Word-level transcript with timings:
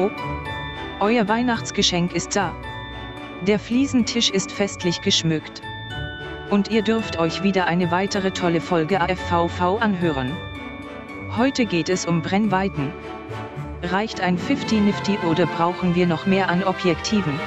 Hallo? 0.00 0.10
Euer 1.00 1.28
Weihnachtsgeschenk 1.28 2.14
ist 2.14 2.34
da. 2.34 2.54
Der 3.42 3.58
Fliesentisch 3.58 4.30
ist 4.30 4.50
festlich 4.50 5.02
geschmückt. 5.02 5.60
Und 6.48 6.70
ihr 6.70 6.82
dürft 6.82 7.18
euch 7.18 7.42
wieder 7.42 7.66
eine 7.66 7.90
weitere 7.90 8.30
tolle 8.30 8.62
Folge 8.62 9.00
AFVV 9.00 9.78
anhören. 9.80 10.34
Heute 11.36 11.66
geht 11.66 11.90
es 11.90 12.06
um 12.06 12.22
Brennweiten. 12.22 12.92
Reicht 13.82 14.22
ein 14.22 14.38
50-Nifty 14.38 15.18
oder 15.30 15.44
brauchen 15.46 15.94
wir 15.94 16.06
noch 16.06 16.24
mehr 16.24 16.48
an 16.48 16.64
Objektiven? 16.64 17.38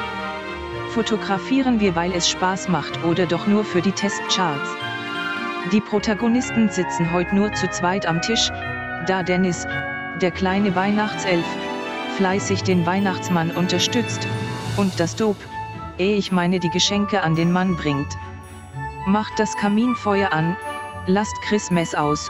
Fotografieren 0.90 1.80
wir, 1.80 1.96
weil 1.96 2.12
es 2.14 2.30
Spaß 2.30 2.70
macht 2.70 3.04
oder 3.04 3.26
doch 3.26 3.48
nur 3.48 3.66
für 3.66 3.82
die 3.82 3.92
Testcharts? 3.92 4.70
Die 5.72 5.82
Protagonisten 5.82 6.70
sitzen 6.70 7.12
heute 7.14 7.34
nur 7.34 7.52
zu 7.54 7.68
zweit 7.70 8.06
am 8.06 8.22
Tisch, 8.22 8.50
da 9.08 9.24
Dennis, 9.24 9.66
der 10.22 10.32
kleine 10.32 10.76
Weihnachtself, 10.76 11.46
fleißig 12.18 12.64
den 12.64 12.86
Weihnachtsmann 12.86 13.52
unterstützt, 13.52 14.28
und 14.78 15.00
das 15.00 15.16
Dope, 15.16 15.40
eh 15.98 16.16
ich 16.16 16.32
meine 16.32 16.60
die 16.60 16.70
Geschenke 16.70 17.22
an 17.22 17.36
den 17.36 17.52
Mann 17.52 17.76
bringt. 17.76 18.18
Macht 19.08 19.34
das 19.38 19.56
Kaminfeuer 19.58 20.32
an, 20.32 20.56
lasst 21.08 21.36
Chris 21.44 21.72
Mess 21.72 21.96
aus, 21.96 22.30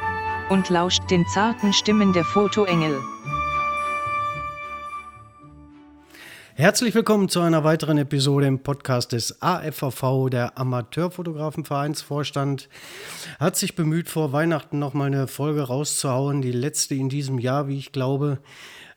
und 0.50 0.70
lauscht 0.70 1.04
den 1.10 1.26
zarten 1.28 1.74
Stimmen 1.74 2.14
der 2.14 2.24
Fotoengel. 2.24 3.00
Herzlich 6.56 6.94
willkommen 6.94 7.30
zu 7.30 7.42
einer 7.42 7.64
weiteren 7.64 7.98
Episode 7.98 8.46
im 8.46 8.60
Podcast 8.60 9.12
des 9.12 9.42
AFVV, 9.42 10.30
der 10.30 10.56
Amateurfotografenvereinsvorstand. 10.58 12.70
Hat 13.40 13.56
sich 13.56 13.76
bemüht, 13.76 14.08
vor 14.08 14.34
Weihnachten 14.34 14.78
nochmal 14.78 15.08
eine 15.08 15.28
Folge 15.28 15.64
rauszuhauen, 15.64 16.44
die 16.44 16.52
letzte 16.52 16.94
in 16.94 17.10
diesem 17.10 17.40
Jahr, 17.40 17.68
wie 17.68 17.80
ich 17.80 17.92
glaube. 17.92 18.38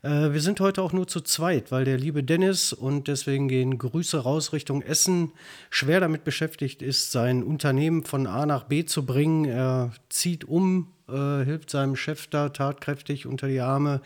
Äh, 0.06 0.32
wir 0.32 0.40
sind 0.40 0.60
heute 0.60 0.82
auch 0.82 0.92
nur 0.92 1.08
zu 1.08 1.20
zweit, 1.20 1.72
weil 1.72 1.84
der 1.84 1.98
liebe 1.98 2.22
Dennis 2.22 2.72
und 2.72 3.08
deswegen 3.08 3.48
gehen 3.48 3.76
Grüße 3.76 4.18
raus 4.18 4.52
Richtung 4.52 4.82
Essen, 4.82 5.32
schwer 5.68 5.98
damit 5.98 6.22
beschäftigt 6.22 6.80
ist, 6.80 7.10
sein 7.10 7.42
Unternehmen 7.42 8.04
von 8.04 8.28
A 8.28 8.46
nach 8.46 8.62
B 8.64 8.84
zu 8.84 9.04
bringen. 9.04 9.46
Er 9.46 9.90
zieht 10.08 10.44
um 10.44 10.92
äh, 11.08 11.44
hilft 11.44 11.70
seinem 11.70 11.96
Chef 11.96 12.28
da 12.28 12.50
tatkräftig 12.50 13.26
unter 13.26 13.48
die 13.48 13.58
Arme. 13.60 14.00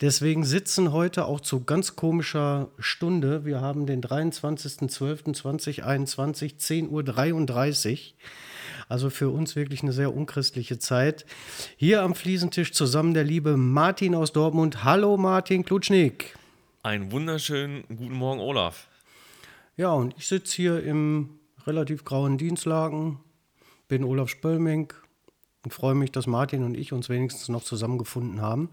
Deswegen 0.00 0.44
sitzen 0.44 0.92
heute 0.92 1.24
auch 1.26 1.40
zu 1.40 1.64
ganz 1.64 1.96
komischer 1.96 2.68
Stunde. 2.78 3.44
Wir 3.44 3.60
haben 3.60 3.86
den 3.86 4.02
23.12.2021, 4.02 6.58
10.33 6.58 6.90
Uhr. 6.90 7.02
Also 8.90 9.08
für 9.08 9.30
uns 9.30 9.54
wirklich 9.54 9.84
eine 9.84 9.92
sehr 9.92 10.12
unchristliche 10.12 10.80
Zeit. 10.80 11.24
Hier 11.76 12.02
am 12.02 12.16
Fliesentisch 12.16 12.72
zusammen 12.72 13.14
der 13.14 13.22
liebe 13.22 13.56
Martin 13.56 14.16
aus 14.16 14.32
Dortmund. 14.32 14.82
Hallo 14.82 15.16
Martin 15.16 15.64
Klutschnik. 15.64 16.36
Einen 16.82 17.12
wunderschönen 17.12 17.84
guten 17.86 18.14
Morgen, 18.14 18.40
Olaf. 18.40 18.88
Ja, 19.76 19.92
und 19.92 20.16
ich 20.18 20.26
sitze 20.26 20.56
hier 20.56 20.82
im 20.82 21.38
relativ 21.68 22.04
grauen 22.04 22.36
Dienstlagen, 22.36 23.20
bin 23.86 24.02
Olaf 24.02 24.28
Spöllmink, 24.28 25.00
und 25.62 25.72
freue 25.72 25.94
mich, 25.94 26.10
dass 26.10 26.26
Martin 26.26 26.64
und 26.64 26.76
ich 26.76 26.92
uns 26.92 27.08
wenigstens 27.08 27.48
noch 27.48 27.62
zusammengefunden 27.62 28.40
haben. 28.40 28.70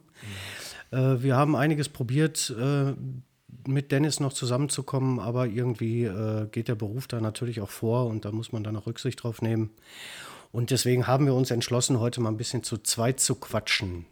Mhm. 0.92 0.98
Äh, 0.98 1.22
wir 1.22 1.36
haben 1.36 1.56
einiges 1.56 1.90
probiert, 1.90 2.56
äh, 2.60 2.96
mit 3.66 3.92
Dennis 3.92 4.20
noch 4.20 4.34
zusammenzukommen, 4.34 5.20
aber 5.20 5.48
irgendwie 5.48 6.04
äh, 6.04 6.48
geht 6.52 6.68
der 6.68 6.76
Beruf 6.76 7.08
da 7.08 7.22
natürlich 7.22 7.62
auch 7.62 7.70
vor 7.70 8.08
und 8.08 8.26
da 8.26 8.32
muss 8.32 8.52
man 8.52 8.64
dann 8.64 8.76
auch 8.76 8.88
Rücksicht 8.88 9.24
drauf 9.24 9.42
nehmen. 9.42 9.72
Und 10.52 10.72
deswegen 10.72 11.08
haben 11.08 11.26
wir 11.26 11.34
uns 11.34 11.52
entschlossen, 11.52 12.00
heute 12.00 12.22
mal 12.22 12.30
ein 12.30 12.38
bisschen 12.38 12.64
zu 12.64 12.78
zweit 12.78 13.20
zu 13.20 13.36
quatschen. 13.36 14.06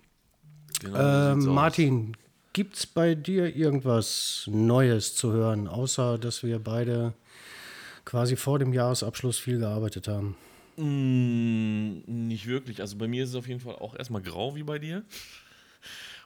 Genau, 0.82 1.32
äh, 1.32 1.36
Martin, 1.36 2.18
gibt 2.54 2.76
es 2.76 2.86
bei 2.86 3.16
dir 3.16 3.56
irgendwas 3.56 4.48
Neues 4.52 5.16
zu 5.16 5.32
hören, 5.32 5.68
außer 5.68 6.18
dass 6.18 6.44
wir 6.44 6.60
beide 6.60 7.14
quasi 8.04 8.36
vor 8.36 8.60
dem 8.60 8.74
Jahresabschluss 8.74 9.40
viel 9.40 9.60
gearbeitet 9.60 10.08
haben? 10.08 10.38
Mm, 10.78 12.28
nicht 12.28 12.48
wirklich. 12.48 12.82
Also 12.82 12.98
bei 12.98 13.08
mir 13.08 13.24
ist 13.24 13.32
es 13.32 13.36
auf 13.36 13.48
jeden 13.48 13.60
Fall 13.60 13.76
auch 13.76 13.96
erstmal 13.96 14.22
grau 14.22 14.56
wie 14.56 14.64
bei 14.64 14.80
dir. 14.80 15.04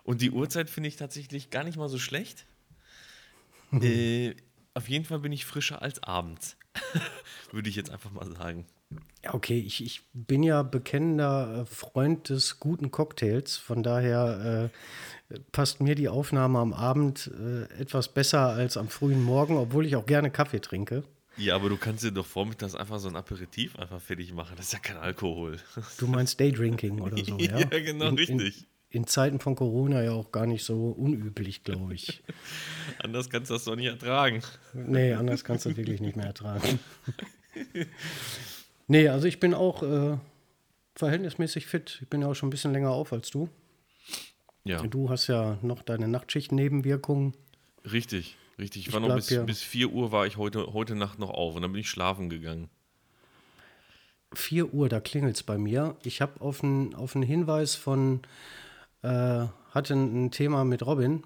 Und 0.04 0.22
die 0.22 0.32
Uhrzeit 0.32 0.70
finde 0.70 0.90
ich 0.90 0.96
tatsächlich 0.96 1.50
gar 1.50 1.64
nicht 1.64 1.78
mal 1.78 1.90
so 1.90 2.00
schlecht. 2.00 2.46
Äh, 3.72 4.36
auf 4.74 4.90
jeden 4.90 5.06
Fall 5.06 5.20
bin 5.20 5.32
ich 5.32 5.46
frischer 5.46 5.82
als 5.82 6.02
abends. 6.04 6.58
Würde 7.52 7.70
ich 7.70 7.76
jetzt 7.76 7.92
einfach 7.92 8.12
mal 8.12 8.30
sagen. 8.32 8.66
Ja, 9.24 9.34
okay, 9.34 9.60
ich, 9.60 9.84
ich 9.84 10.02
bin 10.14 10.44
ja 10.44 10.64
bekennender 10.64 11.62
äh, 11.62 11.66
Freund 11.66 12.30
des 12.30 12.60
guten 12.60 12.90
Cocktails. 12.92 13.58
Von 13.58 13.84
daher 13.84 14.72
äh, 15.30 15.40
passt 15.52 15.82
mir 15.82 15.96
die 15.96 16.10
Aufnahme 16.10 16.60
am 16.60 16.74
Abend 16.74 17.30
äh, 17.40 17.64
etwas 17.80 18.08
besser 18.14 18.48
als 18.48 18.78
am 18.78 18.88
frühen 18.88 19.24
Morgen, 19.24 19.58
obwohl 19.58 19.86
ich 19.86 19.96
auch 19.96 20.06
gerne 20.06 20.32
Kaffee 20.32 20.62
trinke. 20.62 21.04
Ja, 21.38 21.56
aber 21.56 21.70
du 21.70 21.78
kannst 21.78 22.04
dir 22.04 22.12
doch 22.12 22.26
vormittags 22.26 22.76
einfach 22.76 23.00
so 23.00 23.08
ein 23.08 23.16
Aperitif 23.16 23.78
einfach 23.78 24.02
fertig 24.02 24.34
machen. 24.34 24.56
Das 24.58 24.68
ist 24.68 24.74
ja 24.74 24.80
kein 24.80 24.98
Alkohol. 24.98 25.58
Du 25.98 26.08
meinst 26.08 26.40
Daydrinking 26.40 27.00
oder 27.00 27.18
so, 27.24 27.38
ja? 27.40 27.60
ja, 27.60 27.66
genau, 27.66 28.08
in, 28.08 28.16
richtig. 28.16 28.66
In, 28.90 29.06
Zeiten 29.06 29.40
von 29.40 29.56
Corona 29.56 30.02
ja 30.02 30.12
auch 30.12 30.32
gar 30.32 30.46
nicht 30.46 30.64
so 30.64 30.90
unüblich, 30.90 31.64
glaube 31.64 31.94
ich. 31.94 32.24
anders 33.00 33.30
kannst 33.30 33.50
du 33.50 33.56
das 33.56 33.66
doch 33.66 33.76
nicht 33.76 33.88
ertragen. 33.88 34.42
Nee, 34.74 35.14
anders 35.14 35.44
kannst 35.44 35.66
du 35.66 35.78
wirklich 35.78 36.02
nicht 36.02 36.16
mehr 36.16 36.26
ertragen. 36.26 36.80
nee, 38.88 39.08
also 39.08 39.28
ich 39.28 39.40
bin 39.40 39.54
auch 39.54 39.84
äh, 39.84 40.18
verhältnismäßig 40.96 41.68
fit. 41.68 42.00
Ich 42.02 42.10
bin 42.10 42.22
ja 42.22 42.28
auch 42.28 42.34
schon 42.34 42.48
ein 42.48 42.52
bisschen 42.52 42.74
länger 42.74 42.92
auf 42.92 43.14
als 43.14 43.30
du. 43.30 43.50
Ja. 44.64 44.82
Du 44.82 45.10
hast 45.10 45.28
ja 45.28 45.58
noch 45.62 45.82
deine 45.82 46.08
Nachtschicht-Nebenwirkungen. 46.08 47.34
Richtig. 47.92 48.36
Richtig, 48.60 48.82
ich, 48.82 48.88
ich 48.90 48.94
war 48.94 49.00
noch 49.00 49.16
bis, 49.16 49.28
bis 49.46 49.62
4 49.62 49.90
Uhr 49.90 50.12
war 50.12 50.28
ich 50.28 50.36
heute, 50.36 50.74
heute 50.74 50.96
Nacht 50.96 51.18
noch 51.18 51.30
auf 51.30 51.56
und 51.56 51.62
dann 51.62 51.72
bin 51.72 51.82
ich 51.82 51.90
schlafen 51.90 52.30
gegangen. 52.30 52.70
4 54.34 54.74
Uhr, 54.74 54.90
da 54.90 55.00
klingelt 55.00 55.38
es 55.38 55.44
bei 55.44 55.58
mir. 55.58 55.96
Ich 56.04 56.22
habe 56.22 56.42
auf 56.42 56.64
einen 56.64 56.94
auf 56.94 57.14
Hinweis 57.14 57.76
von, 57.76 58.22
äh, 59.02 59.46
hatte 59.72 59.94
ein 59.94 60.32
Thema 60.32 60.66
mit 60.66 60.86
Robin, 60.86 61.24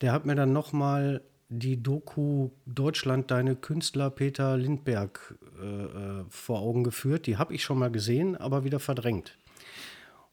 der 0.00 0.12
hat 0.12 0.26
mir 0.26 0.34
dann 0.34 0.52
nochmal 0.52 1.22
die 1.48 1.82
Doku 1.82 2.50
Deutschland, 2.66 3.30
deine 3.30 3.56
Künstler 3.56 4.10
Peter 4.10 4.56
Lindberg 4.56 5.34
äh, 5.60 5.64
äh, 5.64 6.24
vor 6.30 6.60
Augen 6.60 6.82
geführt. 6.82 7.26
Die 7.26 7.36
habe 7.36 7.54
ich 7.54 7.62
schon 7.62 7.78
mal 7.78 7.90
gesehen, 7.90 8.36
aber 8.36 8.64
wieder 8.64 8.80
verdrängt. 8.80 9.36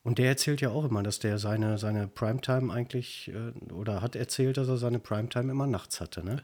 Und 0.01 0.17
der 0.17 0.29
erzählt 0.29 0.61
ja 0.61 0.69
auch 0.69 0.85
immer, 0.85 1.03
dass 1.03 1.19
der 1.19 1.37
seine, 1.37 1.77
seine 1.77 2.07
Primetime 2.07 2.73
eigentlich, 2.73 3.31
äh, 3.33 3.73
oder 3.73 4.01
hat 4.01 4.15
erzählt, 4.15 4.57
dass 4.57 4.69
er 4.69 4.77
seine 4.77 4.99
Primetime 4.99 5.51
immer 5.51 5.67
nachts 5.67 5.99
hatte, 5.99 6.23
ne? 6.23 6.41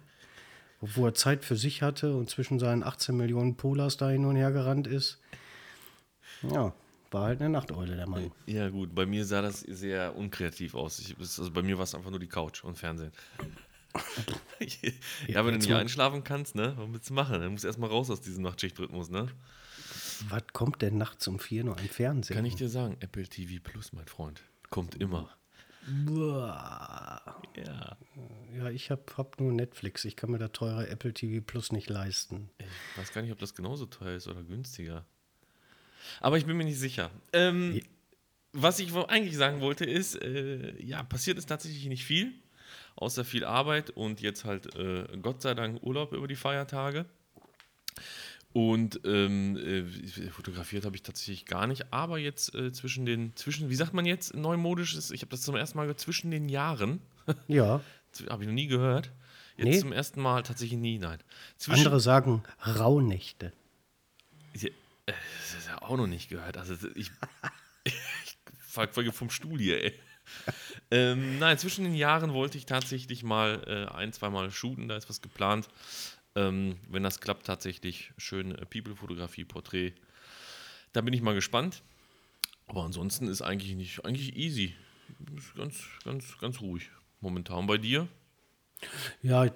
Wo 0.81 1.05
er 1.05 1.13
Zeit 1.13 1.45
für 1.45 1.55
sich 1.55 1.81
hatte 1.81 2.15
und 2.15 2.29
zwischen 2.29 2.59
seinen 2.59 2.83
18 2.83 3.15
Millionen 3.15 3.55
Polars 3.55 3.95
da 3.95 4.09
hin 4.09 4.25
und 4.25 4.35
her 4.35 4.51
gerannt 4.51 4.87
ist. 4.87 5.19
Ja, 6.43 6.73
war 7.15 7.23
halt 7.27 7.39
eine 7.39 7.49
Nachteule, 7.49 7.95
der 7.95 8.07
Mann. 8.07 8.31
Ja, 8.45 8.69
gut, 8.69 8.93
bei 8.93 9.05
mir 9.05 9.25
sah 9.25 9.41
das 9.41 9.61
sehr 9.61 10.15
unkreativ 10.15 10.75
aus. 10.75 10.99
Ich, 10.99 11.15
also 11.17 11.49
bei 11.49 11.61
mir 11.61 11.77
war 11.77 11.85
es 11.85 11.95
einfach 11.95 12.09
nur 12.09 12.19
die 12.19 12.27
Couch 12.27 12.63
und 12.63 12.77
Fernsehen. 12.77 13.11
ja, 15.27 15.45
wenn 15.45 15.53
du 15.53 15.59
nicht 15.59 15.71
einschlafen 15.71 16.25
kannst, 16.25 16.55
ne? 16.55 16.73
Was 16.77 16.91
willst 16.91 17.09
du 17.09 17.13
machen? 17.13 17.39
Dann 17.39 17.51
musst 17.53 17.63
du 17.63 17.69
erstmal 17.69 17.89
raus 17.89 18.09
aus 18.11 18.19
diesem 18.19 18.43
Nachtschichtrhythmus, 18.43 19.09
ne? 19.09 19.27
Was 20.27 20.43
kommt 20.51 20.81
denn 20.81 20.97
nachts 20.97 21.25
um 21.29 21.39
vier 21.39 21.63
noch 21.63 21.79
im 21.79 21.87
Fernsehen? 21.87 22.35
Kann 22.35 22.45
ich 22.45 22.55
dir 22.55 22.67
sagen, 22.67 22.97
Apple 22.99 23.27
TV 23.27 23.61
Plus, 23.63 23.93
mein 23.93 24.07
Freund. 24.07 24.41
Kommt 24.69 24.95
immer. 24.95 25.29
Boah. 26.05 27.41
Ja. 27.55 27.97
Ja, 28.57 28.69
ich 28.69 28.91
habe 28.91 29.03
hab 29.15 29.39
nur 29.39 29.53
Netflix. 29.53 30.03
Ich 30.03 30.17
kann 30.17 30.31
mir 30.31 30.39
da 30.39 30.49
teure 30.49 30.89
Apple 30.89 31.13
TV 31.13 31.41
Plus 31.45 31.71
nicht 31.71 31.89
leisten. 31.89 32.49
Ich 32.57 32.97
weiß 32.97 33.13
gar 33.13 33.21
nicht, 33.21 33.31
ob 33.31 33.39
das 33.39 33.53
genauso 33.53 33.85
teuer 33.85 34.15
ist 34.15 34.27
oder 34.27 34.43
günstiger. 34.43 35.05
Aber 36.21 36.37
ich 36.37 36.45
bin 36.45 36.57
mir 36.57 36.63
nicht 36.63 36.79
sicher. 36.79 37.11
Ähm, 37.33 37.81
was 38.51 38.79
ich 38.79 38.93
eigentlich 38.93 39.35
sagen 39.35 39.61
wollte 39.61 39.85
ist, 39.85 40.15
äh, 40.21 40.81
ja, 40.81 41.03
passiert 41.03 41.37
ist 41.37 41.47
tatsächlich 41.47 41.85
nicht 41.87 42.05
viel, 42.05 42.33
außer 42.95 43.25
viel 43.25 43.43
Arbeit 43.43 43.89
und 43.89 44.21
jetzt 44.21 44.45
halt 44.45 44.75
äh, 44.75 45.05
Gott 45.21 45.41
sei 45.41 45.53
Dank 45.53 45.83
Urlaub 45.83 46.13
über 46.13 46.27
die 46.27 46.35
Feiertage. 46.35 47.05
Und 48.53 49.01
ähm, 49.03 49.57
äh, 49.57 50.29
fotografiert 50.29 50.85
habe 50.85 50.95
ich 50.95 51.03
tatsächlich 51.03 51.45
gar 51.45 51.67
nicht, 51.67 51.91
aber 51.91 52.19
jetzt 52.19 52.55
äh, 52.55 52.71
zwischen 52.71 53.05
den, 53.05 53.35
zwischen, 53.35 53.69
wie 53.69 53.75
sagt 53.75 53.93
man 53.93 54.05
jetzt, 54.05 54.33
neumodisches, 54.33 55.11
ich 55.11 55.21
habe 55.21 55.31
das 55.31 55.41
zum 55.41 55.57
ersten 55.57 55.77
Mal 55.77 55.83
gehört, 55.83 55.99
zwischen 55.99 56.31
den 56.31 56.47
Jahren. 56.47 57.01
Ja. 57.47 57.81
habe 58.29 58.43
ich 58.43 58.47
noch 58.47 58.53
nie 58.53 58.67
gehört. 58.67 59.11
Jetzt 59.57 59.67
nee. 59.67 59.79
zum 59.79 59.91
ersten 59.91 60.21
Mal 60.21 60.43
tatsächlich 60.43 60.79
nie, 60.79 60.99
nein. 60.99 61.19
Zwischen 61.57 61.79
Andere 61.79 61.99
sagen 61.99 62.43
Rauhnächte. 62.65 63.51
Äh, 65.05 65.13
das 65.39 65.59
ist 65.59 65.67
ja 65.67 65.81
auch 65.81 65.97
noch 65.97 66.07
nicht 66.07 66.29
gehört. 66.29 66.57
Also 66.57 66.75
ich, 66.95 67.11
ich 67.83 68.37
folge 68.67 69.11
vom 69.11 69.29
Stuhl 69.29 69.59
hier, 69.59 69.83
ey. 69.83 69.99
ähm, 70.91 71.39
nein, 71.39 71.57
zwischen 71.57 71.83
den 71.83 71.93
Jahren 71.93 72.33
wollte 72.33 72.57
ich 72.57 72.65
tatsächlich 72.65 73.23
mal 73.23 73.63
äh, 73.67 73.93
ein, 73.93 74.11
zweimal 74.11 74.51
shooten, 74.51 74.87
da 74.87 74.97
ist 74.97 75.09
was 75.09 75.21
geplant. 75.21 75.67
Ähm, 76.35 76.77
wenn 76.89 77.03
das 77.03 77.21
klappt, 77.21 77.45
tatsächlich 77.45 78.11
schön 78.17 78.53
äh, 78.53 78.65
People-Fotografie, 78.65 79.45
Porträt. 79.45 79.93
Da 80.91 81.01
bin 81.01 81.13
ich 81.13 81.21
mal 81.21 81.35
gespannt. 81.35 81.81
Aber 82.67 82.83
ansonsten 82.83 83.27
ist 83.27 83.41
eigentlich 83.41 83.75
nicht, 83.75 84.03
eigentlich 84.05 84.35
easy. 84.35 84.75
Ist 85.37 85.55
ganz, 85.55 85.83
ganz, 86.03 86.37
ganz 86.39 86.61
ruhig 86.61 86.89
momentan. 87.21 87.67
Bei 87.67 87.77
dir? 87.77 88.07
Ja, 89.21 89.47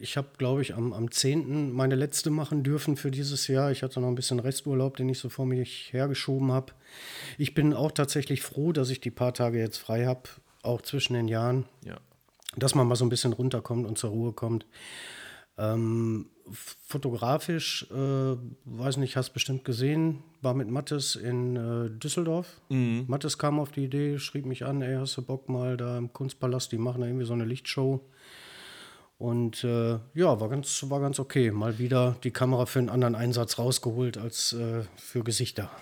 ich 0.00 0.16
habe, 0.16 0.28
glaube 0.38 0.62
ich, 0.62 0.74
am, 0.74 0.92
am 0.92 1.10
10. 1.10 1.72
meine 1.72 1.94
letzte 1.94 2.30
machen 2.30 2.62
dürfen 2.62 2.96
für 2.96 3.10
dieses 3.10 3.46
Jahr. 3.48 3.70
Ich 3.70 3.82
hatte 3.82 4.00
noch 4.00 4.08
ein 4.08 4.14
bisschen 4.14 4.40
Resturlaub, 4.40 4.96
den 4.96 5.08
ich 5.08 5.18
so 5.18 5.28
vor 5.28 5.46
mich 5.46 5.92
hergeschoben 5.92 6.52
habe. 6.52 6.72
Ich 7.38 7.54
bin 7.54 7.72
auch 7.72 7.92
tatsächlich 7.92 8.42
froh, 8.42 8.72
dass 8.72 8.90
ich 8.90 9.00
die 9.00 9.10
paar 9.10 9.34
Tage 9.34 9.58
jetzt 9.58 9.78
frei 9.78 10.06
habe, 10.06 10.22
auch 10.62 10.82
zwischen 10.82 11.14
den 11.14 11.28
Jahren. 11.28 11.64
Ja. 11.84 11.98
Dass 12.56 12.74
man 12.74 12.86
mal 12.86 12.96
so 12.96 13.04
ein 13.04 13.10
bisschen 13.10 13.32
runterkommt 13.32 13.86
und 13.86 13.98
zur 13.98 14.10
Ruhe 14.10 14.32
kommt. 14.32 14.66
Ähm, 15.58 16.26
fotografisch, 16.86 17.86
äh, 17.90 18.36
weiß 18.64 18.98
nicht, 18.98 19.16
hast 19.16 19.30
bestimmt 19.30 19.64
gesehen, 19.64 20.22
war 20.42 20.54
mit 20.54 20.68
Mattes 20.68 21.16
in 21.16 21.56
äh, 21.56 21.90
Düsseldorf. 21.90 22.60
Mhm. 22.68 23.04
Mattes 23.08 23.38
kam 23.38 23.58
auf 23.58 23.72
die 23.72 23.84
Idee, 23.84 24.18
schrieb 24.18 24.46
mich 24.46 24.64
an, 24.64 24.82
ey, 24.82 24.96
hast 24.96 25.16
du 25.16 25.22
Bock 25.22 25.48
mal 25.48 25.76
da 25.76 25.98
im 25.98 26.12
Kunstpalast, 26.12 26.70
die 26.72 26.78
machen 26.78 27.00
da 27.00 27.06
irgendwie 27.06 27.26
so 27.26 27.32
eine 27.32 27.44
Lichtshow. 27.44 28.00
Und 29.18 29.64
äh, 29.64 29.98
ja, 30.14 30.40
war 30.40 30.48
ganz, 30.48 30.84
war 30.88 31.00
ganz 31.00 31.18
okay. 31.18 31.50
Mal 31.50 31.78
wieder 31.78 32.16
die 32.22 32.30
Kamera 32.30 32.66
für 32.66 32.80
einen 32.80 32.90
anderen 32.90 33.14
Einsatz 33.14 33.58
rausgeholt 33.58 34.18
als 34.18 34.52
äh, 34.52 34.82
für 34.96 35.24
Gesichter. 35.24 35.70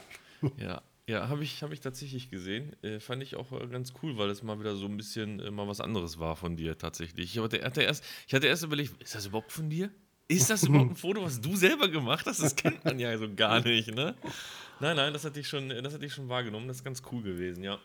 Ja, 0.59 0.83
ja, 1.07 1.29
habe 1.29 1.43
ich, 1.43 1.63
hab 1.63 1.73
ich 1.73 1.81
tatsächlich 1.81 2.31
gesehen. 2.31 2.77
Äh, 2.83 2.99
fand 3.01 3.23
ich 3.23 3.37
auch 3.37 3.53
äh, 3.53 3.67
ganz 3.67 3.93
cool, 4.03 4.17
weil 4.17 4.31
es 4.31 4.43
mal 4.43 4.59
wieder 4.59 4.75
so 4.75 4.87
ein 4.87 4.97
bisschen 4.97 5.41
äh, 5.41 5.51
mal 5.51 5.69
was 5.69 5.81
anderes 5.81 6.19
war 6.19 6.37
von 6.37 6.57
dir 6.57 6.79
tatsächlich. 6.79 7.37
Ich 7.37 7.43
hatte, 7.43 7.63
hatte 7.63 7.83
erst, 7.83 8.05
ich 8.27 8.35
hatte 8.35 8.47
erst 8.47 8.65
überlegt, 8.65 9.03
ist 9.03 9.15
das 9.15 9.27
überhaupt 9.27 9.53
von 9.53 9.71
dir? 9.71 9.91
Ist 10.29 10.49
das 10.49 10.65
überhaupt 10.65 10.93
ein 10.93 10.97
Foto, 10.97 11.23
was 11.23 11.41
du 11.41 11.57
selber 11.57 11.89
gemacht 11.89 12.25
hast? 12.27 12.43
Das 12.43 12.57
kennt 12.57 12.85
man 12.85 12.99
ja 12.99 13.17
so 13.19 13.27
gar 13.35 13.61
nicht, 13.61 13.95
ne? 13.95 14.15
Nein, 14.81 14.97
nein, 14.97 15.13
das 15.13 15.25
hatte 15.25 15.41
ich 15.41 15.49
schon, 15.49 15.69
das 15.69 15.93
hatte 15.93 16.07
ich 16.07 16.13
schon 16.13 16.29
wahrgenommen. 16.31 16.69
Das 16.69 16.79
ist 16.79 16.85
ganz 16.85 17.03
cool 17.13 17.23
gewesen, 17.23 17.63
ja. 17.63 17.79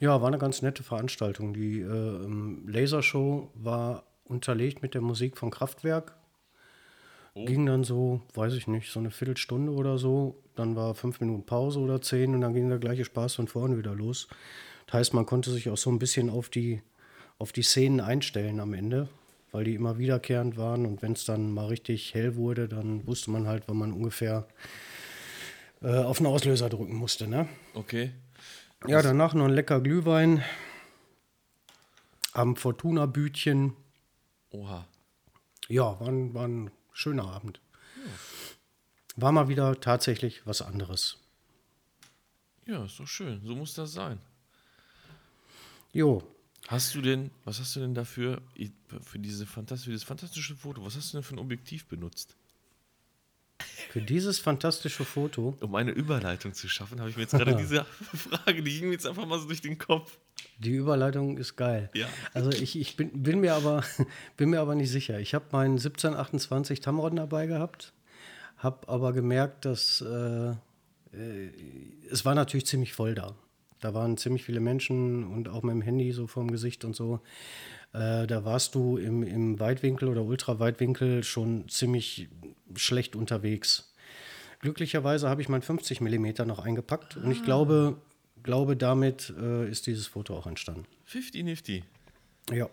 Ja, 0.00 0.20
war 0.20 0.28
eine 0.28 0.38
ganz 0.38 0.62
nette 0.62 0.82
Veranstaltung. 0.82 1.52
Die 1.52 1.80
äh, 1.80 2.70
Lasershow 2.70 3.50
war 3.54 4.09
unterlegt 4.30 4.82
mit 4.82 4.94
der 4.94 5.00
Musik 5.00 5.36
von 5.36 5.50
Kraftwerk. 5.50 6.14
Oh. 7.34 7.44
Ging 7.44 7.66
dann 7.66 7.84
so, 7.84 8.22
weiß 8.34 8.54
ich 8.54 8.66
nicht, 8.66 8.90
so 8.90 8.98
eine 8.98 9.10
Viertelstunde 9.10 9.72
oder 9.72 9.98
so. 9.98 10.42
Dann 10.56 10.76
war 10.76 10.94
fünf 10.94 11.20
Minuten 11.20 11.44
Pause 11.44 11.78
oder 11.80 12.00
zehn 12.00 12.34
und 12.34 12.40
dann 12.40 12.54
ging 12.54 12.68
der 12.68 12.78
gleiche 12.78 13.04
Spaß 13.04 13.34
von 13.34 13.48
vorne 13.48 13.78
wieder 13.78 13.94
los. 13.94 14.28
Das 14.86 14.94
heißt, 14.94 15.14
man 15.14 15.26
konnte 15.26 15.50
sich 15.50 15.68
auch 15.68 15.76
so 15.76 15.90
ein 15.90 15.98
bisschen 15.98 16.30
auf 16.30 16.48
die, 16.48 16.82
auf 17.38 17.52
die 17.52 17.62
Szenen 17.62 18.00
einstellen 18.00 18.58
am 18.58 18.74
Ende, 18.74 19.08
weil 19.52 19.64
die 19.64 19.74
immer 19.74 19.98
wiederkehrend 19.98 20.56
waren. 20.56 20.86
Und 20.86 21.02
wenn 21.02 21.12
es 21.12 21.24
dann 21.24 21.52
mal 21.52 21.66
richtig 21.66 22.14
hell 22.14 22.34
wurde, 22.36 22.68
dann 22.68 23.06
wusste 23.06 23.30
man 23.30 23.46
halt, 23.46 23.64
wann 23.66 23.76
man 23.76 23.92
ungefähr 23.92 24.48
äh, 25.82 25.98
auf 25.98 26.18
den 26.18 26.26
Auslöser 26.26 26.68
drücken 26.68 26.96
musste. 26.96 27.28
Ne? 27.28 27.48
Okay. 27.74 28.10
Ja, 28.86 29.02
danach 29.02 29.34
noch 29.34 29.44
ein 29.44 29.52
lecker 29.52 29.80
Glühwein 29.80 30.42
am 32.32 32.56
Fortuna-Bütchen. 32.56 33.74
Oha. 34.50 34.86
Ja, 35.68 35.98
war 36.00 36.08
ein, 36.08 36.34
war 36.34 36.46
ein 36.46 36.70
schöner 36.92 37.24
Abend. 37.24 37.60
War 39.16 39.32
mal 39.32 39.48
wieder 39.48 39.80
tatsächlich 39.80 40.46
was 40.46 40.62
anderes. 40.62 41.18
Ja, 42.66 42.84
ist 42.84 42.98
doch 42.98 43.06
schön. 43.06 43.40
So 43.44 43.54
muss 43.54 43.74
das 43.74 43.92
sein. 43.92 44.20
Jo, 45.92 46.22
Hast 46.70 46.94
du 46.94 47.00
denn, 47.00 47.32
was 47.44 47.58
hast 47.58 47.74
du 47.74 47.80
denn 47.80 47.94
dafür, 47.94 48.40
für, 49.02 49.18
diese 49.18 49.44
fantas 49.44 49.82
für 49.82 49.90
dieses 49.90 50.04
fantastische 50.04 50.54
Foto, 50.54 50.84
was 50.84 50.94
hast 50.94 51.12
du 51.12 51.16
denn 51.16 51.24
für 51.24 51.34
ein 51.34 51.40
Objektiv 51.40 51.86
benutzt? 51.86 52.36
Für 53.90 54.00
dieses 54.00 54.38
fantastische 54.38 55.04
Foto, 55.04 55.56
Um 55.60 55.74
eine 55.74 55.90
Überleitung 55.90 56.54
zu 56.54 56.68
schaffen, 56.68 57.00
habe 57.00 57.10
ich 57.10 57.16
mir 57.16 57.22
jetzt 57.22 57.32
gerade 57.32 57.56
diese 57.56 57.84
Frage, 58.14 58.62
die 58.62 58.78
ging 58.78 58.88
mir 58.88 58.94
jetzt 58.94 59.06
einfach 59.06 59.26
mal 59.26 59.38
so 59.38 59.46
durch 59.46 59.60
den 59.60 59.78
Kopf. 59.78 60.18
die 60.58 60.72
Überleitung 60.72 61.38
ist 61.38 61.56
geil. 61.56 61.90
Ja. 61.94 62.06
Also 62.34 62.50
ich, 62.50 62.78
ich 62.78 62.96
bin, 62.96 63.22
bin, 63.22 63.40
mir 63.40 63.54
aber, 63.54 63.84
bin 64.36 64.50
mir 64.50 64.60
aber 64.60 64.74
nicht 64.74 64.90
sicher. 64.90 65.18
Ich 65.18 65.34
habe 65.34 65.46
meinen 65.52 65.72
1728 65.72 66.80
Tamron 66.80 67.16
dabei 67.16 67.46
gehabt, 67.46 67.92
habe 68.58 68.88
aber 68.88 69.12
gemerkt, 69.12 69.64
dass 69.64 70.00
äh, 70.02 70.50
äh, 71.12 71.50
es 72.10 72.24
war 72.24 72.34
natürlich 72.34 72.66
ziemlich 72.66 72.92
voll 72.92 73.14
da. 73.14 73.34
Da 73.80 73.94
waren 73.94 74.16
ziemlich 74.18 74.44
viele 74.44 74.60
Menschen 74.60 75.24
und 75.24 75.48
auch 75.48 75.62
mit 75.62 75.74
dem 75.74 75.82
Handy 75.82 76.12
so 76.12 76.26
vorm 76.26 76.50
Gesicht 76.50 76.84
und 76.84 76.94
so. 76.94 77.20
Äh, 77.92 78.26
da 78.26 78.44
warst 78.44 78.74
du 78.74 78.96
im, 78.96 79.22
im 79.22 79.58
Weitwinkel 79.58 80.08
oder 80.08 80.22
Ultraweitwinkel 80.22 81.24
schon 81.24 81.68
ziemlich 81.68 82.28
schlecht 82.76 83.16
unterwegs. 83.16 83.92
Glücklicherweise 84.60 85.28
habe 85.28 85.42
ich 85.42 85.48
mein 85.48 85.62
50 85.62 86.00
mm 86.00 86.46
noch 86.46 86.58
eingepackt 86.58 87.16
und 87.16 87.30
ich 87.30 87.42
glaube, 87.42 87.96
glaube 88.42 88.76
damit 88.76 89.32
äh, 89.40 89.68
ist 89.68 89.86
dieses 89.86 90.06
Foto 90.06 90.36
auch 90.36 90.46
entstanden. 90.46 90.86
50-Nifty. 91.08 91.82
Ja. 92.52 92.68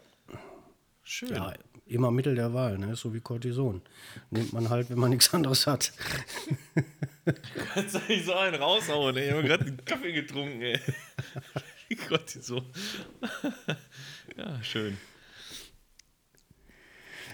Schön. 1.03 1.29
Ja, 1.29 1.53
immer 1.85 2.11
Mittel 2.11 2.35
der 2.35 2.53
Wahl, 2.53 2.77
ne? 2.77 2.95
so 2.95 3.13
wie 3.13 3.21
Cortison. 3.21 3.81
Nimmt 4.29 4.51
man 4.53 4.69
halt, 4.69 4.89
wenn 4.89 4.99
man 4.99 5.09
nichts 5.11 5.33
anderes 5.33 5.65
hat. 5.65 5.93
Kannst 7.73 7.95
du 7.95 7.99
nicht 8.09 8.25
so 8.25 8.33
einen 8.33 8.55
raushauen, 8.55 9.15
ey? 9.15 9.27
Ich 9.27 9.31
habe 9.31 9.43
gerade 9.43 9.65
einen 9.65 9.85
Kaffee 9.85 10.11
getrunken, 10.11 10.61
ey. 10.61 10.79
Gott, 12.09 12.29
so. 12.29 12.61
Ja, 14.35 14.63
schön. 14.63 14.97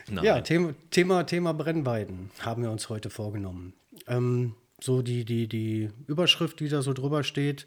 Nein. 0.09 0.25
Ja, 0.25 0.41
Thema, 0.41 0.73
Thema, 0.91 1.25
Thema 1.25 1.53
Brennweiden 1.53 2.29
haben 2.39 2.63
wir 2.63 2.71
uns 2.71 2.89
heute 2.89 3.09
vorgenommen. 3.09 3.73
Ähm, 4.07 4.55
so 4.81 5.01
die, 5.01 5.23
die, 5.23 5.47
die 5.47 5.89
Überschrift, 6.07 6.59
die 6.59 6.67
da 6.67 6.81
so 6.81 6.93
drüber 6.93 7.23
steht, 7.23 7.65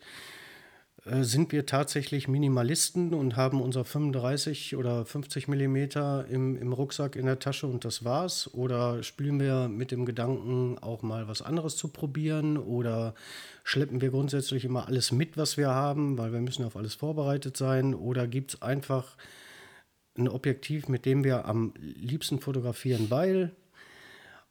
äh, 1.07 1.23
sind 1.23 1.53
wir 1.53 1.67
tatsächlich 1.67 2.27
Minimalisten 2.27 3.15
und 3.15 3.37
haben 3.37 3.61
unser 3.61 3.85
35 3.85 4.77
oder 4.77 5.05
50 5.05 5.47
Millimeter 5.47 6.27
im, 6.29 6.57
im 6.57 6.73
Rucksack 6.73 7.15
in 7.15 7.27
der 7.27 7.39
Tasche 7.39 7.69
und 7.69 7.85
das 7.85 8.05
war's? 8.05 8.53
Oder 8.53 9.03
spielen 9.05 9.39
wir 9.39 9.69
mit 9.69 9.93
dem 9.93 10.05
Gedanken, 10.05 10.79
auch 10.79 11.03
mal 11.03 11.29
was 11.29 11.43
anderes 11.43 11.77
zu 11.77 11.89
probieren? 11.89 12.59
Oder 12.59 13.15
schleppen 13.63 14.01
wir 14.01 14.11
grundsätzlich 14.11 14.65
immer 14.65 14.89
alles 14.89 15.13
mit, 15.13 15.37
was 15.37 15.57
wir 15.57 15.69
haben, 15.69 16.19
weil 16.19 16.33
wir 16.33 16.41
müssen 16.41 16.65
auf 16.65 16.77
alles 16.77 16.95
vorbereitet 16.95 17.57
sein? 17.57 17.95
Oder 17.95 18.27
gibt 18.27 18.55
es 18.55 18.63
einfach 18.63 19.17
ein 20.19 20.29
Objektiv, 20.29 20.89
mit 20.89 21.07
dem 21.07 21.23
wir 21.23 21.45
am 21.45 21.73
liebsten 21.79 22.41
fotografieren, 22.41 23.11
weil, 23.11 23.55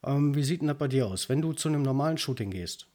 ähm, 0.03 0.35
wie 0.35 0.43
sieht 0.43 0.61
denn 0.61 0.67
das 0.69 0.77
bei 0.77 0.87
dir 0.87 1.07
aus? 1.07 1.27
Wenn 1.27 1.41
du 1.41 1.53
zu 1.53 1.67
einem 1.67 1.81
normalen 1.81 2.17
Shooting 2.17 2.51
gehst, 2.51 2.87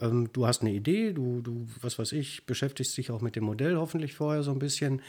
ähm, 0.00 0.30
du 0.32 0.46
hast 0.46 0.62
eine 0.62 0.72
Idee, 0.72 1.12
du, 1.12 1.40
du, 1.40 1.66
was 1.80 1.98
weiß 1.98 2.12
ich, 2.12 2.46
beschäftigst 2.46 2.96
dich 2.96 3.10
auch 3.10 3.20
mit 3.20 3.36
dem 3.36 3.44
Modell 3.44 3.76
hoffentlich 3.76 4.14
vorher 4.14 4.42
so 4.42 4.50
ein 4.50 4.58
bisschen. 4.58 5.02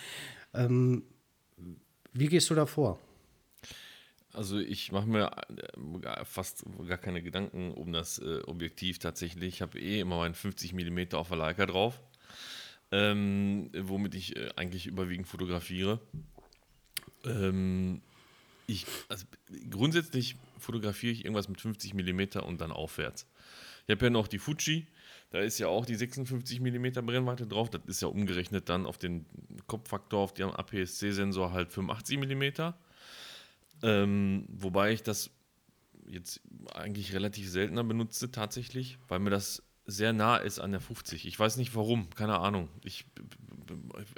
Ähm, 0.53 1.03
wie 2.13 2.27
gehst 2.27 2.50
du 2.50 2.55
da 2.55 2.65
vor? 2.65 3.00
Also 4.33 4.60
ich 4.60 4.91
mache 4.91 5.07
mir 5.07 5.31
äh, 6.03 6.25
fast 6.25 6.63
gar 6.88 6.98
keine 6.98 7.21
Gedanken 7.21 7.71
um 7.71 7.91
das 7.91 8.19
äh, 8.19 8.41
Objektiv 8.45 9.00
tatsächlich. 9.00 9.55
Ich 9.55 9.62
habe 9.62 9.79
eh 9.79 10.00
immer 10.00 10.17
meinen 10.17 10.36
50 10.36 10.74
mm 10.74 11.13
auf 11.15 11.27
der 11.27 11.38
Leica 11.38 11.65
drauf, 11.65 12.00
ähm, 12.91 13.69
womit 13.77 14.15
ich 14.15 14.36
äh, 14.36 14.50
eigentlich 14.55 14.88
überwiegend 14.88 15.27
fotografiere. 15.27 16.00
Ähm, 17.25 18.01
ich, 18.67 18.86
also 19.10 19.25
grundsätzlich 19.69 20.38
fotografiere 20.60 21.12
ich 21.12 21.25
irgendwas 21.25 21.50
mit 21.50 21.60
50 21.60 21.93
mm 21.93 22.39
und 22.39 22.62
dann 22.62 22.71
aufwärts. 22.71 23.27
Ich 23.88 23.96
habe 23.96 24.06
ja 24.06 24.10
noch 24.10 24.28
die 24.28 24.40
Fuji, 24.40 24.88
da 25.32 25.40
ist 25.40 25.60
ja 25.60 25.68
auch 25.68 25.86
die 25.86 25.96
56 25.96 26.60
mm 26.60 27.06
Brennweite 27.06 27.48
drauf. 27.48 27.70
Das 27.70 27.82
ist 27.86 28.02
ja 28.02 28.10
umgerechnet 28.10 28.68
dann 28.70 28.86
auf 28.86 28.98
den 28.98 29.26
Kopffaktor, 29.68 30.20
auf 30.20 30.34
den 30.34 30.50
APS-C-Sensor 30.50 31.54
halt 31.54 31.72
85 31.72 32.18
mm. 32.18 32.74
Ähm, 33.84 34.46
wobei 34.50 34.92
ich 34.92 35.04
das 35.04 35.32
jetzt 36.06 36.42
eigentlich 36.74 37.14
relativ 37.14 37.50
seltener 37.50 37.84
benutze 37.84 38.32
tatsächlich, 38.32 38.98
weil 39.08 39.20
mir 39.20 39.30
das 39.30 39.64
sehr 39.86 40.14
nah 40.14 40.38
ist 40.38 40.60
an 40.60 40.72
der 40.72 40.82
50. 40.82 41.26
Ich 41.26 41.40
weiß 41.40 41.58
nicht 41.58 41.76
warum, 41.76 42.10
keine 42.12 42.40
Ahnung. 42.40 42.70
Ich 42.84 43.06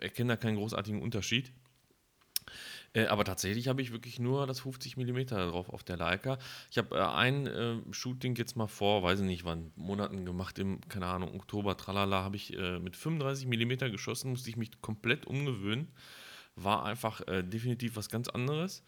erkenne 0.01 0.34
da 0.34 0.38
keinen 0.38 0.58
großartigen 0.58 1.01
Unterschied. 1.01 1.51
Äh, 2.93 3.07
aber 3.07 3.25
tatsächlich 3.25 3.67
habe 3.67 3.81
ich 3.81 3.91
wirklich 3.91 4.19
nur 4.19 4.47
das 4.47 4.62
50 4.62 4.97
mm 4.97 5.25
drauf 5.25 5.69
auf 5.69 5.83
der 5.83 5.97
Leica. 5.97 6.38
Ich 6.71 6.77
habe 6.77 6.95
äh, 6.95 7.01
ein 7.01 7.47
äh, 7.47 7.75
Shooting 7.91 8.35
jetzt 8.35 8.55
mal 8.55 8.67
vor, 8.67 9.03
weiß 9.03 9.19
ich 9.19 9.25
nicht 9.25 9.45
wann, 9.45 9.71
Monaten 9.75 10.25
gemacht, 10.25 10.59
im, 10.59 10.79
keine 10.89 11.07
Ahnung, 11.07 11.35
Oktober, 11.35 11.75
tralala, 11.75 12.23
habe 12.23 12.35
ich 12.35 12.57
äh, 12.57 12.79
mit 12.79 12.95
35 12.95 13.47
mm 13.47 13.91
geschossen, 13.91 14.31
musste 14.31 14.50
ich 14.50 14.57
mich 14.57 14.81
komplett 14.81 15.25
umgewöhnen. 15.25 15.88
War 16.55 16.85
einfach 16.85 17.27
äh, 17.27 17.43
definitiv 17.43 17.95
was 17.95 18.09
ganz 18.09 18.27
anderes. 18.29 18.83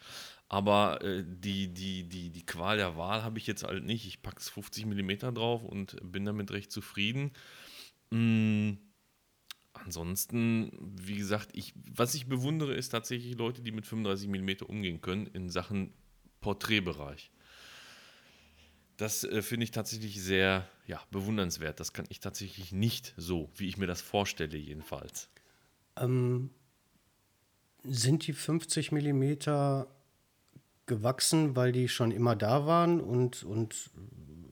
Aber 0.47 0.99
die, 1.01 1.73
die, 1.73 2.03
die, 2.07 2.29
die 2.29 2.45
Qual 2.45 2.77
der 2.77 2.95
Wahl 2.97 3.23
habe 3.23 3.39
ich 3.39 3.47
jetzt 3.47 3.63
halt 3.63 3.83
nicht. 3.83 4.05
Ich 4.05 4.21
packe 4.21 4.37
es 4.37 4.47
50 4.49 4.85
mm 4.85 5.33
drauf 5.33 5.63
und 5.63 5.97
bin 6.03 6.23
damit 6.23 6.51
recht 6.51 6.71
zufrieden. 6.71 7.31
Mm, 8.11 8.73
ansonsten, 9.83 10.71
wie 10.79 11.15
gesagt, 11.15 11.49
ich, 11.53 11.73
was 11.93 12.15
ich 12.15 12.27
bewundere, 12.27 12.73
ist 12.73 12.89
tatsächlich 12.89 13.37
Leute, 13.37 13.61
die 13.61 13.71
mit 13.71 13.85
35 13.85 14.27
mm 14.27 14.65
umgehen 14.67 15.01
können 15.01 15.27
in 15.27 15.49
Sachen 15.49 15.93
Porträtbereich. 16.41 17.31
Das 18.97 19.23
äh, 19.23 19.41
finde 19.41 19.65
ich 19.65 19.71
tatsächlich 19.71 20.21
sehr 20.21 20.67
ja, 20.87 21.01
bewundernswert. 21.11 21.79
Das 21.79 21.93
kann 21.93 22.05
ich 22.09 22.19
tatsächlich 22.19 22.71
nicht 22.71 23.13
so, 23.17 23.49
wie 23.55 23.67
ich 23.67 23.77
mir 23.77 23.87
das 23.87 24.01
vorstelle, 24.01 24.57
jedenfalls. 24.57 25.29
Ähm, 25.97 26.49
Sind 27.83 28.27
die 28.27 28.33
50 28.33 28.91
Millimeter 28.91 29.87
gewachsen, 30.85 31.55
weil 31.55 31.71
die 31.71 31.89
schon 31.89 32.11
immer 32.11 32.35
da 32.35 32.65
waren 32.65 33.01
und, 33.01 33.43
und 33.43 33.89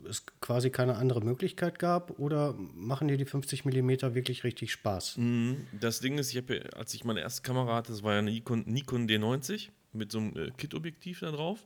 es 0.09 0.25
quasi 0.41 0.69
keine 0.69 0.95
andere 0.95 1.21
Möglichkeit 1.21 1.79
gab? 1.79 2.19
Oder 2.19 2.53
machen 2.75 3.07
dir 3.07 3.17
die 3.17 3.25
50 3.25 3.65
mm 3.65 3.89
wirklich 4.13 4.43
richtig 4.43 4.71
Spaß? 4.71 5.17
Mhm. 5.17 5.67
Das 5.79 5.99
Ding 5.99 6.17
ist, 6.17 6.31
ich 6.31 6.37
habe, 6.37 6.69
als 6.75 6.93
ich 6.93 7.03
meine 7.03 7.21
erste 7.21 7.41
Kamera 7.41 7.75
hatte, 7.75 7.91
das 7.91 8.03
war 8.03 8.13
ja 8.13 8.19
eine 8.19 8.31
Nikon, 8.31 8.63
Nikon 8.65 9.07
D90 9.07 9.69
mit 9.91 10.11
so 10.11 10.19
einem 10.19 10.35
äh, 10.35 10.51
Kit-Objektiv 10.57 11.19
da 11.19 11.31
drauf. 11.31 11.65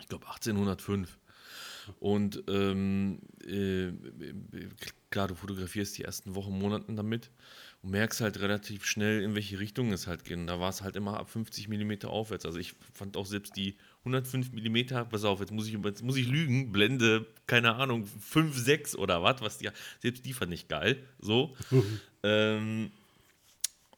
Ich 0.00 0.08
glaube 0.08 0.26
1805. 0.26 1.18
Und 1.98 2.44
ähm, 2.48 3.20
äh, 3.44 3.92
klar, 5.10 5.28
du 5.28 5.34
fotografierst 5.34 5.98
die 5.98 6.04
ersten 6.04 6.34
Wochen, 6.34 6.56
Monaten 6.56 6.96
damit 6.96 7.30
und 7.82 7.90
merkst 7.90 8.20
halt 8.20 8.40
relativ 8.40 8.84
schnell, 8.84 9.22
in 9.22 9.34
welche 9.34 9.58
Richtung 9.58 9.92
es 9.92 10.06
halt 10.06 10.24
geht. 10.24 10.36
Und 10.36 10.46
da 10.46 10.60
war 10.60 10.70
es 10.70 10.82
halt 10.82 10.96
immer 10.96 11.18
ab 11.18 11.28
50 11.28 11.68
mm 11.68 12.06
aufwärts. 12.06 12.46
Also 12.46 12.58
ich 12.58 12.74
fand 12.92 13.16
auch 13.16 13.26
selbst 13.26 13.56
die 13.56 13.76
105 14.04 14.52
mm, 14.52 15.08
pass 15.08 15.24
auf, 15.24 15.40
jetzt 15.40 15.52
muss 15.52 15.66
ich, 15.68 15.78
jetzt 15.84 16.02
muss 16.02 16.16
ich 16.16 16.28
lügen, 16.28 16.72
Blende, 16.72 17.26
keine 17.46 17.76
Ahnung, 17.76 18.06
5, 18.06 18.56
6 18.56 18.96
oder 18.96 19.22
was, 19.22 19.40
was 19.40 19.58
die, 19.58 19.68
selbst 20.00 20.24
die 20.24 20.32
fand 20.32 20.52
ich 20.52 20.68
geil, 20.68 21.02
so. 21.20 21.56
ähm, 22.22 22.90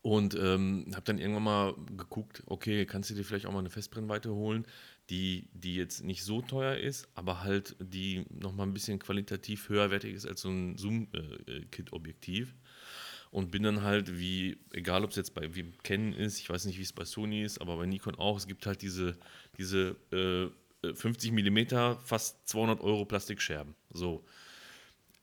und 0.02 0.34
ähm, 0.34 0.86
habe 0.92 1.04
dann 1.06 1.18
irgendwann 1.18 1.44
mal 1.44 1.74
geguckt, 1.96 2.42
okay, 2.44 2.84
kannst 2.84 3.08
du 3.08 3.14
dir 3.14 3.24
vielleicht 3.24 3.46
auch 3.46 3.52
mal 3.52 3.60
eine 3.60 3.70
Festbrennweite 3.70 4.34
holen, 4.34 4.66
die, 5.08 5.48
die 5.54 5.76
jetzt 5.76 6.04
nicht 6.04 6.24
so 6.24 6.42
teuer 6.42 6.76
ist, 6.76 7.08
aber 7.14 7.42
halt 7.42 7.74
die 7.80 8.26
nochmal 8.28 8.66
ein 8.66 8.74
bisschen 8.74 8.98
qualitativ 8.98 9.70
höherwertig 9.70 10.14
ist 10.14 10.26
als 10.26 10.42
so 10.42 10.50
ein 10.50 10.76
Zoom-Kit-Objektiv. 10.76 12.54
Äh, 13.34 13.36
äh 13.36 13.38
und 13.38 13.50
bin 13.50 13.64
dann 13.64 13.82
halt 13.82 14.18
wie, 14.18 14.56
egal 14.70 15.04
ob 15.04 15.10
es 15.10 15.16
jetzt 15.16 15.34
bei 15.34 15.54
wem 15.54 15.72
kennen 15.82 16.12
ist, 16.12 16.38
ich 16.38 16.48
weiß 16.48 16.66
nicht, 16.66 16.78
wie 16.78 16.82
es 16.82 16.92
bei 16.92 17.04
Sony 17.04 17.42
ist, 17.42 17.60
aber 17.60 17.76
bei 17.76 17.86
Nikon 17.86 18.14
auch, 18.14 18.36
es 18.36 18.46
gibt 18.46 18.66
halt 18.66 18.80
diese, 18.80 19.16
diese 19.58 19.96
äh, 20.12 20.94
50 20.94 21.32
mm, 21.32 21.98
fast 22.04 22.46
200 22.48 22.80
Euro 22.80 23.04
Plastikscherben. 23.04 23.74
So. 23.90 24.24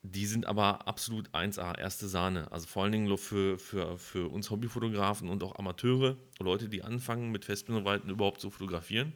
Die 0.03 0.25
sind 0.25 0.47
aber 0.47 0.87
absolut 0.87 1.29
1A, 1.29 1.77
erste 1.77 2.07
Sahne. 2.07 2.51
Also 2.51 2.67
vor 2.67 2.83
allen 2.83 2.91
Dingen 2.91 3.17
für, 3.17 3.59
für, 3.59 3.99
für 3.99 4.29
uns 4.29 4.49
Hobbyfotografen 4.49 5.29
und 5.29 5.43
auch 5.43 5.57
Amateure, 5.59 6.17
Leute, 6.39 6.69
die 6.69 6.81
anfangen 6.81 7.31
mit 7.31 7.45
Festbrennweiten 7.45 8.09
überhaupt 8.09 8.41
zu 8.41 8.49
fotografieren. 8.49 9.13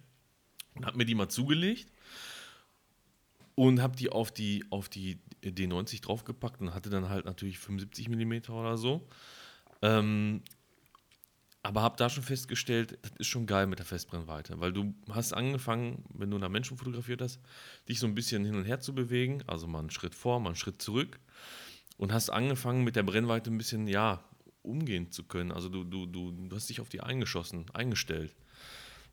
Und 0.76 0.86
habe 0.86 0.98
mir 0.98 1.06
die 1.06 1.16
mal 1.16 1.30
zugelegt 1.30 1.92
und 3.56 3.82
habe 3.82 3.96
die 3.96 4.12
auf 4.12 4.32
die, 4.32 4.66
auf 4.70 4.90
die 4.90 5.20
D90 5.44 6.02
draufgepackt 6.02 6.62
und 6.62 6.74
hatte 6.74 6.90
dann 6.90 7.10
halt 7.10 7.26
natürlich 7.26 7.58
75 7.60 8.10
mm 8.10 8.52
oder 8.52 8.78
so. 8.78 9.08
Ähm, 9.82 10.42
aber 11.64 11.82
habe 11.82 11.98
da 11.98 12.10
schon 12.10 12.24
festgestellt, 12.24 13.00
das 13.02 13.12
ist 13.18 13.28
schon 13.28 13.48
geil 13.48 13.66
mit 13.66 13.80
der 13.80 13.88
Festbrennweite, 13.88 14.60
weil 14.60 14.72
du 14.72 14.94
hast 15.10 15.34
angefangen, 15.34 16.04
wenn 16.14 16.30
du 16.30 16.38
nach 16.38 16.50
Menschen 16.50 16.78
fotografiert 16.78 17.22
hast, 17.22 17.40
dich 17.90 18.00
so 18.00 18.06
ein 18.06 18.14
bisschen 18.14 18.46
hin 18.46 18.56
und 18.56 18.66
her 18.66 18.82
zu 18.82 18.94
bewegen, 18.94 19.44
also 19.48 19.66
mal 19.66 19.80
einen 19.80 19.90
Schritt 19.90 20.14
vor, 20.14 20.40
mal 20.40 20.50
einen 20.50 20.58
Schritt 20.58 20.80
zurück 20.80 21.20
und 21.98 22.14
hast 22.14 22.30
angefangen 22.30 22.84
mit 22.84 22.96
der 22.96 23.02
Brennweite 23.02 23.50
ein 23.50 23.58
bisschen, 23.58 23.88
ja, 23.88 24.24
umgehen 24.62 25.12
zu 25.12 25.24
können. 25.24 25.52
Also 25.52 25.70
du, 25.70 25.84
du, 25.84 26.06
du, 26.06 26.32
du 26.32 26.56
hast 26.56 26.70
dich 26.70 26.82
auf 26.82 26.90
die 26.90 27.02
eingeschossen, 27.02 27.66
eingestellt. 27.74 28.36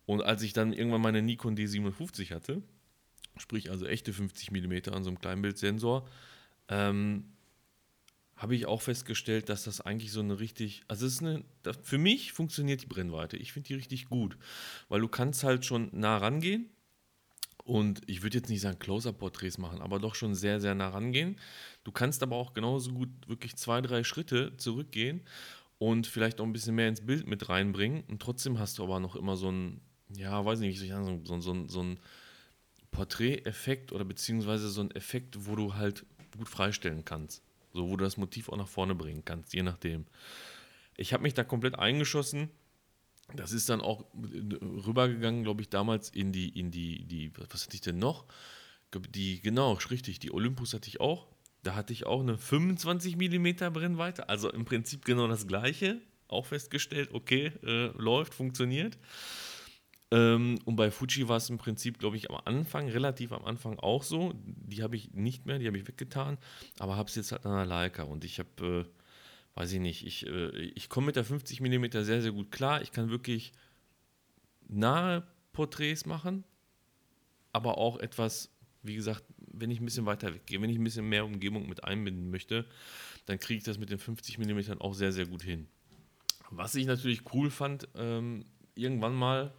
Und 0.04 0.22
als 0.22 0.42
ich 0.42 0.52
dann 0.52 0.72
irgendwann 0.72 1.00
meine 1.00 1.22
Nikon 1.22 1.56
D57 1.56 2.34
hatte, 2.34 2.62
sprich 3.36 3.70
also 3.70 3.86
echte 3.86 4.12
50 4.12 4.50
mm 4.50 4.92
an 4.92 5.04
so 5.04 5.10
einem 5.10 5.18
Kleinbildsensor, 5.18 6.08
ähm, 6.68 7.24
habe 8.36 8.56
ich 8.56 8.66
auch 8.66 8.82
festgestellt, 8.82 9.48
dass 9.48 9.64
das 9.64 9.80
eigentlich 9.80 10.10
so 10.10 10.20
eine 10.20 10.40
richtig, 10.40 10.82
also 10.88 11.06
es 11.06 11.14
ist 11.14 11.22
eine, 11.22 11.44
für 11.82 11.98
mich 11.98 12.32
funktioniert 12.32 12.82
die 12.82 12.86
Brennweite. 12.86 13.36
Ich 13.36 13.52
finde 13.52 13.68
die 13.68 13.74
richtig 13.74 14.06
gut, 14.06 14.36
weil 14.88 15.00
du 15.00 15.08
kannst 15.08 15.44
halt 15.44 15.64
schon 15.64 15.90
nah 15.92 16.16
rangehen 16.16 16.68
und 17.64 18.00
ich 18.06 18.22
würde 18.22 18.38
jetzt 18.38 18.48
nicht 18.48 18.60
sagen 18.60 18.80
Closer-Porträts 18.80 19.58
machen, 19.58 19.80
aber 19.80 20.00
doch 20.00 20.16
schon 20.16 20.34
sehr, 20.34 20.60
sehr 20.60 20.74
nah 20.74 20.88
rangehen. 20.88 21.36
Du 21.84 21.92
kannst 21.92 22.22
aber 22.22 22.36
auch 22.36 22.52
genauso 22.52 22.92
gut 22.92 23.10
wirklich 23.28 23.54
zwei, 23.56 23.80
drei 23.80 24.02
Schritte 24.02 24.56
zurückgehen 24.56 25.22
und 25.78 26.08
vielleicht 26.08 26.40
auch 26.40 26.44
ein 26.44 26.52
bisschen 26.52 26.74
mehr 26.74 26.88
ins 26.88 27.06
Bild 27.06 27.28
mit 27.28 27.48
reinbringen 27.48 28.02
und 28.08 28.20
trotzdem 28.20 28.58
hast 28.58 28.78
du 28.78 28.82
aber 28.82 28.98
noch 28.98 29.14
immer 29.14 29.36
so 29.36 29.52
ein, 29.52 29.80
ja, 30.16 30.44
weiß 30.44 30.58
nicht, 30.58 30.74
wie 30.74 30.78
soll 30.78 30.86
ich 30.86 30.92
sagen, 30.92 31.24
so, 31.24 31.40
so, 31.40 31.68
so 31.68 31.82
ein 31.82 32.00
Porträteffekt 32.92 33.90
oder 33.90 34.04
beziehungsweise 34.04 34.68
so 34.68 34.82
ein 34.82 34.92
Effekt, 34.92 35.46
wo 35.46 35.56
du 35.56 35.74
halt 35.74 36.06
gut 36.36 36.48
freistellen 36.48 37.04
kannst. 37.04 37.42
So, 37.72 37.88
wo 37.88 37.96
du 37.96 38.04
das 38.04 38.16
Motiv 38.16 38.48
auch 38.48 38.56
nach 38.56 38.68
vorne 38.68 38.94
bringen 38.94 39.24
kannst, 39.24 39.54
je 39.54 39.62
nachdem. 39.62 40.06
Ich 40.96 41.12
habe 41.12 41.22
mich 41.22 41.34
da 41.34 41.42
komplett 41.42 41.78
eingeschossen. 41.78 42.50
Das 43.34 43.52
ist 43.52 43.68
dann 43.70 43.80
auch 43.80 44.04
rübergegangen, 44.14 45.42
glaube 45.42 45.62
ich, 45.62 45.70
damals 45.70 46.10
in 46.10 46.32
die, 46.32 46.50
in 46.50 46.70
die, 46.70 47.04
die, 47.04 47.32
was 47.50 47.64
hatte 47.64 47.74
ich 47.74 47.80
denn 47.80 47.98
noch? 47.98 48.26
Die, 49.10 49.40
genau, 49.40 49.72
richtig, 49.72 50.18
die 50.18 50.32
Olympus 50.32 50.74
hatte 50.74 50.88
ich 50.88 51.00
auch. 51.00 51.26
Da 51.62 51.74
hatte 51.74 51.94
ich 51.94 52.04
auch 52.04 52.20
eine 52.20 52.36
25 52.36 53.16
mm 53.16 53.72
Brennweite, 53.72 54.28
also 54.28 54.50
im 54.50 54.66
Prinzip 54.66 55.04
genau 55.04 55.28
das 55.28 55.46
gleiche. 55.46 56.00
Auch 56.28 56.46
festgestellt, 56.46 57.10
okay, 57.12 57.52
äh, 57.62 57.86
läuft, 57.96 58.34
funktioniert. 58.34 58.98
Ähm, 60.12 60.58
und 60.66 60.76
bei 60.76 60.90
Fuji 60.90 61.26
war 61.26 61.38
es 61.38 61.48
im 61.48 61.56
Prinzip, 61.56 61.98
glaube 61.98 62.18
ich, 62.18 62.30
am 62.30 62.38
Anfang, 62.44 62.86
relativ 62.90 63.32
am 63.32 63.46
Anfang 63.46 63.78
auch 63.78 64.02
so. 64.02 64.34
Die 64.44 64.82
habe 64.82 64.94
ich 64.94 65.12
nicht 65.14 65.46
mehr, 65.46 65.58
die 65.58 65.66
habe 65.66 65.78
ich 65.78 65.88
weggetan, 65.88 66.36
aber 66.78 66.96
habe 66.96 67.08
es 67.08 67.14
jetzt 67.14 67.32
halt 67.32 67.46
an 67.46 67.56
der 67.56 67.64
Leica 67.64 68.02
und 68.02 68.22
ich 68.22 68.38
habe, 68.38 68.86
äh, 68.86 69.58
weiß 69.58 69.72
ich 69.72 69.80
nicht, 69.80 70.06
ich, 70.06 70.26
äh, 70.26 70.50
ich 70.50 70.90
komme 70.90 71.06
mit 71.06 71.16
der 71.16 71.24
50 71.24 71.62
mm 71.62 71.86
sehr, 72.02 72.20
sehr 72.20 72.32
gut 72.32 72.50
klar. 72.50 72.82
Ich 72.82 72.92
kann 72.92 73.08
wirklich 73.08 73.52
nahe 74.68 75.26
Porträts 75.54 76.04
machen, 76.04 76.44
aber 77.54 77.78
auch 77.78 77.98
etwas, 77.98 78.50
wie 78.82 78.94
gesagt, 78.94 79.24
wenn 79.38 79.70
ich 79.70 79.80
ein 79.80 79.86
bisschen 79.86 80.04
weiter 80.04 80.34
weggehe, 80.34 80.60
wenn 80.60 80.68
ich 80.68 80.78
ein 80.78 80.84
bisschen 80.84 81.08
mehr 81.08 81.24
Umgebung 81.24 81.70
mit 81.70 81.84
einbinden 81.84 82.30
möchte, 82.30 82.66
dann 83.24 83.38
kriege 83.38 83.58
ich 83.58 83.64
das 83.64 83.78
mit 83.78 83.88
den 83.88 83.98
50 83.98 84.36
mm 84.36 84.72
auch 84.80 84.92
sehr, 84.92 85.12
sehr 85.12 85.26
gut 85.26 85.42
hin. 85.42 85.68
Was 86.50 86.74
ich 86.74 86.84
natürlich 86.84 87.32
cool 87.32 87.50
fand, 87.50 87.88
ähm, 87.94 88.44
irgendwann 88.74 89.14
mal 89.14 89.54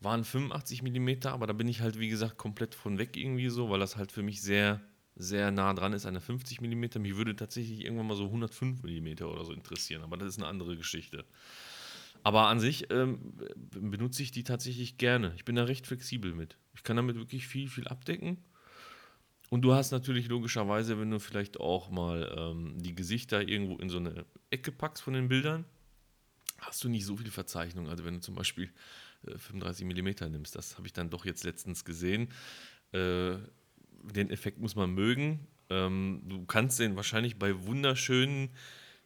waren 0.00 0.24
85 0.24 0.82
mm, 0.82 1.26
aber 1.26 1.46
da 1.46 1.52
bin 1.52 1.68
ich 1.68 1.80
halt, 1.80 1.98
wie 1.98 2.08
gesagt, 2.08 2.38
komplett 2.38 2.74
von 2.74 2.98
weg 2.98 3.16
irgendwie 3.16 3.48
so, 3.48 3.70
weil 3.70 3.80
das 3.80 3.96
halt 3.96 4.12
für 4.12 4.22
mich 4.22 4.40
sehr, 4.42 4.80
sehr 5.14 5.50
nah 5.50 5.74
dran 5.74 5.92
ist, 5.92 6.06
eine 6.06 6.20
50 6.20 6.60
mm. 6.60 7.00
Mich 7.00 7.16
würde 7.16 7.36
tatsächlich 7.36 7.84
irgendwann 7.84 8.06
mal 8.06 8.16
so 8.16 8.24
105 8.24 8.82
mm 8.82 9.24
oder 9.24 9.44
so 9.44 9.52
interessieren, 9.52 10.02
aber 10.02 10.16
das 10.16 10.28
ist 10.28 10.38
eine 10.38 10.46
andere 10.46 10.76
Geschichte. 10.76 11.24
Aber 12.22 12.48
an 12.48 12.60
sich 12.60 12.90
ähm, 12.90 13.34
benutze 13.70 14.22
ich 14.22 14.30
die 14.30 14.44
tatsächlich 14.44 14.98
gerne. 14.98 15.32
Ich 15.36 15.44
bin 15.44 15.56
da 15.56 15.64
recht 15.64 15.86
flexibel 15.86 16.34
mit. 16.34 16.56
Ich 16.74 16.82
kann 16.82 16.96
damit 16.96 17.16
wirklich 17.16 17.46
viel, 17.46 17.68
viel 17.68 17.88
abdecken. 17.88 18.38
Und 19.48 19.62
du 19.62 19.74
hast 19.74 19.90
natürlich 19.90 20.28
logischerweise, 20.28 21.00
wenn 21.00 21.10
du 21.10 21.18
vielleicht 21.18 21.58
auch 21.58 21.90
mal 21.90 22.32
ähm, 22.36 22.74
die 22.78 22.94
Gesichter 22.94 23.46
irgendwo 23.46 23.76
in 23.76 23.88
so 23.88 23.98
eine 23.98 24.24
Ecke 24.50 24.70
packst 24.70 25.02
von 25.02 25.14
den 25.14 25.28
Bildern, 25.28 25.64
hast 26.58 26.84
du 26.84 26.88
nicht 26.88 27.04
so 27.04 27.16
viel 27.16 27.30
Verzeichnung. 27.30 27.88
Also 27.88 28.04
wenn 28.04 28.14
du 28.14 28.20
zum 28.20 28.34
Beispiel 28.34 28.70
35 29.24 29.86
mm 29.86 30.30
nimmst. 30.30 30.54
Das 30.56 30.76
habe 30.76 30.86
ich 30.86 30.92
dann 30.92 31.10
doch 31.10 31.24
jetzt 31.24 31.44
letztens 31.44 31.84
gesehen. 31.84 32.28
Äh, 32.92 33.36
den 34.02 34.30
Effekt 34.30 34.58
muss 34.58 34.76
man 34.76 34.90
mögen. 34.90 35.46
Ähm, 35.68 36.22
du 36.26 36.44
kannst 36.46 36.78
den 36.80 36.96
wahrscheinlich 36.96 37.38
bei 37.38 37.64
wunderschönen, 37.66 38.50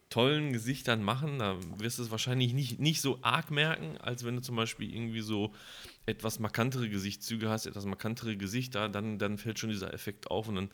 tollen 0.09 0.53
Gesichtern 0.53 1.03
machen. 1.03 1.39
Da 1.39 1.57
wirst 1.77 1.99
du 1.99 2.03
es 2.03 2.11
wahrscheinlich 2.11 2.53
nicht, 2.53 2.79
nicht 2.79 3.01
so 3.01 3.19
arg 3.21 3.51
merken, 3.51 3.97
als 3.97 4.23
wenn 4.23 4.35
du 4.35 4.41
zum 4.41 4.55
Beispiel 4.55 4.93
irgendwie 4.93 5.21
so 5.21 5.53
etwas 6.05 6.39
markantere 6.39 6.89
Gesichtszüge 6.89 7.49
hast, 7.49 7.65
etwas 7.65 7.85
markantere 7.85 8.37
Gesichter, 8.37 8.89
dann, 8.89 9.19
dann 9.19 9.37
fällt 9.37 9.59
schon 9.59 9.69
dieser 9.69 9.93
Effekt 9.93 10.31
auf 10.31 10.47
und 10.47 10.55
dann 10.55 10.69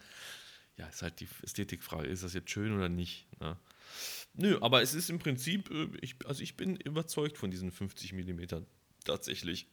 ja, 0.78 0.88
ist 0.88 1.02
halt 1.02 1.20
die 1.20 1.28
Ästhetikfrage, 1.44 2.08
ist 2.08 2.24
das 2.24 2.34
jetzt 2.34 2.50
schön 2.50 2.76
oder 2.76 2.90
nicht? 2.90 3.28
Ne? 3.40 3.58
Nö, 4.34 4.58
aber 4.62 4.82
es 4.82 4.94
ist 4.94 5.10
im 5.10 5.20
Prinzip, 5.20 5.70
äh, 5.70 5.88
ich, 6.02 6.16
also 6.26 6.42
ich 6.42 6.56
bin 6.56 6.76
überzeugt 6.78 7.38
von 7.38 7.52
diesen 7.52 7.72
50 7.72 8.14
Millimetern. 8.14 8.66
Tatsächlich. 9.04 9.68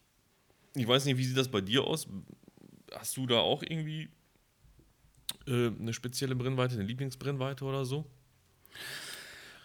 Ich 0.75 0.87
weiß 0.87 1.05
nicht, 1.05 1.17
wie 1.17 1.25
sieht 1.25 1.37
das 1.37 1.49
bei 1.49 1.61
dir 1.61 1.83
aus? 1.83 2.07
Hast 2.93 3.17
du 3.17 3.25
da 3.25 3.39
auch 3.39 3.63
irgendwie 3.63 4.09
äh, 5.47 5.67
eine 5.67 5.93
spezielle 5.93 6.35
Brennweite, 6.35 6.75
eine 6.75 6.83
Lieblingsbrennweite 6.83 7.65
oder 7.65 7.85
so? 7.85 8.05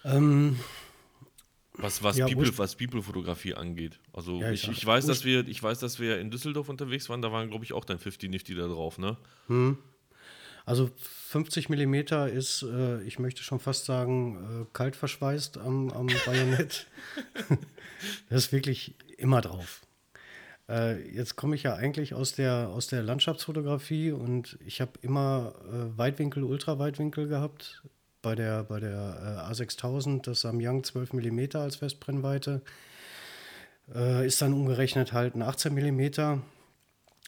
Ähm, 0.04 0.58
was, 1.74 2.02
was, 2.02 2.16
ja, 2.16 2.26
People, 2.26 2.56
was 2.56 2.76
People-Fotografie 2.76 3.54
angeht. 3.54 3.98
Also 4.12 4.40
ja, 4.40 4.50
ich, 4.50 4.68
ich, 4.68 4.84
weiß, 4.84 5.06
dass 5.06 5.24
wir, 5.24 5.46
ich 5.48 5.62
weiß, 5.62 5.80
dass 5.80 5.98
wir 5.98 6.20
in 6.20 6.30
Düsseldorf 6.30 6.68
unterwegs 6.68 7.08
waren, 7.08 7.22
da 7.22 7.32
waren, 7.32 7.48
glaube 7.48 7.64
ich, 7.64 7.72
auch 7.72 7.84
dein 7.84 7.98
50 7.98 8.30
Nifty 8.30 8.54
da 8.54 8.66
drauf, 8.66 8.98
ne? 8.98 9.16
Hm. 9.48 9.78
Also 10.66 10.90
50 11.28 11.68
mm 11.68 11.94
ist, 12.34 12.62
äh, 12.62 13.02
ich 13.02 13.18
möchte 13.18 13.42
schon 13.42 13.60
fast 13.60 13.84
sagen, 13.84 14.62
äh, 14.62 14.66
kalt 14.72 14.96
verschweißt 14.96 15.58
am, 15.58 15.90
am 15.90 16.06
Bajonett. 16.26 16.86
das 18.30 18.44
ist 18.46 18.52
wirklich 18.52 18.94
immer 19.18 19.40
drauf. 19.40 19.82
Äh, 20.68 21.06
jetzt 21.10 21.36
komme 21.36 21.54
ich 21.56 21.64
ja 21.64 21.74
eigentlich 21.74 22.14
aus 22.14 22.32
der, 22.32 22.70
aus 22.70 22.86
der 22.86 23.02
Landschaftsfotografie 23.02 24.12
und 24.12 24.58
ich 24.64 24.80
habe 24.80 24.92
immer 25.02 25.54
äh, 25.68 25.98
Weitwinkel, 25.98 26.44
Ultraweitwinkel 26.44 27.28
gehabt. 27.28 27.82
Bei 28.22 28.34
der, 28.34 28.64
bei 28.64 28.80
der 28.80 29.46
äh, 29.50 29.52
A6000 29.52 30.22
das 30.22 30.40
Samyang 30.40 30.82
12 30.82 31.12
mm 31.12 31.56
als 31.56 31.76
Festbrennweite. 31.76 32.62
Äh, 33.94 34.26
ist 34.26 34.40
dann 34.40 34.54
umgerechnet 34.54 35.12
halt 35.12 35.34
ein 35.34 35.42
18 35.42 35.74
mm. 35.74 36.40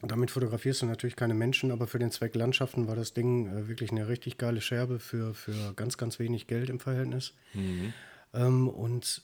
Damit 0.03 0.31
fotografierst 0.31 0.83
du 0.83 0.87
natürlich 0.87 1.17
keine 1.17 1.33
Menschen, 1.33 1.71
aber 1.71 1.87
für 1.87 1.99
den 1.99 2.11
Zweck 2.11 2.35
Landschaften 2.35 2.87
war 2.87 2.97
das 2.97 3.15
Ding 3.15 3.47
äh, 3.47 3.69
wirklich 3.69 3.91
eine 3.91 4.09
richtig 4.09 4.37
geile 4.37 4.61
Scherbe 4.61 4.99
für, 4.99 5.33
für 5.33 5.73
ganz, 5.75 5.97
ganz 5.97 6.19
wenig 6.19 6.47
Geld 6.47 6.69
im 6.69 6.81
Verhältnis. 6.81 7.33
Mhm. 7.55 7.95
Ähm, 8.35 8.69
und 8.69 9.23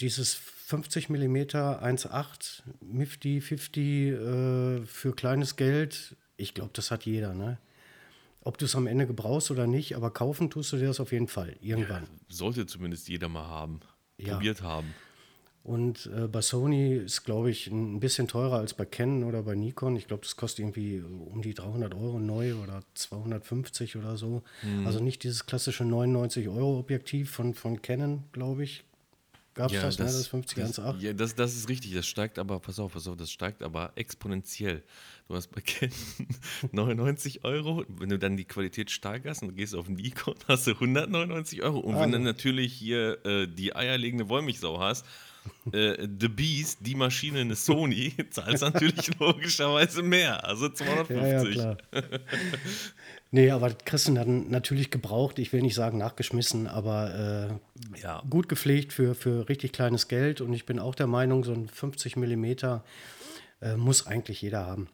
dieses 0.00 0.34
50 0.34 1.10
mm 1.10 1.36
1.8 1.36 2.62
Mifty 2.80 3.40
50 3.40 3.84
äh, 3.84 4.86
für 4.86 5.14
kleines 5.14 5.56
Geld, 5.56 6.16
ich 6.36 6.54
glaube, 6.54 6.70
das 6.72 6.90
hat 6.90 7.04
jeder, 7.04 7.34
ne? 7.34 7.58
Ob 8.40 8.58
du 8.58 8.64
es 8.64 8.76
am 8.76 8.86
Ende 8.86 9.06
gebrauchst 9.06 9.50
oder 9.50 9.66
nicht, 9.66 9.96
aber 9.96 10.12
kaufen 10.12 10.50
tust 10.50 10.72
du 10.72 10.76
dir 10.76 10.86
das 10.86 11.00
auf 11.00 11.10
jeden 11.10 11.26
Fall, 11.26 11.56
irgendwann. 11.60 12.04
Ja, 12.04 12.08
sollte 12.28 12.66
zumindest 12.66 13.08
jeder 13.08 13.28
mal 13.28 13.46
haben, 13.46 13.80
ja. 14.18 14.34
probiert 14.34 14.62
haben. 14.62 14.94
Und 15.66 16.08
äh, 16.16 16.28
bei 16.28 16.42
Sony 16.42 16.94
ist, 16.94 17.24
glaube 17.24 17.50
ich, 17.50 17.66
ein 17.66 17.98
bisschen 17.98 18.28
teurer 18.28 18.58
als 18.58 18.72
bei 18.72 18.84
Canon 18.84 19.24
oder 19.24 19.42
bei 19.42 19.56
Nikon. 19.56 19.96
Ich 19.96 20.06
glaube, 20.06 20.22
das 20.22 20.36
kostet 20.36 20.60
irgendwie 20.60 21.00
um 21.00 21.42
die 21.42 21.54
300 21.54 21.92
Euro 21.92 22.20
neu 22.20 22.54
oder 22.54 22.82
250 22.94 23.96
oder 23.96 24.16
so. 24.16 24.44
Mhm. 24.62 24.86
Also 24.86 25.00
nicht 25.00 25.24
dieses 25.24 25.44
klassische 25.44 25.84
99 25.84 26.46
Euro 26.46 26.78
Objektiv 26.78 27.32
von, 27.32 27.52
von 27.52 27.82
Canon, 27.82 28.22
glaube 28.30 28.62
ich. 28.62 28.84
Gab 29.54 29.72
es 29.72 29.72
ja, 29.72 29.82
das, 29.82 29.96
das, 29.96 30.12
ne, 30.12 30.18
das 30.18 30.28
50 30.28 30.58
das, 30.58 30.78
1.8? 30.78 31.00
Ja, 31.00 31.12
das, 31.14 31.34
das 31.34 31.56
ist 31.56 31.68
richtig. 31.68 31.92
Das 31.94 32.06
steigt 32.06 32.38
aber, 32.38 32.60
pass 32.60 32.78
auf, 32.78 32.92
pass 32.92 33.08
auf, 33.08 33.16
das 33.16 33.32
steigt 33.32 33.64
aber 33.64 33.90
exponentiell. 33.96 34.84
Du 35.26 35.34
hast 35.34 35.48
bei 35.48 35.62
Canon 35.62 35.96
99 36.70 37.42
Euro. 37.42 37.84
Wenn 37.88 38.10
du 38.10 38.20
dann 38.20 38.36
die 38.36 38.44
Qualität 38.44 38.92
steigerst 38.92 39.42
und 39.42 39.56
gehst 39.56 39.74
auf 39.74 39.88
Nikon, 39.88 40.36
hast 40.46 40.68
du 40.68 40.74
199 40.74 41.64
Euro. 41.64 41.80
Und 41.80 41.96
ah, 41.96 42.02
wenn 42.02 42.12
du 42.12 42.20
natürlich 42.20 42.72
hier 42.72 43.18
äh, 43.26 43.48
die 43.48 43.74
eierlegende 43.74 44.28
Wollmilchsau 44.28 44.78
hast, 44.78 45.04
äh, 45.72 46.06
The 46.20 46.28
Beast, 46.28 46.78
die 46.82 46.94
Maschine 46.94 47.40
eine 47.40 47.56
Sony, 47.56 48.14
zahlst 48.30 48.62
natürlich 48.62 49.10
logischerweise 49.20 50.02
mehr, 50.02 50.44
also 50.44 50.68
250. 50.68 51.56
Ja, 51.56 51.76
ja, 51.92 52.02
nee, 53.30 53.50
aber 53.50 53.70
du 54.08 54.14
dann 54.14 54.50
natürlich 54.50 54.90
gebraucht, 54.90 55.38
ich 55.38 55.52
will 55.52 55.62
nicht 55.62 55.74
sagen 55.74 55.98
nachgeschmissen, 55.98 56.66
aber 56.66 57.58
äh, 57.94 58.00
ja. 58.00 58.22
gut 58.28 58.48
gepflegt 58.48 58.92
für, 58.92 59.14
für 59.14 59.48
richtig 59.48 59.72
kleines 59.72 60.08
Geld 60.08 60.40
und 60.40 60.52
ich 60.52 60.66
bin 60.66 60.78
auch 60.78 60.94
der 60.94 61.06
Meinung, 61.06 61.44
so 61.44 61.52
ein 61.52 61.68
50 61.68 62.16
Millimeter 62.16 62.84
äh, 63.60 63.76
muss 63.76 64.06
eigentlich 64.06 64.42
jeder 64.42 64.66
haben. 64.66 64.88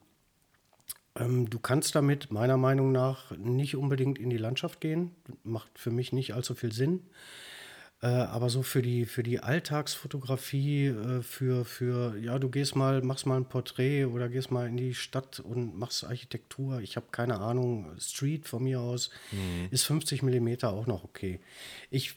Ähm, 1.16 1.50
du 1.50 1.58
kannst 1.58 1.94
damit 1.94 2.30
meiner 2.30 2.56
Meinung 2.56 2.92
nach 2.92 3.30
nicht 3.36 3.76
unbedingt 3.76 4.18
in 4.18 4.30
die 4.30 4.38
Landschaft 4.38 4.80
gehen, 4.80 5.12
macht 5.44 5.78
für 5.78 5.90
mich 5.90 6.12
nicht 6.12 6.34
allzu 6.34 6.54
viel 6.54 6.72
Sinn. 6.72 7.02
Äh, 8.02 8.08
aber 8.08 8.50
so 8.50 8.62
für 8.64 8.82
die, 8.82 9.06
für 9.06 9.22
die 9.22 9.38
Alltagsfotografie, 9.38 10.86
äh, 10.86 11.22
für, 11.22 11.64
für, 11.64 12.18
ja, 12.18 12.40
du 12.40 12.48
gehst 12.48 12.74
mal, 12.74 13.00
machst 13.00 13.26
mal 13.26 13.36
ein 13.36 13.48
Porträt 13.48 14.06
oder 14.06 14.28
gehst 14.28 14.50
mal 14.50 14.66
in 14.66 14.76
die 14.76 14.92
Stadt 14.92 15.38
und 15.38 15.78
machst 15.78 16.02
Architektur, 16.02 16.80
ich 16.80 16.96
habe 16.96 17.06
keine 17.12 17.38
Ahnung, 17.38 17.92
Street 18.00 18.48
von 18.48 18.64
mir 18.64 18.80
aus, 18.80 19.10
mhm. 19.30 19.68
ist 19.70 19.84
50 19.84 20.24
mm 20.24 20.64
auch 20.64 20.86
noch 20.86 21.04
okay. 21.04 21.38
Ich, 21.90 22.16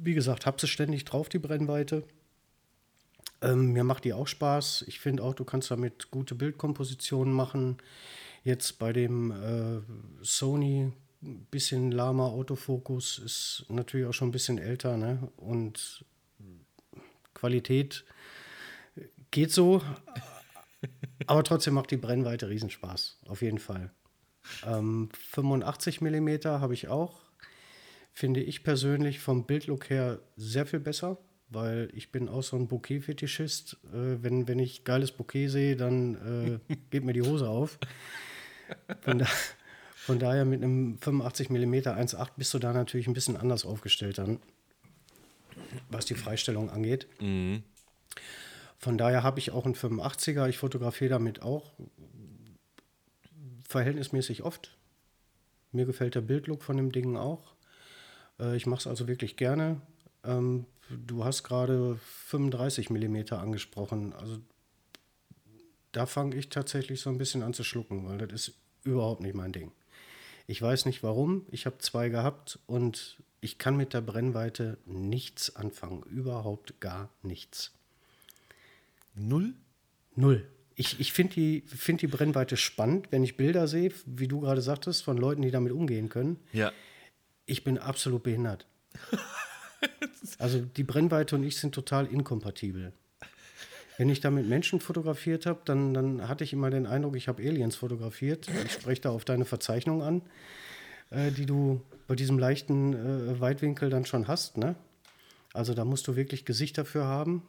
wie 0.00 0.14
gesagt, 0.14 0.46
habe 0.46 0.60
sie 0.60 0.68
ständig 0.68 1.04
drauf, 1.04 1.28
die 1.28 1.40
Brennweite. 1.40 2.04
Ähm, 3.42 3.72
mir 3.72 3.82
macht 3.82 4.04
die 4.04 4.12
auch 4.12 4.28
Spaß. 4.28 4.84
Ich 4.86 5.00
finde 5.00 5.24
auch, 5.24 5.34
du 5.34 5.44
kannst 5.44 5.72
damit 5.72 6.12
gute 6.12 6.36
Bildkompositionen 6.36 7.34
machen. 7.34 7.78
Jetzt 8.44 8.78
bei 8.78 8.92
dem 8.92 9.32
äh, 9.32 9.80
Sony 10.22 10.92
bisschen 11.50 11.90
lahmer 11.90 12.26
Autofokus, 12.26 13.18
ist 13.18 13.66
natürlich 13.68 14.06
auch 14.06 14.12
schon 14.12 14.28
ein 14.28 14.32
bisschen 14.32 14.58
älter, 14.58 14.96
ne? 14.96 15.28
Und 15.36 16.04
Qualität 17.34 18.04
geht 19.30 19.52
so, 19.52 19.82
aber 21.26 21.44
trotzdem 21.44 21.74
macht 21.74 21.90
die 21.90 21.96
Brennweite 21.96 22.48
Riesenspaß, 22.48 23.18
auf 23.26 23.42
jeden 23.42 23.58
Fall. 23.58 23.90
Ähm, 24.66 25.08
85 25.30 26.00
mm 26.00 26.28
habe 26.44 26.74
ich 26.74 26.88
auch. 26.88 27.20
Finde 28.12 28.40
ich 28.40 28.62
persönlich 28.62 29.18
vom 29.18 29.46
Bildlook 29.46 29.90
her 29.90 30.20
sehr 30.36 30.66
viel 30.66 30.80
besser, 30.80 31.18
weil 31.48 31.90
ich 31.94 32.12
bin 32.12 32.28
auch 32.28 32.42
so 32.42 32.56
ein 32.56 32.68
Bouquet-Fetischist. 32.68 33.78
Äh, 33.92 34.22
wenn, 34.22 34.46
wenn 34.46 34.58
ich 34.58 34.84
geiles 34.84 35.10
Bouquet 35.12 35.48
sehe, 35.48 35.76
dann 35.76 36.60
äh, 36.68 36.74
geht 36.90 37.04
mir 37.04 37.12
die 37.12 37.22
Hose 37.22 37.48
auf. 37.48 37.78
Von, 39.00 39.18
da, 39.18 39.26
von 40.06 40.18
daher 40.18 40.44
mit 40.44 40.62
einem 40.62 40.98
85 40.98 41.48
mm 41.48 41.74
1.8 41.74 42.32
bist 42.36 42.52
du 42.52 42.58
da 42.58 42.74
natürlich 42.74 43.06
ein 43.06 43.14
bisschen 43.14 43.38
anders 43.38 43.64
aufgestellt 43.64 44.18
dann, 44.18 44.38
was 45.88 46.04
die 46.04 46.14
Freistellung 46.14 46.68
angeht. 46.68 47.06
Mhm. 47.20 47.62
Von 48.78 48.98
daher 48.98 49.22
habe 49.22 49.38
ich 49.38 49.50
auch 49.50 49.64
einen 49.64 49.74
85er. 49.74 50.46
Ich 50.50 50.58
fotografiere 50.58 51.08
damit 51.08 51.40
auch 51.40 51.72
verhältnismäßig 53.66 54.42
oft. 54.42 54.76
Mir 55.72 55.86
gefällt 55.86 56.16
der 56.16 56.20
Bildlook 56.20 56.62
von 56.62 56.76
dem 56.76 56.92
Ding 56.92 57.16
auch. 57.16 57.54
Äh, 58.38 58.56
ich 58.56 58.66
mache 58.66 58.80
es 58.80 58.86
also 58.86 59.08
wirklich 59.08 59.38
gerne. 59.38 59.80
Ähm, 60.22 60.66
du 60.90 61.24
hast 61.24 61.44
gerade 61.44 61.96
35 62.26 62.90
mm 62.90 63.32
angesprochen. 63.32 64.12
Also 64.12 64.36
da 65.92 66.04
fange 66.04 66.36
ich 66.36 66.50
tatsächlich 66.50 67.00
so 67.00 67.08
ein 67.08 67.16
bisschen 67.16 67.42
an 67.42 67.54
zu 67.54 67.64
schlucken, 67.64 68.06
weil 68.06 68.18
das 68.18 68.32
ist 68.32 68.54
überhaupt 68.82 69.22
nicht 69.22 69.34
mein 69.34 69.52
Ding. 69.52 69.72
Ich 70.46 70.60
weiß 70.60 70.86
nicht 70.86 71.02
warum. 71.02 71.46
Ich 71.50 71.66
habe 71.66 71.78
zwei 71.78 72.08
gehabt 72.08 72.58
und 72.66 73.16
ich 73.40 73.58
kann 73.58 73.76
mit 73.76 73.94
der 73.94 74.00
Brennweite 74.00 74.78
nichts 74.86 75.54
anfangen. 75.56 76.02
Überhaupt 76.04 76.80
gar 76.80 77.10
nichts. 77.22 77.72
Null? 79.14 79.54
Null. 80.16 80.46
Ich, 80.76 80.98
ich 80.98 81.12
finde 81.12 81.34
die, 81.34 81.62
find 81.66 82.02
die 82.02 82.08
Brennweite 82.08 82.56
spannend, 82.56 83.08
wenn 83.10 83.22
ich 83.22 83.36
Bilder 83.36 83.68
sehe, 83.68 83.92
wie 84.06 84.28
du 84.28 84.40
gerade 84.40 84.60
sagtest, 84.60 85.04
von 85.04 85.16
Leuten, 85.16 85.42
die 85.42 85.50
damit 85.50 85.72
umgehen 85.72 86.08
können. 86.08 86.38
Ja. 86.52 86.72
Ich 87.46 87.64
bin 87.64 87.78
absolut 87.78 88.22
behindert. 88.22 88.66
also 90.38 90.60
die 90.60 90.82
Brennweite 90.82 91.36
und 91.36 91.44
ich 91.44 91.56
sind 91.56 91.74
total 91.74 92.06
inkompatibel. 92.06 92.92
Wenn 93.96 94.08
ich 94.08 94.20
da 94.20 94.30
mit 94.30 94.48
Menschen 94.48 94.80
fotografiert 94.80 95.46
habe, 95.46 95.60
dann, 95.64 95.94
dann 95.94 96.28
hatte 96.28 96.44
ich 96.44 96.52
immer 96.52 96.70
den 96.70 96.86
Eindruck, 96.86 97.16
ich 97.16 97.28
habe 97.28 97.42
Aliens 97.42 97.76
fotografiert. 97.76 98.48
Ich 98.64 98.72
spreche 98.72 99.02
da 99.02 99.10
auf 99.10 99.24
deine 99.24 99.44
Verzeichnung 99.44 100.02
an, 100.02 100.22
äh, 101.10 101.30
die 101.30 101.46
du 101.46 101.80
bei 102.08 102.16
diesem 102.16 102.38
leichten 102.38 102.94
äh, 102.94 103.40
Weitwinkel 103.40 103.90
dann 103.90 104.04
schon 104.04 104.26
hast. 104.26 104.58
Ne? 104.58 104.74
Also 105.52 105.74
da 105.74 105.84
musst 105.84 106.08
du 106.08 106.16
wirklich 106.16 106.44
Gesichter 106.44 106.84
für 106.84 107.04
haben, 107.04 107.42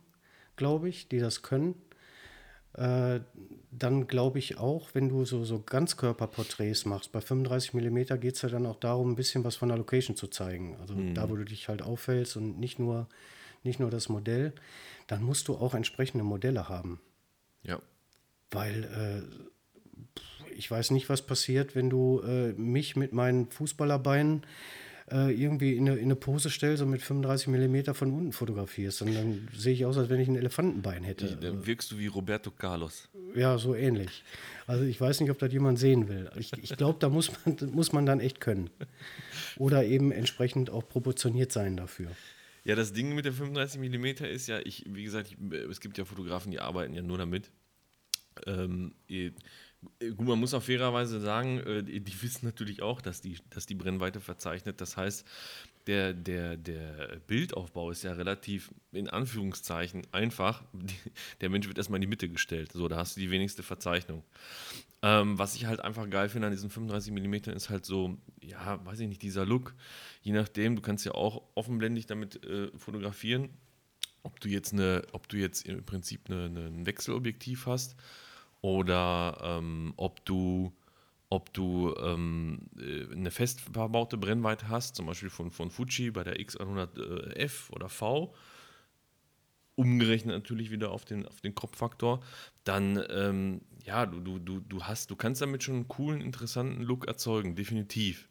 glaube 0.55 0.87
ich, 0.87 1.07
die 1.07 1.19
das 1.19 1.41
können. 1.41 1.73
Äh, 2.73 3.21
dann 3.71 4.07
glaube 4.07 4.39
ich 4.39 4.57
auch, 4.57 4.89
wenn 4.93 5.09
du 5.09 5.25
so, 5.25 5.43
so 5.45 5.61
Ganzkörperporträts 5.61 6.85
machst, 6.85 7.11
bei 7.11 7.21
35 7.21 7.73
mm 7.73 8.19
geht 8.19 8.35
es 8.35 8.41
ja 8.41 8.49
dann 8.49 8.65
auch 8.65 8.79
darum, 8.79 9.11
ein 9.11 9.15
bisschen 9.15 9.43
was 9.43 9.55
von 9.55 9.69
der 9.69 9.77
Location 9.77 10.15
zu 10.15 10.27
zeigen. 10.27 10.77
Also 10.79 10.93
mhm. 10.93 11.15
da, 11.15 11.29
wo 11.29 11.35
du 11.35 11.45
dich 11.45 11.69
halt 11.69 11.81
auffällst 11.81 12.37
und 12.37 12.59
nicht 12.59 12.77
nur, 12.77 13.07
nicht 13.65 13.79
nur 13.79 13.89
das 13.89 14.09
Modell 14.09 14.53
dann 15.07 15.23
musst 15.23 15.47
du 15.47 15.55
auch 15.55 15.73
entsprechende 15.73 16.23
Modelle 16.23 16.69
haben. 16.69 16.99
Ja. 17.63 17.79
Weil 18.51 18.83
äh, 18.83 20.53
ich 20.55 20.69
weiß 20.69 20.91
nicht, 20.91 21.09
was 21.09 21.21
passiert, 21.21 21.75
wenn 21.75 21.89
du 21.89 22.21
äh, 22.21 22.53
mich 22.53 22.95
mit 22.95 23.13
meinen 23.13 23.49
Fußballerbeinen 23.49 24.43
äh, 25.11 25.31
irgendwie 25.31 25.75
in 25.75 25.87
eine, 25.87 25.97
in 25.97 26.05
eine, 26.05 26.15
Pose 26.15 26.49
stellst 26.49 26.81
und 26.81 26.89
mit 26.89 27.01
35 27.01 27.47
mm 27.47 27.93
von 27.93 28.11
unten 28.11 28.31
fotografierst. 28.31 29.03
Und 29.03 29.13
dann 29.13 29.47
sehe 29.55 29.73
ich 29.73 29.85
aus, 29.85 29.97
als 29.97 30.09
wenn 30.09 30.19
ich 30.19 30.27
ein 30.27 30.35
Elefantenbein 30.35 31.03
hätte. 31.03 31.35
Dann 31.35 31.67
wirkst 31.67 31.91
du 31.91 31.99
wie 31.99 32.07
Roberto 32.07 32.49
Carlos. 32.49 33.09
Ja, 33.35 33.57
so 33.59 33.75
ähnlich. 33.75 34.23
Also 34.65 34.83
ich 34.83 34.99
weiß 34.99 35.19
nicht, 35.19 35.29
ob 35.29 35.37
das 35.37 35.51
jemand 35.51 35.77
sehen 35.77 36.07
will. 36.07 36.31
Ich, 36.37 36.53
ich 36.53 36.75
glaube, 36.75 36.97
da 36.99 37.09
muss 37.09 37.31
man, 37.45 37.57
muss 37.71 37.93
man 37.93 38.07
dann 38.07 38.19
echt 38.19 38.41
können. 38.41 38.71
Oder 39.57 39.83
eben 39.83 40.11
entsprechend 40.11 40.71
auch 40.71 40.87
proportioniert 40.87 41.51
sein 41.51 41.77
dafür. 41.77 42.09
Ja, 42.65 42.75
das 42.75 42.93
Ding 42.93 43.13
mit 43.13 43.25
der 43.25 43.33
35 43.33 43.79
mm 43.79 44.25
ist 44.25 44.47
ja, 44.47 44.59
ich, 44.59 44.83
wie 44.87 45.03
gesagt, 45.03 45.31
ich, 45.31 45.53
es 45.69 45.79
gibt 45.79 45.97
ja 45.99 46.03
Fotografen, 46.03 46.51
die 46.51 46.59
arbeiten 46.59 46.95
ja 46.95 47.03
nur 47.03 47.19
damit. 47.19 47.51
Ähm, 48.47 48.95
gut, 49.99 50.27
man 50.27 50.39
muss 50.39 50.55
auch 50.55 50.63
fairerweise 50.63 51.19
sagen, 51.21 51.59
äh, 51.59 51.83
die 51.83 52.21
wissen 52.23 52.45
natürlich 52.45 52.81
auch, 52.81 53.01
dass 53.01 53.21
die, 53.21 53.37
dass 53.51 53.67
die 53.67 53.75
Brennweite 53.75 54.19
verzeichnet. 54.19 54.81
Das 54.81 54.97
heißt, 54.97 55.25
der, 55.85 56.13
der, 56.13 56.57
der 56.57 57.21
Bildaufbau 57.27 57.91
ist 57.91 58.01
ja 58.03 58.13
relativ, 58.13 58.73
in 58.91 59.09
Anführungszeichen, 59.09 60.07
einfach. 60.11 60.63
Der 61.41 61.49
Mensch 61.49 61.67
wird 61.67 61.77
erstmal 61.77 61.97
in 61.97 62.01
die 62.01 62.07
Mitte 62.07 62.27
gestellt. 62.27 62.71
So, 62.71 62.87
da 62.87 62.97
hast 62.97 63.15
du 63.15 63.19
die 63.19 63.29
wenigste 63.29 63.61
Verzeichnung. 63.61 64.23
Ähm, 65.05 65.37
was 65.37 65.53
ich 65.53 65.67
halt 65.67 65.81
einfach 65.81 66.09
geil 66.09 66.29
finde 66.29 66.47
an 66.47 66.51
diesen 66.51 66.71
35 66.71 67.13
mm 67.13 67.51
ist 67.51 67.69
halt 67.69 67.85
so, 67.85 68.17
ja, 68.41 68.83
weiß 68.87 68.99
ich 69.01 69.07
nicht, 69.07 69.21
dieser 69.21 69.45
Look. 69.45 69.75
Je 70.23 70.31
nachdem, 70.31 70.75
du 70.75 70.81
kannst 70.81 71.05
ja 71.05 71.11
auch 71.11 71.43
offenblendig 71.53 72.07
damit 72.07 72.43
äh, 72.43 72.75
fotografieren. 72.75 73.49
Ob 74.23 74.39
du 74.39 74.49
jetzt 74.49 74.73
eine, 74.73 75.03
ob 75.11 75.29
du 75.29 75.37
jetzt 75.37 75.67
im 75.67 75.85
Prinzip 75.85 76.27
ein 76.27 76.87
Wechselobjektiv 76.87 77.67
hast 77.67 77.95
oder 78.61 79.37
ähm, 79.43 79.93
ob 79.95 80.25
du 80.25 80.73
ob 81.29 81.53
du 81.53 81.93
ähm, 82.01 82.61
äh, 82.79 83.11
eine 83.11 83.29
fest 83.29 83.61
verbaute 83.61 84.17
Brennweite 84.17 84.69
hast, 84.69 84.95
zum 84.95 85.05
Beispiel 85.05 85.29
von, 85.29 85.51
von 85.51 85.69
Fuji 85.69 86.09
bei 86.09 86.23
der 86.23 86.39
X100F 86.39 87.69
oder 87.71 87.89
V 87.89 88.33
umgerechnet 89.75 90.35
natürlich 90.35 90.71
wieder 90.71 90.91
auf 90.91 91.05
den, 91.05 91.27
auf 91.27 91.41
den 91.41 91.53
Kopffaktor, 91.53 92.21
dann 92.63 93.03
ähm, 93.09 93.61
ja, 93.85 94.05
du, 94.05 94.19
du, 94.19 94.39
du, 94.39 94.59
du 94.59 94.83
hast, 94.83 95.11
du 95.11 95.15
kannst 95.15 95.41
damit 95.41 95.63
schon 95.63 95.75
einen 95.75 95.87
coolen, 95.87 96.21
interessanten 96.21 96.81
Look 96.81 97.07
erzeugen, 97.07 97.55
definitiv. 97.55 98.27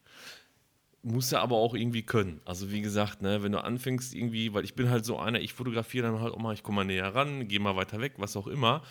Muss 1.03 1.31
er 1.33 1.43
aber 1.43 1.57
auch 1.57 1.75
irgendwie 1.75 2.03
können. 2.03 2.41
Also 2.45 2.73
wie 2.73 2.81
gesagt, 2.81 3.23
ne, 3.23 3.43
wenn 3.43 3.53
du 3.53 3.63
anfängst 3.63 4.15
irgendwie, 4.15 4.53
weil 4.53 4.65
ich 4.65 4.75
bin 4.75 4.91
halt 4.91 5.05
so 5.05 5.19
einer, 5.19 5.41
ich 5.41 5.53
fotografiere 5.53 6.07
dann 6.11 6.21
halt 6.21 6.35
auch 6.35 6.39
mal, 6.39 6.55
ich 6.55 6.63
komme 6.63 6.77
mal 6.77 6.85
näher 6.85 7.15
ran, 7.15 7.47
gehe 7.47 7.61
mal 7.61 7.77
weiter 7.77 8.01
weg, 8.01 8.15
was 8.17 8.37
auch 8.37 8.49
immer. 8.49 8.83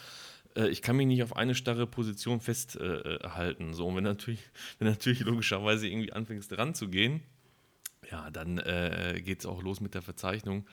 Äh, 0.55 0.69
ich 0.69 0.81
kann 0.81 0.95
mich 0.95 1.07
nicht 1.07 1.23
auf 1.23 1.35
eine 1.35 1.55
starre 1.55 1.85
Position 1.85 2.39
festhalten. 2.39 3.69
Äh, 3.71 3.73
so, 3.73 3.87
und 3.87 3.97
wenn 3.97 4.03
natürlich, 4.03 4.41
wenn 4.79 4.87
natürlich 4.87 5.21
logischerweise 5.21 5.87
irgendwie 5.87 6.13
anfängst 6.13 6.57
ranzugehen, 6.57 7.23
ja, 8.09 8.29
dann 8.31 8.57
äh, 8.59 9.21
geht 9.23 9.39
es 9.39 9.45
auch 9.45 9.63
los 9.63 9.81
mit 9.81 9.95
der 9.95 10.01
Verzeichnung. 10.01 10.65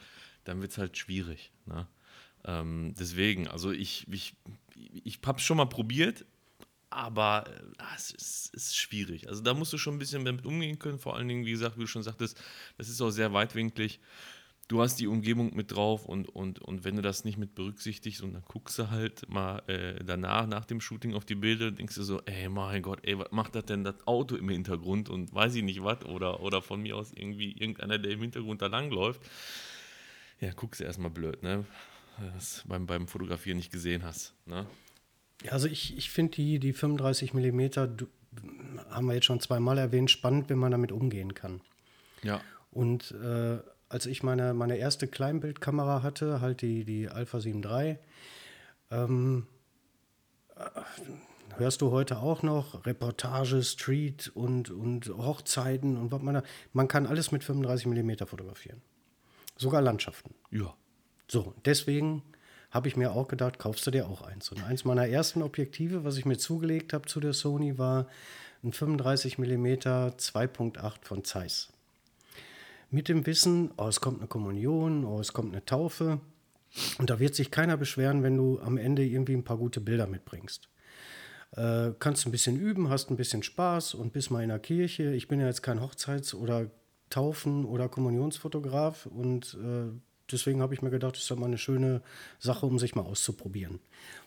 Dann 0.44 0.60
wird 0.60 0.72
es 0.72 0.78
halt 0.78 0.96
schwierig. 0.96 1.52
Ne? 1.66 1.86
Ähm, 2.44 2.94
deswegen, 2.98 3.48
also 3.48 3.70
ich, 3.70 4.06
ich, 4.10 4.34
ich 5.04 5.20
habe 5.24 5.38
es 5.38 5.44
schon 5.44 5.56
mal 5.56 5.66
probiert, 5.66 6.24
aber 6.90 7.44
äh, 7.46 7.82
es 7.96 8.10
ist, 8.10 8.54
ist, 8.54 8.76
schwierig. 8.76 9.28
Also 9.28 9.42
da 9.42 9.54
musst 9.54 9.72
du 9.72 9.78
schon 9.78 9.94
ein 9.94 9.98
bisschen 9.98 10.24
damit 10.24 10.44
umgehen 10.44 10.78
können. 10.78 10.98
Vor 10.98 11.16
allen 11.16 11.28
Dingen, 11.28 11.46
wie 11.46 11.52
gesagt, 11.52 11.76
wie 11.76 11.82
du 11.82 11.86
schon 11.86 12.02
sagtest, 12.02 12.40
das 12.76 12.88
ist 12.88 13.00
auch 13.00 13.10
sehr 13.10 13.32
weitwinklig. 13.32 14.00
Du 14.66 14.80
hast 14.80 15.00
die 15.00 15.08
Umgebung 15.08 15.54
mit 15.56 15.72
drauf 15.72 16.06
und, 16.06 16.28
und, 16.28 16.60
und 16.60 16.84
wenn 16.84 16.94
du 16.94 17.02
das 17.02 17.24
nicht 17.24 17.38
mit 17.38 17.56
berücksichtigst 17.56 18.22
und 18.22 18.34
dann 18.34 18.44
guckst 18.46 18.78
du 18.78 18.88
halt 18.88 19.28
mal 19.28 19.58
äh, 19.66 20.04
danach, 20.04 20.46
nach 20.46 20.64
dem 20.64 20.80
Shooting 20.80 21.14
auf 21.14 21.24
die 21.24 21.34
Bilder, 21.34 21.72
denkst 21.72 21.96
du 21.96 22.04
so, 22.04 22.20
ey, 22.24 22.48
mein 22.48 22.82
Gott, 22.82 23.00
ey, 23.02 23.18
was 23.18 23.32
macht 23.32 23.56
das 23.56 23.64
denn 23.64 23.82
das 23.82 24.06
Auto 24.06 24.36
im 24.36 24.48
Hintergrund 24.48 25.08
und 25.08 25.34
weiß 25.34 25.56
ich 25.56 25.64
nicht 25.64 25.82
was 25.82 26.04
oder, 26.04 26.40
oder 26.40 26.62
von 26.62 26.82
mir 26.82 26.96
aus 26.96 27.12
irgendwie 27.12 27.50
irgendeiner, 27.50 27.98
der 27.98 28.12
im 28.12 28.20
Hintergrund 28.20 28.62
da 28.62 28.68
langläuft. 28.68 29.20
Ja, 30.38 30.52
guckst 30.52 30.80
du 30.80 30.84
erstmal 30.84 31.10
blöd, 31.10 31.42
ne? 31.42 31.66
Das 32.34 32.64
beim, 32.66 32.86
beim 32.86 33.08
Fotografieren 33.08 33.56
nicht 33.56 33.72
gesehen 33.72 34.04
hast, 34.04 34.34
ne? 34.46 34.66
Also 35.48 35.68
ich, 35.68 35.96
ich 35.96 36.10
finde 36.10 36.32
die, 36.32 36.58
die 36.58 36.72
35 36.72 37.32
mm, 37.32 37.60
haben 38.90 39.06
wir 39.06 39.14
jetzt 39.14 39.24
schon 39.24 39.40
zweimal 39.40 39.78
erwähnt, 39.78 40.10
spannend, 40.10 40.50
wenn 40.50 40.58
man 40.58 40.70
damit 40.70 40.92
umgehen 40.92 41.34
kann. 41.34 41.62
Ja. 42.22 42.42
Und 42.70 43.12
äh, 43.12 43.58
als 43.88 44.06
ich 44.06 44.22
meine, 44.22 44.54
meine 44.54 44.76
erste 44.76 45.08
Kleinbildkamera 45.08 46.02
hatte, 46.02 46.40
halt 46.40 46.62
die, 46.62 46.84
die 46.84 47.08
Alpha 47.08 47.40
7 47.40 47.62
III, 47.62 47.98
ähm, 48.90 49.46
äh, 50.56 50.62
hörst 51.56 51.80
du 51.80 51.90
heute 51.90 52.18
auch 52.18 52.42
noch 52.42 52.86
Reportage, 52.86 53.62
Street 53.62 54.30
und, 54.34 54.70
und 54.70 55.08
Hochzeiten 55.08 55.96
und 55.96 56.12
was 56.12 56.22
man 56.22 56.34
da. 56.34 56.42
Man 56.72 56.86
kann 56.86 57.06
alles 57.06 57.32
mit 57.32 57.42
35 57.42 57.86
mm 57.86 58.26
fotografieren. 58.26 58.80
Sogar 59.56 59.82
Landschaften. 59.82 60.34
Ja. 60.50 60.74
So, 61.30 61.54
deswegen 61.64 62.22
habe 62.72 62.88
ich 62.88 62.96
mir 62.96 63.12
auch 63.12 63.28
gedacht, 63.28 63.58
kaufst 63.58 63.86
du 63.86 63.92
dir 63.92 64.08
auch 64.08 64.22
eins. 64.22 64.50
Und 64.50 64.64
eins 64.64 64.84
meiner 64.84 65.06
ersten 65.06 65.42
Objektive, 65.42 66.04
was 66.04 66.16
ich 66.16 66.24
mir 66.24 66.38
zugelegt 66.38 66.92
habe 66.92 67.06
zu 67.06 67.20
der 67.20 67.34
Sony, 67.34 67.78
war 67.78 68.08
ein 68.64 68.72
35 68.72 69.38
mm 69.38 69.66
2.8 69.66 70.92
von 71.02 71.24
Zeiss. 71.24 71.72
Mit 72.90 73.08
dem 73.08 73.26
Wissen, 73.26 73.70
oh, 73.76 73.86
es 73.86 74.00
kommt 74.00 74.18
eine 74.18 74.26
Kommunion, 74.26 75.04
oh, 75.04 75.20
es 75.20 75.32
kommt 75.32 75.52
eine 75.52 75.64
Taufe. 75.64 76.20
Und 76.98 77.10
da 77.10 77.20
wird 77.20 77.36
sich 77.36 77.52
keiner 77.52 77.76
beschweren, 77.76 78.24
wenn 78.24 78.36
du 78.36 78.60
am 78.60 78.76
Ende 78.76 79.04
irgendwie 79.04 79.34
ein 79.34 79.44
paar 79.44 79.56
gute 79.56 79.80
Bilder 79.80 80.08
mitbringst. 80.08 80.68
Äh, 81.52 81.90
kannst 82.00 82.26
ein 82.26 82.32
bisschen 82.32 82.56
üben, 82.56 82.90
hast 82.90 83.10
ein 83.10 83.16
bisschen 83.16 83.44
Spaß 83.44 83.94
und 83.94 84.12
bist 84.12 84.32
mal 84.32 84.42
in 84.42 84.48
der 84.48 84.58
Kirche. 84.58 85.12
Ich 85.14 85.28
bin 85.28 85.38
ja 85.38 85.46
jetzt 85.46 85.62
kein 85.62 85.80
Hochzeits- 85.80 86.34
oder 86.34 86.70
Taufen- 87.08 87.64
oder 87.64 87.88
Kommunionsfotograf 87.88 89.06
und 89.06 89.54
äh, 89.54 89.92
deswegen 90.32 90.62
habe 90.62 90.74
ich 90.74 90.82
mir 90.82 90.90
gedacht, 90.90 91.16
das 91.16 91.22
ist 91.22 91.30
ja 91.30 91.36
mal 91.36 91.46
eine 91.46 91.58
schöne 91.58 92.02
Sache, 92.38 92.66
um 92.66 92.78
sich 92.78 92.94
mal 92.94 93.02
auszuprobieren. 93.02 93.80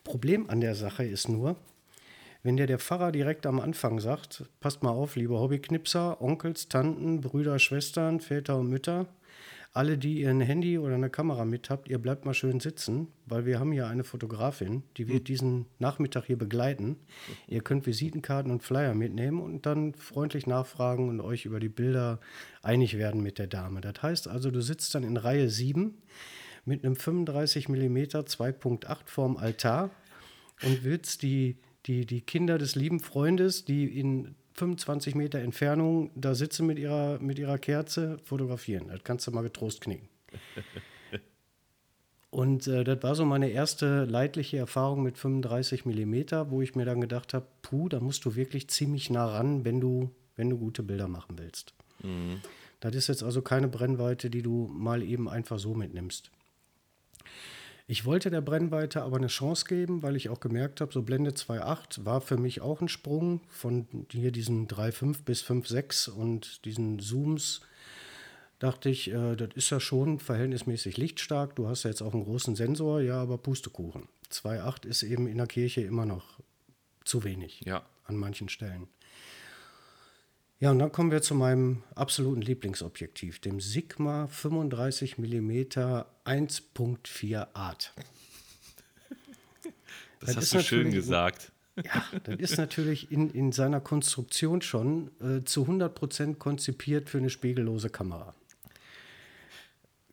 Problem 0.03 0.49
an 0.49 0.61
der 0.61 0.75
Sache 0.75 1.03
ist 1.03 1.29
nur, 1.29 1.55
wenn 2.43 2.57
dir 2.57 2.67
der 2.67 2.79
Pfarrer 2.79 3.11
direkt 3.11 3.45
am 3.45 3.59
Anfang 3.59 3.99
sagt, 3.99 4.43
passt 4.59 4.83
mal 4.83 4.91
auf, 4.91 5.15
liebe 5.15 5.39
Hobbyknipser, 5.39 6.21
Onkels, 6.21 6.67
Tanten, 6.67 7.21
Brüder, 7.21 7.57
Schwestern, 7.57 8.19
Väter 8.19 8.57
und 8.57 8.69
Mütter, 8.69 9.07
alle, 9.73 9.97
die 9.97 10.21
ihr 10.21 10.29
ein 10.29 10.39
Handy 10.39 10.77
oder 10.77 10.93
eine 10.93 11.09
Kamera 11.09 11.45
mit 11.45 11.71
habt, 11.71 11.89
ihr 11.89 11.97
bleibt 11.97 12.25
mal 12.25 12.35
schön 12.35 12.59
sitzen, 12.59 13.07
weil 13.25 13.45
wir 13.47 13.59
haben 13.59 13.71
hier 13.71 13.87
eine 13.87 14.03
Fotografin, 14.03 14.83
die 14.97 15.07
wird 15.07 15.27
diesen 15.27 15.65
Nachmittag 15.79 16.25
hier 16.25 16.37
begleiten. 16.37 16.97
Ihr 17.47 17.61
könnt 17.61 17.87
Visitenkarten 17.87 18.51
und 18.51 18.61
Flyer 18.61 18.93
mitnehmen 18.93 19.41
und 19.41 19.65
dann 19.65 19.95
freundlich 19.95 20.45
nachfragen 20.45 21.09
und 21.09 21.21
euch 21.21 21.45
über 21.45 21.59
die 21.59 21.69
Bilder 21.69 22.19
einig 22.61 22.99
werden 22.99 23.23
mit 23.23 23.39
der 23.39 23.47
Dame. 23.47 23.81
Das 23.81 24.03
heißt 24.03 24.27
also, 24.27 24.51
du 24.51 24.61
sitzt 24.61 24.93
dann 24.93 25.03
in 25.03 25.17
Reihe 25.17 25.49
7 25.49 25.97
mit 26.65 26.85
einem 26.85 26.95
35 26.95 27.67
mm 27.67 27.97
2.8 27.97 28.97
vorm 29.05 29.37
Altar 29.37 29.89
und 30.61 30.83
willst 30.83 31.23
die, 31.23 31.57
die, 31.87 32.05
die 32.05 32.21
Kinder 32.21 32.59
des 32.59 32.75
lieben 32.75 32.99
Freundes, 32.99 33.65
die 33.65 33.85
in 33.85 34.35
25 34.53 35.15
Meter 35.15 35.39
Entfernung 35.39 36.11
da 36.15 36.35
sitzen 36.35 36.65
mit 36.65 36.79
ihrer, 36.79 37.19
mit 37.19 37.39
ihrer 37.39 37.57
Kerze, 37.57 38.17
fotografieren. 38.23 38.87
Das 38.87 39.03
kannst 39.03 39.27
du 39.27 39.31
mal 39.31 39.41
getrost 39.41 39.81
knicken. 39.81 40.09
Und 42.29 42.65
äh, 42.65 42.83
das 42.83 43.03
war 43.03 43.13
so 43.13 43.25
meine 43.25 43.49
erste 43.49 44.05
leidliche 44.05 44.57
Erfahrung 44.57 45.03
mit 45.03 45.19
35 45.19 45.85
mm, 45.85 46.15
wo 46.49 46.63
ich 46.63 46.73
mir 46.73 46.83
dann 46.83 46.99
gedacht 46.99 47.35
habe, 47.35 47.45
puh, 47.61 47.89
da 47.89 47.99
musst 47.99 48.25
du 48.25 48.35
wirklich 48.35 48.67
ziemlich 48.69 49.11
nah 49.11 49.27
ran, 49.27 49.65
wenn 49.65 49.79
du, 49.79 50.09
wenn 50.35 50.49
du 50.49 50.57
gute 50.57 50.81
Bilder 50.81 51.07
machen 51.07 51.37
willst. 51.37 51.75
Mhm. 52.01 52.41
Das 52.79 52.95
ist 52.95 53.07
jetzt 53.07 53.21
also 53.21 53.43
keine 53.43 53.67
Brennweite, 53.67 54.31
die 54.31 54.41
du 54.41 54.67
mal 54.73 55.03
eben 55.03 55.29
einfach 55.29 55.59
so 55.59 55.75
mitnimmst. 55.75 56.31
Ich 57.85 58.05
wollte 58.05 58.29
der 58.29 58.41
Brennweite 58.41 59.01
aber 59.01 59.17
eine 59.17 59.27
Chance 59.27 59.65
geben, 59.65 60.03
weil 60.03 60.15
ich 60.15 60.29
auch 60.29 60.39
gemerkt 60.39 60.79
habe, 60.79 60.93
so 60.93 61.01
Blende 61.01 61.31
2.8 61.31 62.05
war 62.05 62.21
für 62.21 62.37
mich 62.37 62.61
auch 62.61 62.79
ein 62.79 62.87
Sprung 62.87 63.41
von 63.49 63.87
hier 64.09 64.31
diesen 64.31 64.67
3.5 64.67 65.23
bis 65.25 65.43
5.6 65.43 66.09
und 66.09 66.63
diesen 66.63 66.99
Zooms. 66.99 67.61
Dachte 68.59 68.89
ich, 68.89 69.11
äh, 69.11 69.35
das 69.35 69.49
ist 69.55 69.69
ja 69.69 69.81
schon 69.81 70.19
verhältnismäßig 70.19 70.95
lichtstark. 70.95 71.57
Du 71.57 71.67
hast 71.67 71.83
ja 71.83 71.89
jetzt 71.89 72.01
auch 72.01 72.13
einen 72.13 72.23
großen 72.23 72.55
Sensor, 72.55 73.01
ja, 73.01 73.21
aber 73.21 73.37
Pustekuchen. 73.37 74.07
2.8 74.31 74.85
ist 74.85 75.03
eben 75.03 75.27
in 75.27 75.37
der 75.37 75.47
Kirche 75.47 75.81
immer 75.81 76.05
noch 76.05 76.39
zu 77.03 77.25
wenig 77.25 77.61
ja. 77.65 77.83
an 78.05 78.15
manchen 78.15 78.47
Stellen. 78.47 78.87
Ja, 80.63 80.71
und 80.71 80.79
dann 80.79 80.93
kommen 80.93 81.11
wir 81.11 81.21
zu 81.21 81.35
meinem 81.35 81.83
absoluten 81.93 82.41
Lieblingsobjektiv, 82.41 83.39
dem 83.39 83.59
Sigma 83.59 84.27
35 84.27 85.17
mm 85.17 85.51
1.4 85.51 87.47
Art. 87.53 87.93
Das, 90.21 90.35
das 90.35 90.37
hast 90.37 90.53
du 90.53 90.59
schön 90.61 90.91
gesagt. 90.91 91.51
Ja, 91.75 92.05
das 92.23 92.37
ist 92.37 92.57
natürlich 92.57 93.11
in, 93.11 93.29
in 93.31 93.51
seiner 93.51 93.81
Konstruktion 93.81 94.61
schon 94.61 95.11
äh, 95.19 95.43
zu 95.43 95.65
100% 95.65 96.35
konzipiert 96.35 97.09
für 97.09 97.17
eine 97.17 97.29
spiegellose 97.29 97.89
Kamera. 97.89 98.33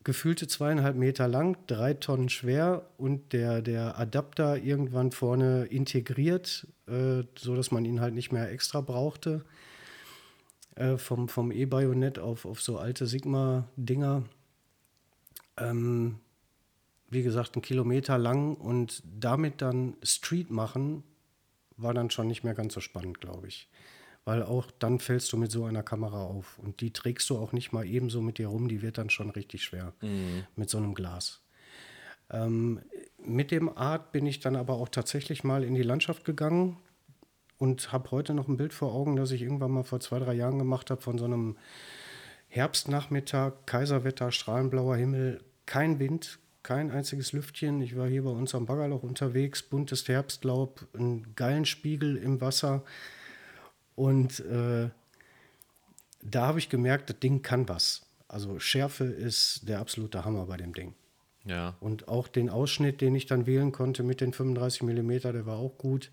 Gefühlte 0.03 0.49
zweieinhalb 0.49 0.97
Meter 0.97 1.29
lang, 1.29 1.59
drei 1.69 1.95
Tonnen 1.95 2.29
schwer 2.29 2.91
und 2.99 3.33
der, 3.33 3.63
der 3.63 4.01
Adapter 4.01 4.57
irgendwann 4.57 5.13
vorne 5.13 5.67
integriert, 5.67 6.67
äh, 6.89 7.23
sodass 7.39 7.71
man 7.71 7.85
ihn 7.85 8.01
halt 8.01 8.15
nicht 8.15 8.33
mehr 8.33 8.51
extra 8.51 8.81
brauchte. 8.81 9.45
Äh, 10.81 10.97
vom, 10.97 11.29
vom 11.29 11.53
E-Bayonet 11.53 12.19
auf, 12.19 12.47
auf 12.47 12.63
so 12.63 12.79
alte 12.79 13.07
Sigma-Dinger. 13.07 14.25
Ähm, 15.59 16.21
wie 17.11 17.23
gesagt, 17.23 17.55
ein 17.55 17.61
Kilometer 17.61 18.17
lang 18.17 18.55
und 18.55 19.03
damit 19.05 19.61
dann 19.61 19.97
Street 20.03 20.51
machen, 20.51 21.03
war 21.77 21.93
dann 21.93 22.09
schon 22.09 22.29
nicht 22.29 22.45
mehr 22.45 22.55
ganz 22.55 22.73
so 22.73 22.81
spannend, 22.81 23.21
glaube 23.21 23.49
ich. 23.49 23.69
Weil 24.25 24.43
auch 24.43 24.71
dann 24.79 25.01
fällst 25.01 25.31
du 25.35 25.37
mit 25.37 25.51
so 25.51 25.67
einer 25.67 25.83
Kamera 25.83 26.25
auf 26.25 26.59
und 26.59 26.81
die 26.81 26.95
trägst 26.95 27.29
du 27.29 27.37
auch 27.37 27.53
nicht 27.53 27.73
mal 27.73 27.85
ebenso 27.85 28.23
mit 28.23 28.39
dir 28.39 28.47
rum, 28.47 28.67
die 28.67 28.81
wird 28.81 28.97
dann 28.97 29.11
schon 29.11 29.29
richtig 29.29 29.63
schwer 29.63 29.93
mhm. 30.01 30.47
mit 30.57 30.71
so 30.71 30.79
einem 30.79 30.95
Glas. 30.95 31.43
Ähm, 32.31 32.81
mit 33.19 33.51
dem 33.51 33.69
Art 33.77 34.13
bin 34.13 34.25
ich 34.25 34.41
dann 34.41 34.57
aber 34.57 34.75
auch 34.75 34.89
tatsächlich 34.89 35.45
mal 35.45 35.63
in 35.63 35.75
die 35.75 35.83
Landschaft 35.83 36.25
gegangen 36.25 36.79
und 37.61 37.93
habe 37.93 38.11
heute 38.11 38.33
noch 38.33 38.49
ein 38.49 38.57
Bild 38.57 38.73
vor 38.73 38.95
Augen, 38.95 39.17
das 39.17 39.31
ich 39.31 39.43
irgendwann 39.43 39.71
mal 39.71 39.85
vor 39.85 40.01
zwei, 40.01 40.19
drei 40.19 40.33
Jahren 40.33 40.59
gemacht 40.59 40.91
habe 40.91 41.03
von 41.03 41.19
so 41.19 41.27
einem 41.27 41.59
Herbstnachmittag, 42.49 43.53
Kaiserwetter, 43.67 44.33
strahlenblauer 44.33 44.97
Himmel, 44.97 45.45
kein 45.67 45.99
Wind, 45.99 46.39
kein 46.63 46.91
einziges 46.91 47.33
Lüftchen. 47.33 47.83
Ich 47.83 47.97
war 47.97 48.09
hier 48.09 48.25
bei 48.25 48.31
uns 48.31 48.55
am 48.55 48.65
Baggerloch 48.65 49.03
unterwegs, 49.03 49.63
buntes 49.63 50.09
Herbstlaub, 50.09 50.89
einen 50.95 51.35
geilen 51.37 51.67
Spiegel 51.67 52.17
im 52.17 52.41
Wasser. 52.41 52.83
Und 53.95 54.41
äh, 54.41 54.89
da 56.23 56.47
habe 56.47 56.59
ich 56.61 56.71
gemerkt, 56.71 57.11
das 57.11 57.21
Ding 57.21 57.43
kann 57.43 57.69
was. 57.69 58.07
Also 58.27 58.59
Schärfe 58.59 59.05
ist 59.05 59.69
der 59.69 59.81
absolute 59.81 60.25
Hammer 60.25 60.47
bei 60.47 60.57
dem 60.57 60.73
Ding. 60.73 60.95
Ja. 61.45 61.77
Und 61.81 62.09
auch 62.09 62.27
den 62.27 62.49
Ausschnitt, 62.49 63.03
den 63.03 63.15
ich 63.15 63.27
dann 63.27 63.47
wählen 63.47 63.71
konnte 63.71 64.03
mit 64.03 64.23
den 64.23 64.33
35 64.33 64.83
mm, 64.83 65.11
der 65.19 65.45
war 65.45 65.59
auch 65.59 65.77
gut. 65.77 66.11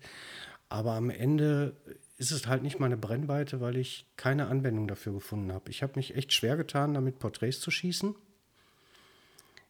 Aber 0.68 0.92
am 0.92 1.10
Ende 1.10 1.76
ist 2.18 2.32
es 2.32 2.46
halt 2.46 2.62
nicht 2.62 2.80
meine 2.80 2.96
Brennweite, 2.96 3.60
weil 3.60 3.76
ich 3.76 4.06
keine 4.16 4.48
Anwendung 4.48 4.88
dafür 4.88 5.12
gefunden 5.12 5.52
habe. 5.52 5.70
Ich 5.70 5.82
habe 5.82 5.92
mich 5.96 6.16
echt 6.16 6.32
schwer 6.32 6.56
getan, 6.56 6.94
damit 6.94 7.20
Porträts 7.20 7.60
zu 7.60 7.70
schießen. 7.70 8.14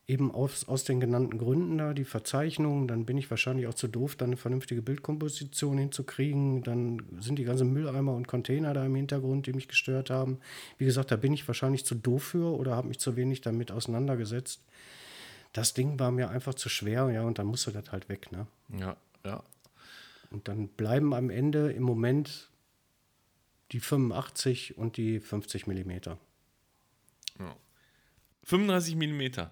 Eben 0.06 0.32
aus, 0.32 0.66
aus 0.66 0.84
den 0.84 1.00
genannten 1.00 1.36
Gründen 1.36 1.76
da, 1.76 1.92
die 1.92 2.06
Verzeichnung, 2.06 2.88
dann 2.88 3.04
bin 3.04 3.18
ich 3.18 3.28
wahrscheinlich 3.28 3.66
auch 3.66 3.74
zu 3.74 3.88
doof, 3.88 4.16
da 4.16 4.24
eine 4.24 4.38
vernünftige 4.38 4.80
Bildkomposition 4.80 5.76
hinzukriegen. 5.76 6.62
Dann 6.62 7.02
sind 7.20 7.38
die 7.38 7.44
ganzen 7.44 7.70
Mülleimer 7.74 8.14
und 8.14 8.26
Container 8.26 8.72
da 8.72 8.86
im 8.86 8.94
Hintergrund, 8.94 9.46
die 9.46 9.52
mich 9.52 9.68
gestört 9.68 10.08
haben. 10.08 10.38
Wie 10.78 10.86
gesagt, 10.86 11.10
da 11.10 11.16
bin 11.16 11.34
ich 11.34 11.46
wahrscheinlich 11.46 11.84
zu 11.84 11.94
doof 11.94 12.22
für 12.22 12.58
oder 12.58 12.74
habe 12.74 12.88
mich 12.88 12.98
zu 12.98 13.16
wenig 13.16 13.42
damit 13.42 13.70
auseinandergesetzt. 13.70 14.62
Das 15.52 15.74
Ding 15.74 15.98
war 15.98 16.10
mir 16.10 16.30
einfach 16.30 16.54
zu 16.54 16.70
schwer, 16.70 17.10
ja, 17.10 17.22
und 17.24 17.38
dann 17.38 17.46
musste 17.46 17.72
das 17.72 17.92
halt 17.92 18.08
weg, 18.08 18.32
ne? 18.32 18.46
Ja, 18.78 18.96
ja. 19.26 19.42
Und 20.30 20.48
dann 20.48 20.68
bleiben 20.68 21.14
am 21.14 21.30
Ende 21.30 21.72
im 21.72 21.82
Moment 21.82 22.50
die 23.72 23.80
85 23.80 24.76
und 24.76 24.96
die 24.96 25.20
50 25.20 25.66
Millimeter. 25.66 26.18
ja. 27.38 27.56
35 28.44 28.96
mm. 28.96 29.50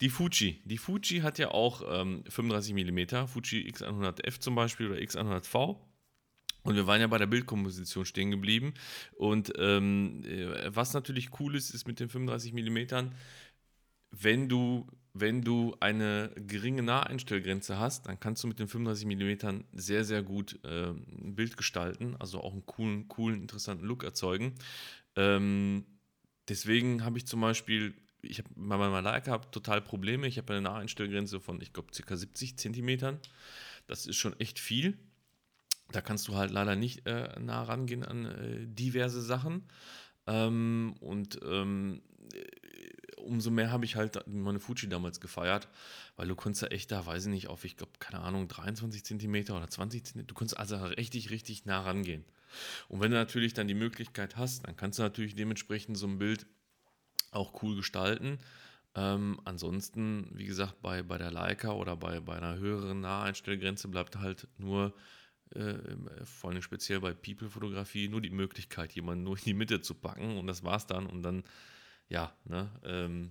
Die 0.00 0.08
Fuji. 0.08 0.62
Die 0.64 0.78
Fuji 0.78 1.20
hat 1.20 1.38
ja 1.38 1.50
auch 1.50 1.82
ähm, 1.86 2.24
35 2.28 2.72
mm. 2.72 3.26
Fuji 3.26 3.70
X100F 3.70 4.40
zum 4.40 4.54
Beispiel 4.54 4.90
oder 4.90 4.98
X100V. 4.98 5.76
Und 6.62 6.76
wir 6.76 6.86
waren 6.86 7.00
ja 7.00 7.06
bei 7.06 7.18
der 7.18 7.26
Bildkomposition 7.26 8.04
stehen 8.04 8.30
geblieben. 8.30 8.74
Und 9.16 9.52
ähm, 9.58 10.22
äh, 10.24 10.74
was 10.74 10.94
natürlich 10.94 11.38
cool 11.40 11.54
ist, 11.54 11.70
ist 11.70 11.86
mit 11.86 12.00
den 12.00 12.08
35 12.08 12.52
mm, 12.52 13.10
wenn 14.10 14.48
du, 14.48 14.86
wenn 15.12 15.42
du 15.42 15.76
eine 15.80 16.30
geringe 16.36 16.82
Naheinstellgrenze 16.82 17.78
hast, 17.78 18.06
dann 18.06 18.18
kannst 18.20 18.42
du 18.44 18.48
mit 18.48 18.58
den 18.58 18.68
35 18.68 19.06
mm 19.06 19.64
sehr, 19.72 20.04
sehr 20.04 20.22
gut 20.22 20.58
ähm, 20.64 21.06
ein 21.22 21.34
Bild 21.34 21.56
gestalten, 21.56 22.16
also 22.18 22.40
auch 22.40 22.52
einen 22.52 22.66
coolen, 22.66 23.08
coolen, 23.08 23.40
interessanten 23.40 23.86
Look 23.86 24.04
erzeugen. 24.04 24.54
Ähm, 25.16 25.84
deswegen 26.48 27.04
habe 27.04 27.18
ich 27.18 27.26
zum 27.26 27.40
Beispiel, 27.40 27.94
ich 28.22 28.38
habe 28.38 28.48
bei 28.54 28.76
meiner 28.76 29.02
Leica 29.02 29.38
total 29.38 29.80
Probleme. 29.80 30.26
Ich 30.26 30.38
habe 30.38 30.52
eine 30.52 30.62
Naheinstellgrenze 30.62 31.40
von, 31.40 31.60
ich 31.60 31.72
glaube, 31.72 31.90
ca. 31.92 32.16
70 32.16 32.58
Zentimetern. 32.58 33.18
Das 33.86 34.06
ist 34.06 34.16
schon 34.16 34.38
echt 34.38 34.58
viel. 34.58 34.98
Da 35.92 36.00
kannst 36.00 36.28
du 36.28 36.36
halt 36.36 36.50
leider 36.50 36.76
nicht 36.76 37.06
äh, 37.06 37.38
nah 37.40 37.62
rangehen 37.62 38.04
an 38.04 38.26
äh, 38.26 38.66
diverse 38.66 39.20
Sachen. 39.22 39.64
Ähm, 40.26 40.94
und 41.00 41.40
ähm, 41.44 42.02
äh, 42.32 42.59
umso 43.22 43.50
mehr 43.50 43.70
habe 43.70 43.84
ich 43.84 43.96
halt 43.96 44.26
meine 44.26 44.60
Fuji 44.60 44.88
damals 44.88 45.20
gefeiert, 45.20 45.68
weil 46.16 46.28
du 46.28 46.34
konntest 46.34 46.62
ja 46.62 46.68
echt 46.68 46.90
da, 46.90 47.06
weiß 47.06 47.26
ich 47.26 47.30
nicht, 47.30 47.48
auf, 47.48 47.64
ich 47.64 47.76
glaube, 47.76 47.92
keine 47.98 48.20
Ahnung, 48.20 48.48
23 48.48 49.04
Zentimeter 49.04 49.56
oder 49.56 49.68
20 49.68 50.04
Zentimeter, 50.04 50.28
du 50.28 50.34
konntest 50.34 50.58
also 50.58 50.76
richtig, 50.76 51.30
richtig 51.30 51.64
nah 51.66 51.80
rangehen. 51.80 52.24
Und 52.88 53.00
wenn 53.00 53.10
du 53.10 53.16
natürlich 53.16 53.54
dann 53.54 53.68
die 53.68 53.74
Möglichkeit 53.74 54.36
hast, 54.36 54.66
dann 54.66 54.76
kannst 54.76 54.98
du 54.98 55.02
natürlich 55.02 55.34
dementsprechend 55.34 55.96
so 55.96 56.06
ein 56.06 56.18
Bild 56.18 56.46
auch 57.30 57.62
cool 57.62 57.76
gestalten. 57.76 58.38
Ähm, 58.94 59.40
ansonsten, 59.44 60.28
wie 60.32 60.46
gesagt, 60.46 60.82
bei, 60.82 61.02
bei 61.02 61.16
der 61.16 61.30
Leica 61.30 61.72
oder 61.72 61.96
bei, 61.96 62.20
bei 62.20 62.36
einer 62.36 62.56
höheren 62.56 63.00
Naheinstellgrenze 63.00 63.88
bleibt 63.88 64.16
halt 64.16 64.48
nur, 64.58 64.92
äh, 65.54 65.74
vor 66.24 66.50
allem 66.50 66.62
speziell 66.62 67.00
bei 67.00 67.12
People-Fotografie, 67.12 68.08
nur 68.08 68.20
die 68.20 68.30
Möglichkeit, 68.30 68.92
jemanden 68.92 69.24
nur 69.24 69.38
in 69.38 69.44
die 69.44 69.54
Mitte 69.54 69.80
zu 69.80 69.94
packen 69.94 70.38
und 70.38 70.46
das 70.48 70.64
war's 70.64 70.86
dann 70.86 71.06
und 71.06 71.22
dann, 71.22 71.44
ja, 72.10 72.32
ne, 72.44 72.68
ähm, 72.84 73.30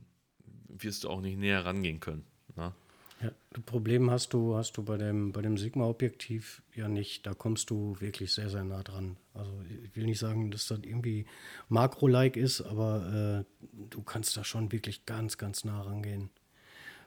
wirst 0.67 1.03
du 1.03 1.09
auch 1.09 1.21
nicht 1.21 1.37
näher 1.37 1.63
rangehen 1.63 1.99
können. 1.99 2.25
Ne? 2.55 2.73
Ja, 3.21 3.31
das 3.51 3.63
Problem 3.63 4.09
hast 4.09 4.33
du, 4.33 4.55
hast 4.55 4.77
du 4.77 4.83
bei 4.83 4.97
dem, 4.97 5.33
bei 5.33 5.41
dem 5.41 5.57
Sigma-Objektiv 5.57 6.61
ja 6.73 6.87
nicht. 6.87 7.25
Da 7.25 7.33
kommst 7.33 7.69
du 7.69 7.97
wirklich 7.99 8.33
sehr, 8.33 8.49
sehr 8.49 8.63
nah 8.63 8.81
dran. 8.81 9.17
Also 9.33 9.51
ich 9.83 9.93
will 9.95 10.05
nicht 10.05 10.19
sagen, 10.19 10.51
dass 10.51 10.67
das 10.67 10.79
irgendwie 10.83 11.25
Makro-like 11.67 12.37
ist, 12.37 12.61
aber 12.61 13.43
äh, 13.43 13.67
du 13.89 14.01
kannst 14.03 14.37
da 14.37 14.45
schon 14.45 14.71
wirklich 14.71 15.05
ganz, 15.05 15.37
ganz 15.37 15.65
nah 15.65 15.81
rangehen. 15.81 16.29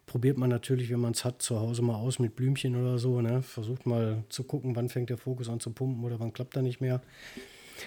Probiert 0.04 0.36
man 0.36 0.50
natürlich, 0.50 0.90
wenn 0.90 1.00
man 1.00 1.12
es 1.12 1.24
hat, 1.24 1.40
zu 1.40 1.60
Hause 1.60 1.80
mal 1.80 1.94
aus 1.94 2.18
mit 2.18 2.36
Blümchen 2.36 2.76
oder 2.76 2.98
so. 2.98 3.22
Ne? 3.22 3.40
Versucht 3.40 3.86
mal 3.86 4.24
zu 4.28 4.44
gucken, 4.44 4.76
wann 4.76 4.90
fängt 4.90 5.08
der 5.08 5.16
Fokus 5.16 5.48
an 5.48 5.60
zu 5.60 5.70
pumpen 5.70 6.04
oder 6.04 6.20
wann 6.20 6.34
klappt 6.34 6.56
er 6.56 6.62
nicht 6.62 6.82
mehr. 6.82 7.00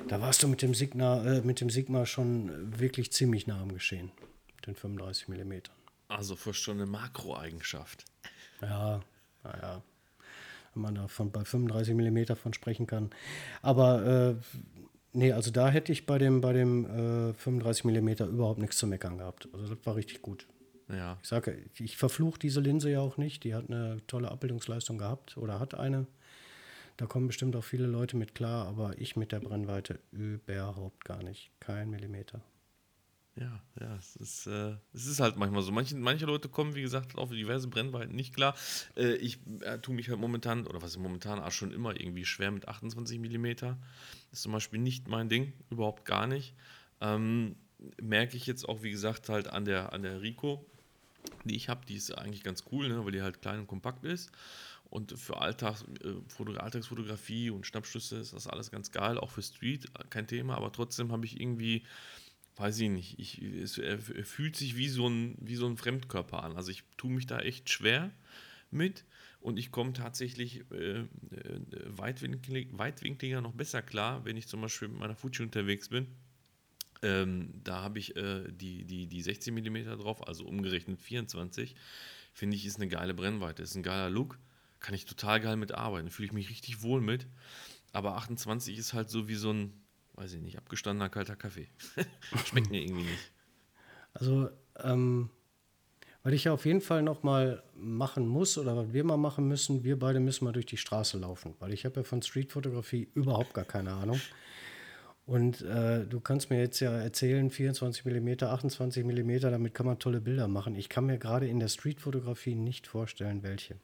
Da 0.08 0.22
warst 0.22 0.44
du 0.44 0.48
mit 0.48 0.62
dem, 0.62 0.74
Sigma, 0.74 1.24
äh, 1.24 1.42
mit 1.42 1.62
dem 1.62 1.70
Sigma 1.70 2.06
schon 2.06 2.80
wirklich 2.80 3.12
ziemlich 3.12 3.48
nah 3.48 3.62
am 3.62 3.74
Geschehen. 3.74 4.12
Mit 4.56 4.68
den 4.68 4.76
35 4.76 5.28
Millimetern. 5.28 5.76
Also 6.08 6.36
fast 6.36 6.60
schon 6.60 6.78
eine 6.78 6.86
Makroeigenschaft. 6.86 8.06
Ja, 8.62 9.02
naja. 9.44 9.82
Wenn 10.74 10.82
man 10.82 10.96
da 10.96 11.08
von, 11.08 11.32
bei 11.32 11.44
35 11.44 11.96
mm 11.96 12.36
von 12.36 12.54
sprechen 12.54 12.86
kann. 12.86 13.10
Aber 13.62 14.06
äh, 14.06 14.36
nee, 15.14 15.32
also 15.32 15.52
da 15.52 15.70
hätte 15.70 15.92
ich 15.92 16.06
bei 16.06 16.18
dem, 16.18 16.42
bei 16.42 16.54
dem 16.54 16.86
äh, 17.30 17.34
35 17.34 17.86
mm 17.86 18.10
überhaupt 18.26 18.60
nichts 18.60 18.78
zu 18.78 18.88
meckern 18.88 19.18
gehabt. 19.18 19.48
Also 19.54 19.74
das 19.74 19.86
war 19.86 19.96
richtig 19.96 20.22
gut. 20.22 20.46
Ja. 20.90 21.18
Ich 21.22 21.30
sage, 21.30 21.58
ich 21.80 21.98
verfluche 21.98 22.40
diese 22.40 22.60
Linse 22.60 22.92
ja 22.92 23.00
auch 23.00 23.18
nicht. 23.18 23.44
Die 23.44 23.56
hat 23.56 23.70
eine 23.70 24.02
tolle 24.08 24.32
Abbildungsleistung 24.32 24.98
gehabt 24.98 25.38
oder 25.38 25.60
hat 25.60 25.74
eine. 25.74 26.06
Da 26.98 27.06
kommen 27.06 27.28
bestimmt 27.28 27.56
auch 27.56 27.64
viele 27.64 27.88
Leute 27.88 28.16
mit 28.16 28.36
klar, 28.36 28.68
aber 28.68 28.98
ich 29.00 29.16
mit 29.16 29.32
der 29.32 29.42
Brennweite 29.42 30.00
überhaupt 30.12 31.04
gar 31.04 31.22
nicht. 31.24 31.52
Kein 31.60 31.90
Millimeter. 31.90 32.42
Ja, 33.38 33.62
ja, 33.82 33.96
es 33.98 34.16
ist, 34.16 34.48
äh, 34.48 34.76
es 34.94 35.08
ist 35.08 35.20
halt 35.20 35.36
manchmal 35.36 35.62
so. 35.62 35.74
Manche, 35.74 35.98
manche 35.98 36.26
Leute 36.26 36.48
kommen, 36.48 36.74
wie 36.74 36.82
gesagt, 36.82 37.18
auf 37.18 37.32
diverse 37.32 37.68
Brennweiten 37.68 38.16
nicht 38.16 38.34
klar. 38.34 38.56
Äh, 38.96 39.16
ich 39.16 39.40
äh, 39.60 39.78
tue 39.80 39.94
mich 39.94 40.10
halt 40.10 40.22
momentan, 40.22 40.66
oder 40.66 40.82
was 40.82 40.92
ist 40.92 41.00
momentan 41.00 41.42
auch 41.42 41.52
schon 41.52 41.74
immer 41.74 42.00
irgendwie 42.00 42.24
schwer 42.24 42.52
mit 42.52 42.70
28 42.70 43.20
mm. 43.20 43.46
Ist 44.32 44.44
zum 44.44 44.54
Beispiel 44.54 44.80
nicht 44.80 45.10
mein 45.10 45.28
Ding, 45.28 45.52
überhaupt 45.70 46.06
gar 46.06 46.28
nicht. 46.28 46.56
Ähm, 47.02 47.58
merke 48.02 48.38
ich 48.38 48.48
jetzt 48.48 48.70
auch, 48.70 48.84
wie 48.84 48.92
gesagt, 48.92 49.28
halt 49.28 49.48
an 49.50 49.66
der, 49.66 49.92
an 49.92 50.04
der 50.04 50.22
Rico, 50.22 50.66
die 51.44 51.58
ich 51.58 51.68
habe, 51.68 51.86
die 51.86 51.96
ist 51.96 52.18
eigentlich 52.18 52.44
ganz 52.44 52.64
cool, 52.72 52.88
ne, 52.88 53.04
weil 53.04 53.12
die 53.12 53.22
halt 53.22 53.42
klein 53.42 53.60
und 53.60 53.68
kompakt 53.68 54.06
ist. 54.06 54.32
Und 54.90 55.18
für 55.20 55.42
Alltags, 55.42 55.84
äh, 56.04 56.58
Alltagsfotografie 56.58 57.50
und 57.50 57.66
Schnappschüsse 57.66 58.18
ist 58.18 58.34
das 58.34 58.48
alles 58.48 58.72
ganz 58.72 58.92
geil, 58.92 59.18
auch 59.18 59.32
für 59.32 59.42
Street 59.42 59.92
kein 60.10 60.28
Thema, 60.28 60.56
aber 60.56 60.72
trotzdem 60.72 61.12
habe 61.12 61.26
ich 61.26 61.40
irgendwie 61.40 61.84
weiß 62.58 62.80
ich 62.80 62.90
nicht, 62.90 63.20
ich, 63.20 63.42
es, 63.42 63.82
fühlt 64.24 64.56
sich 64.56 64.78
wie 64.78 64.88
so, 64.88 65.08
ein, 65.08 65.36
wie 65.42 65.56
so 65.56 65.68
ein 65.68 65.78
Fremdkörper 65.78 66.44
an. 66.44 66.56
Also 66.56 66.72
ich 66.72 66.84
tue 66.98 67.12
mich 67.12 67.28
da 67.28 67.40
echt 67.40 67.70
schwer 67.70 68.12
mit 68.72 69.04
und 69.42 69.58
ich 69.58 69.72
komme 69.72 69.94
tatsächlich 69.94 70.64
äh, 70.72 71.00
äh, 71.00 71.06
weitwinklig, 71.86 72.70
weitwinkliger 72.72 73.42
noch 73.42 73.54
besser 73.54 73.82
klar, 73.82 74.26
wenn 74.26 74.38
ich 74.38 74.48
zum 74.48 74.62
Beispiel 74.62 74.88
mit 74.88 75.00
meiner 75.00 75.16
Fuji 75.16 75.44
unterwegs 75.44 75.90
bin. 75.90 76.08
Ähm, 77.02 77.54
da 77.64 77.82
habe 77.82 78.00
ich 78.00 78.16
äh, 78.16 78.52
die, 78.52 78.86
die, 78.86 79.08
die 79.08 79.22
16 79.22 79.54
mm 79.54 80.00
drauf, 80.00 80.28
also 80.28 80.46
umgerechnet 80.46 81.00
24. 81.02 81.76
Finde 82.34 82.56
ich, 82.56 82.66
ist 82.66 82.78
eine 82.78 82.88
geile 82.88 83.14
Brennweite, 83.14 83.64
ist 83.64 83.76
ein 83.76 83.84
geiler 83.84 84.10
Look. 84.10 84.40
Kann 84.86 84.94
ich 84.94 85.06
total 85.06 85.42
geil 85.42 85.56
mitarbeiten, 85.56 86.12
fühle 86.12 86.28
ich 86.28 86.32
mich 86.32 86.52
richtig 86.52 86.84
wohl 86.84 87.02
mit. 87.02 87.26
Aber 87.92 88.18
28 88.18 88.78
ist 88.78 88.94
halt 88.94 89.10
so 89.10 89.28
wie 89.28 89.34
so 89.34 89.52
ein, 89.52 89.74
weiß 90.14 90.34
ich 90.34 90.42
nicht, 90.42 90.60
abgestandener 90.60 91.10
kalter 91.10 91.36
Kaffee. 91.36 91.68
Schmeckt 92.46 92.70
mir 92.70 92.84
irgendwie 92.84 93.02
nicht. 93.02 93.32
Also, 94.14 94.48
ähm, 94.84 95.32
was 96.22 96.34
ich 96.34 96.44
ja 96.44 96.54
auf 96.54 96.68
jeden 96.68 96.82
Fall 96.82 97.02
noch 97.02 97.24
mal 97.24 97.64
machen 97.74 98.28
muss 98.28 98.60
oder 98.60 98.78
was 98.78 98.94
wir 98.94 99.04
mal 99.04 99.18
machen 99.18 99.48
müssen, 99.48 99.84
wir 99.84 99.98
beide 99.98 100.20
müssen 100.20 100.46
mal 100.46 100.52
durch 100.52 100.68
die 100.68 100.78
Straße 100.78 101.18
laufen, 101.18 101.56
weil 101.58 101.74
ich 101.74 101.84
habe 101.84 102.02
ja 102.02 102.04
von 102.04 102.22
Streetfotografie 102.22 103.10
überhaupt 103.16 103.56
gar 103.56 103.66
keine 103.66 103.94
Ahnung. 103.94 104.22
Und 105.26 105.64
äh, 105.64 106.06
du 106.06 106.20
kannst 106.20 106.52
mir 106.52 106.60
jetzt 106.60 106.80
ja 106.80 106.96
erzählen, 106.96 107.50
24 107.50 108.06
mm, 108.06 108.44
28 108.44 109.04
mm, 109.04 109.40
damit 109.40 109.74
kann 109.74 109.88
man 109.88 109.98
tolle 109.98 110.22
Bilder 110.22 110.48
machen. 110.48 110.76
Ich 110.76 110.90
kann 110.90 111.08
mir 111.08 111.18
gerade 111.18 111.48
in 111.48 111.60
der 111.60 111.70
Streetfotografie 111.70 112.54
nicht 112.54 112.86
vorstellen, 112.86 113.42
welche. 113.42 113.78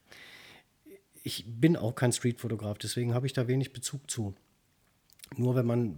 Ich 1.23 1.45
bin 1.47 1.77
auch 1.77 1.95
kein 1.95 2.12
Streetfotograf, 2.12 2.77
deswegen 2.77 3.13
habe 3.13 3.27
ich 3.27 3.34
da 3.34 3.47
wenig 3.47 3.73
Bezug 3.73 4.10
zu. 4.10 4.34
Nur 5.38 5.55
wenn 5.55 5.65
man 5.65 5.97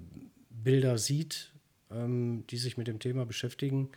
Bilder 0.50 0.98
sieht, 0.98 1.52
ähm, 1.92 2.46
die 2.50 2.58
sich 2.58 2.78
mit 2.78 2.88
dem 2.88 3.00
Thema 3.00 3.26
beschäftigen, 3.26 3.90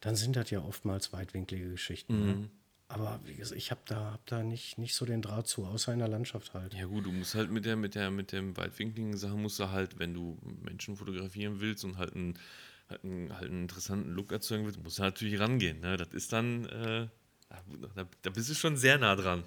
dann 0.00 0.14
sind 0.14 0.36
das 0.36 0.50
ja 0.50 0.60
oftmals 0.60 1.12
weitwinklige 1.12 1.70
Geschichten. 1.70 2.26
Mhm. 2.26 2.50
Aber 2.88 3.20
wie 3.24 3.34
gesagt, 3.34 3.58
ich 3.58 3.70
habe 3.70 3.82
da, 3.84 4.12
hab 4.12 4.26
da 4.26 4.42
nicht, 4.42 4.78
nicht 4.78 4.94
so 4.94 5.04
den 5.04 5.20
Draht 5.20 5.46
zu, 5.46 5.66
außer 5.66 5.92
in 5.92 5.98
der 5.98 6.08
Landschaft 6.08 6.54
halt. 6.54 6.72
Ja 6.72 6.86
gut, 6.86 7.04
du 7.04 7.12
musst 7.12 7.34
halt 7.34 7.50
mit 7.50 7.66
der, 7.66 7.76
mit 7.76 7.94
der, 7.94 8.10
mit 8.10 8.32
dem 8.32 8.56
weitwinkligen 8.56 9.16
Sachen 9.18 9.42
musst 9.42 9.58
du 9.58 9.70
halt, 9.70 9.98
wenn 9.98 10.14
du 10.14 10.38
Menschen 10.62 10.96
fotografieren 10.96 11.60
willst 11.60 11.84
und 11.84 11.98
halt 11.98 12.14
einen, 12.14 12.38
halt 12.88 13.04
einen, 13.04 13.34
halt 13.34 13.50
einen 13.50 13.62
interessanten 13.62 14.10
Look 14.12 14.32
erzeugen 14.32 14.64
willst, 14.64 14.82
musst 14.82 14.98
du 14.98 15.02
natürlich 15.02 15.38
rangehen. 15.38 15.80
Ne? 15.80 15.98
Das 15.98 16.08
ist 16.14 16.32
dann, 16.32 16.64
äh, 16.64 17.08
da, 17.94 18.08
da 18.22 18.30
bist 18.30 18.48
du 18.48 18.54
schon 18.54 18.78
sehr 18.78 18.96
nah 18.96 19.16
dran. 19.16 19.44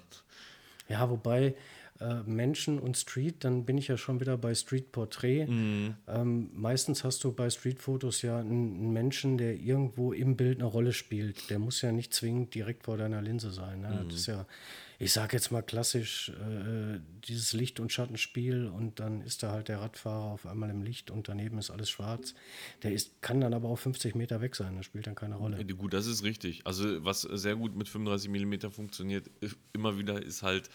Ja, 0.88 1.08
wobei, 1.10 1.54
äh, 2.02 2.22
Menschen 2.26 2.78
und 2.78 2.96
Street, 2.96 3.44
dann 3.44 3.64
bin 3.64 3.78
ich 3.78 3.88
ja 3.88 3.96
schon 3.96 4.20
wieder 4.20 4.36
bei 4.36 4.54
Street 4.54 4.90
Portrait. 4.92 5.48
Mhm. 5.48 5.94
Ähm, 6.08 6.50
meistens 6.54 7.04
hast 7.04 7.22
du 7.22 7.32
bei 7.32 7.48
Street-Fotos 7.48 8.22
ja 8.22 8.38
einen, 8.38 8.74
einen 8.76 8.92
Menschen, 8.92 9.38
der 9.38 9.54
irgendwo 9.54 10.12
im 10.12 10.36
Bild 10.36 10.58
eine 10.58 10.66
Rolle 10.66 10.92
spielt. 10.92 11.48
Der 11.50 11.58
muss 11.58 11.80
ja 11.82 11.92
nicht 11.92 12.12
zwingend 12.12 12.54
direkt 12.54 12.84
vor 12.84 12.96
deiner 12.96 13.22
Linse 13.22 13.52
sein. 13.52 13.82
Ne? 13.82 14.00
Mhm. 14.02 14.08
Das 14.08 14.18
ist 14.18 14.26
ja, 14.26 14.46
ich 15.02 15.12
sage 15.12 15.36
jetzt 15.36 15.50
mal 15.50 15.62
klassisch, 15.62 16.28
äh, 16.28 17.00
dieses 17.26 17.52
Licht- 17.54 17.80
und 17.80 17.92
Schattenspiel 17.92 18.66
und 18.68 19.00
dann 19.00 19.20
ist 19.20 19.42
da 19.42 19.50
halt 19.50 19.66
der 19.66 19.80
Radfahrer 19.80 20.26
auf 20.26 20.46
einmal 20.46 20.70
im 20.70 20.82
Licht 20.82 21.10
und 21.10 21.28
daneben 21.28 21.58
ist 21.58 21.70
alles 21.70 21.90
schwarz. 21.90 22.34
Der 22.84 22.92
ist, 22.92 23.20
kann 23.20 23.40
dann 23.40 23.52
aber 23.52 23.68
auch 23.68 23.78
50 23.78 24.14
Meter 24.14 24.40
weg 24.40 24.54
sein, 24.54 24.76
das 24.76 24.86
spielt 24.86 25.08
dann 25.08 25.16
keine 25.16 25.34
Rolle. 25.34 25.64
Gut, 25.64 25.92
das 25.92 26.06
ist 26.06 26.22
richtig. 26.22 26.64
Also 26.68 27.04
was 27.04 27.22
sehr 27.22 27.56
gut 27.56 27.74
mit 27.74 27.88
35 27.88 28.30
mm 28.30 28.70
funktioniert, 28.70 29.28
immer 29.72 29.98
wieder 29.98 30.22
ist 30.22 30.44
halt, 30.44 30.70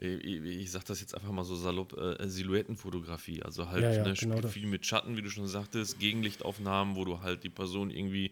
äh, 0.00 0.14
ich 0.14 0.70
sag 0.70 0.84
das 0.84 1.00
jetzt 1.00 1.14
einfach 1.14 1.32
mal 1.32 1.44
so 1.44 1.56
salopp, 1.56 1.96
äh, 1.96 2.28
Silhouettenfotografie. 2.28 3.42
Also 3.42 3.68
halt 3.68 3.82
Ja, 3.82 3.92
ja, 3.92 4.04
ne, 4.04 4.14
genau 4.14 4.46
viel 4.48 4.66
mit 4.66 4.86
Schatten, 4.86 5.16
wie 5.16 5.22
du 5.22 5.30
schon 5.30 5.46
sagtest, 5.46 5.98
Gegenlichtaufnahmen, 5.98 6.96
wo 6.96 7.04
du 7.04 7.20
halt 7.20 7.44
die 7.44 7.50
Person 7.50 7.90
irgendwie 7.90 8.30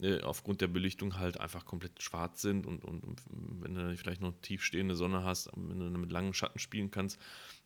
äh, 0.00 0.20
aufgrund 0.20 0.60
der 0.60 0.68
Belichtung 0.68 1.18
halt 1.18 1.40
einfach 1.40 1.64
komplett 1.64 2.02
schwarz 2.02 2.42
sind 2.42 2.66
und, 2.66 2.84
und, 2.84 3.02
und 3.02 3.22
wenn 3.60 3.74
du 3.74 3.96
vielleicht 3.96 4.20
noch 4.20 4.34
tiefstehende 4.76 4.94
Sonne 4.94 5.24
hast, 5.24 5.50
wenn 5.56 5.78
du 5.78 5.98
mit 5.98 6.12
langen 6.12 6.34
Schatten 6.34 6.58
spielen 6.58 6.90
kannst, 6.90 7.18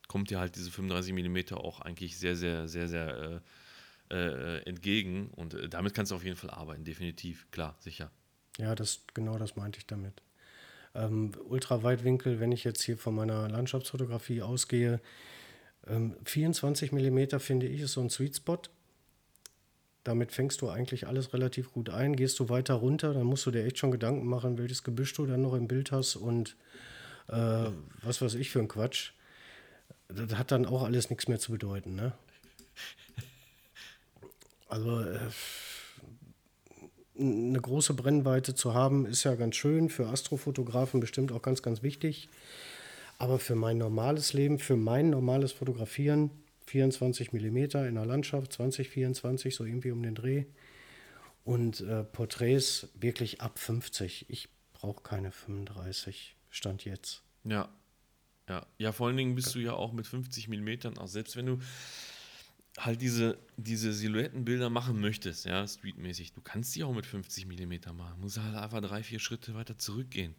kommt 0.07 0.29
dir 0.29 0.39
halt 0.39 0.55
diese 0.55 0.71
35 0.71 1.13
mm 1.13 1.55
auch 1.55 1.81
eigentlich 1.81 2.17
sehr, 2.17 2.35
sehr, 2.35 2.67
sehr, 2.67 2.87
sehr 2.87 3.41
äh, 4.09 4.15
äh, 4.15 4.63
entgegen 4.63 5.29
und 5.35 5.53
äh, 5.53 5.69
damit 5.69 5.93
kannst 5.93 6.11
du 6.11 6.15
auf 6.15 6.23
jeden 6.23 6.37
Fall 6.37 6.49
arbeiten, 6.49 6.83
definitiv, 6.83 7.47
klar, 7.51 7.75
sicher. 7.79 8.11
Ja, 8.57 8.75
das, 8.75 9.01
genau 9.13 9.37
das 9.37 9.55
meinte 9.55 9.79
ich 9.79 9.87
damit. 9.87 10.21
Ähm, 10.93 11.31
Ultraweitwinkel, 11.47 12.39
wenn 12.39 12.51
ich 12.51 12.63
jetzt 12.63 12.81
hier 12.81 12.97
von 12.97 13.15
meiner 13.15 13.47
Landschaftsfotografie 13.47 14.41
ausgehe, 14.41 14.99
ähm, 15.87 16.15
24 16.25 16.91
mm 16.91 17.39
finde 17.39 17.67
ich 17.67 17.81
ist 17.81 17.93
so 17.93 18.01
ein 18.01 18.09
Sweet 18.09 18.35
Spot. 18.35 18.61
Damit 20.03 20.31
fängst 20.31 20.61
du 20.61 20.69
eigentlich 20.69 21.07
alles 21.07 21.31
relativ 21.31 21.71
gut 21.71 21.89
ein. 21.89 22.15
Gehst 22.15 22.39
du 22.39 22.49
weiter 22.49 22.73
runter, 22.73 23.13
dann 23.13 23.25
musst 23.25 23.45
du 23.45 23.51
dir 23.51 23.63
echt 23.63 23.77
schon 23.77 23.91
Gedanken 23.91 24.27
machen, 24.27 24.57
welches 24.57 24.83
Gebüsch 24.83 25.13
du 25.13 25.25
dann 25.25 25.41
noch 25.41 25.53
im 25.53 25.67
Bild 25.67 25.91
hast 25.91 26.17
und 26.17 26.57
äh, 27.27 27.71
was 28.01 28.21
weiß 28.21 28.35
ich 28.35 28.49
für 28.49 28.59
ein 28.59 28.67
Quatsch. 28.67 29.11
Das 30.07 30.37
hat 30.37 30.51
dann 30.51 30.65
auch 30.65 30.83
alles 30.83 31.09
nichts 31.09 31.27
mehr 31.27 31.39
zu 31.39 31.51
bedeuten. 31.51 31.95
Ne? 31.95 32.13
Also 34.67 35.01
äh, 35.01 35.19
eine 37.19 37.59
große 37.59 37.93
Brennweite 37.93 38.55
zu 38.55 38.73
haben, 38.73 39.05
ist 39.05 39.23
ja 39.23 39.35
ganz 39.35 39.55
schön. 39.55 39.89
Für 39.89 40.07
Astrofotografen 40.07 40.99
bestimmt 40.99 41.31
auch 41.31 41.41
ganz, 41.41 41.61
ganz 41.61 41.83
wichtig. 41.83 42.29
Aber 43.17 43.37
für 43.37 43.55
mein 43.55 43.77
normales 43.77 44.33
Leben, 44.33 44.59
für 44.59 44.75
mein 44.75 45.09
normales 45.09 45.51
Fotografieren, 45.51 46.31
24 46.65 47.33
mm 47.33 47.57
in 47.57 47.95
der 47.95 48.05
Landschaft, 48.05 48.53
20, 48.53 48.89
24, 48.89 49.53
so 49.53 49.65
irgendwie 49.65 49.91
um 49.91 50.01
den 50.01 50.15
Dreh. 50.15 50.45
Und 51.43 51.81
äh, 51.81 52.03
Porträts 52.03 52.87
wirklich 52.95 53.41
ab 53.41 53.59
50. 53.59 54.25
Ich 54.29 54.49
brauche 54.73 55.03
keine 55.03 55.31
35, 55.31 56.35
Stand 56.51 56.85
jetzt. 56.85 57.23
Ja. 57.43 57.69
Ja. 58.47 58.67
Ja, 58.77 58.91
vor 58.91 59.07
allen 59.07 59.17
Dingen 59.17 59.35
bist 59.35 59.55
du 59.55 59.59
ja 59.59 59.73
auch 59.73 59.93
mit 59.93 60.05
50 60.05 60.47
Millimetern, 60.47 60.97
auch 60.97 61.07
selbst 61.07 61.35
wenn 61.35 61.45
du 61.45 61.59
halt 62.77 63.01
diese, 63.01 63.37
diese 63.57 63.91
Silhouettenbilder 63.93 64.69
machen 64.69 64.99
möchtest, 64.99 65.45
ja, 65.45 65.67
streetmäßig, 65.67 66.33
du 66.33 66.41
kannst 66.41 66.75
die 66.75 66.83
auch 66.83 66.93
mit 66.93 67.05
50 67.05 67.45
Millimeter 67.45 67.93
machen. 67.93 68.21
Musst 68.21 68.39
halt 68.39 68.55
einfach 68.55 68.81
drei, 68.81 69.03
vier 69.03 69.19
Schritte 69.19 69.55
weiter 69.55 69.77
zurückgehen. 69.77 70.35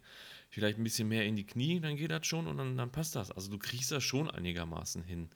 Vielleicht 0.49 0.79
ein 0.79 0.85
bisschen 0.85 1.09
mehr 1.09 1.25
in 1.25 1.37
die 1.37 1.47
Knie, 1.47 1.81
dann 1.81 1.97
geht 1.97 2.11
das 2.11 2.27
schon 2.27 2.47
und 2.47 2.59
dann, 2.59 2.77
dann 2.77 2.91
passt 2.91 3.17
das. 3.17 3.31
Also 3.31 3.51
du 3.51 3.59
kriegst 3.59 3.91
das 3.91 4.05
schon 4.05 4.31
einigermaßen 4.31 5.03
hin. 5.03 5.29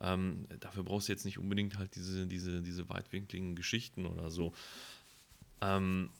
Ähm, 0.00 0.46
dafür 0.60 0.82
brauchst 0.82 1.08
du 1.08 1.12
jetzt 1.12 1.24
nicht 1.24 1.38
unbedingt 1.38 1.78
halt 1.78 1.94
diese, 1.96 2.26
diese, 2.26 2.62
diese 2.62 2.88
weitwinkligen 2.88 3.56
Geschichten 3.56 4.06
oder 4.06 4.30
so. 4.30 4.52
Ähm, 5.60 6.10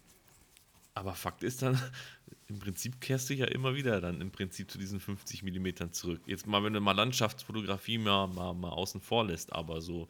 aber 0.97 1.15
Fakt 1.15 1.43
ist 1.45 1.63
dann, 1.63 1.81
im 2.49 2.59
Prinzip 2.59 3.01
kehrst 3.01 3.29
du 3.31 3.35
ja 3.35 3.47
immer 3.47 3.75
wieder 3.75 4.01
dann 4.01 4.21
im 4.21 4.31
Prinzip 4.31 4.71
zu 4.71 4.79
diesen 4.79 4.99
50 4.99 5.43
Millimetern 5.43 5.93
zurück. 5.93 6.21
Jetzt 6.27 6.47
mal, 6.47 6.65
wenn 6.65 6.73
du 6.73 6.81
mal 6.81 6.93
Landschaftsfotografie 6.93 7.99
mal, 7.99 8.27
mal, 8.29 8.55
mal 8.55 8.71
außen 8.71 9.01
vor 9.01 9.27
lässt, 9.27 9.53
aber 9.53 9.81
so 9.81 10.09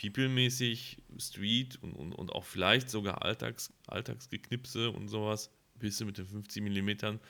people-mäßig, 0.00 0.98
Street 1.18 1.78
und, 1.82 1.92
und, 1.92 2.12
und 2.12 2.32
auch 2.32 2.44
vielleicht 2.44 2.88
sogar 2.90 3.22
Alltags, 3.22 3.72
Alltagsgeknipse 3.86 4.90
und 4.90 5.08
sowas, 5.08 5.50
bist 5.78 6.00
du 6.00 6.06
mit 6.06 6.16
den 6.18 6.26
50 6.26 6.62
Millimetern 6.62 7.20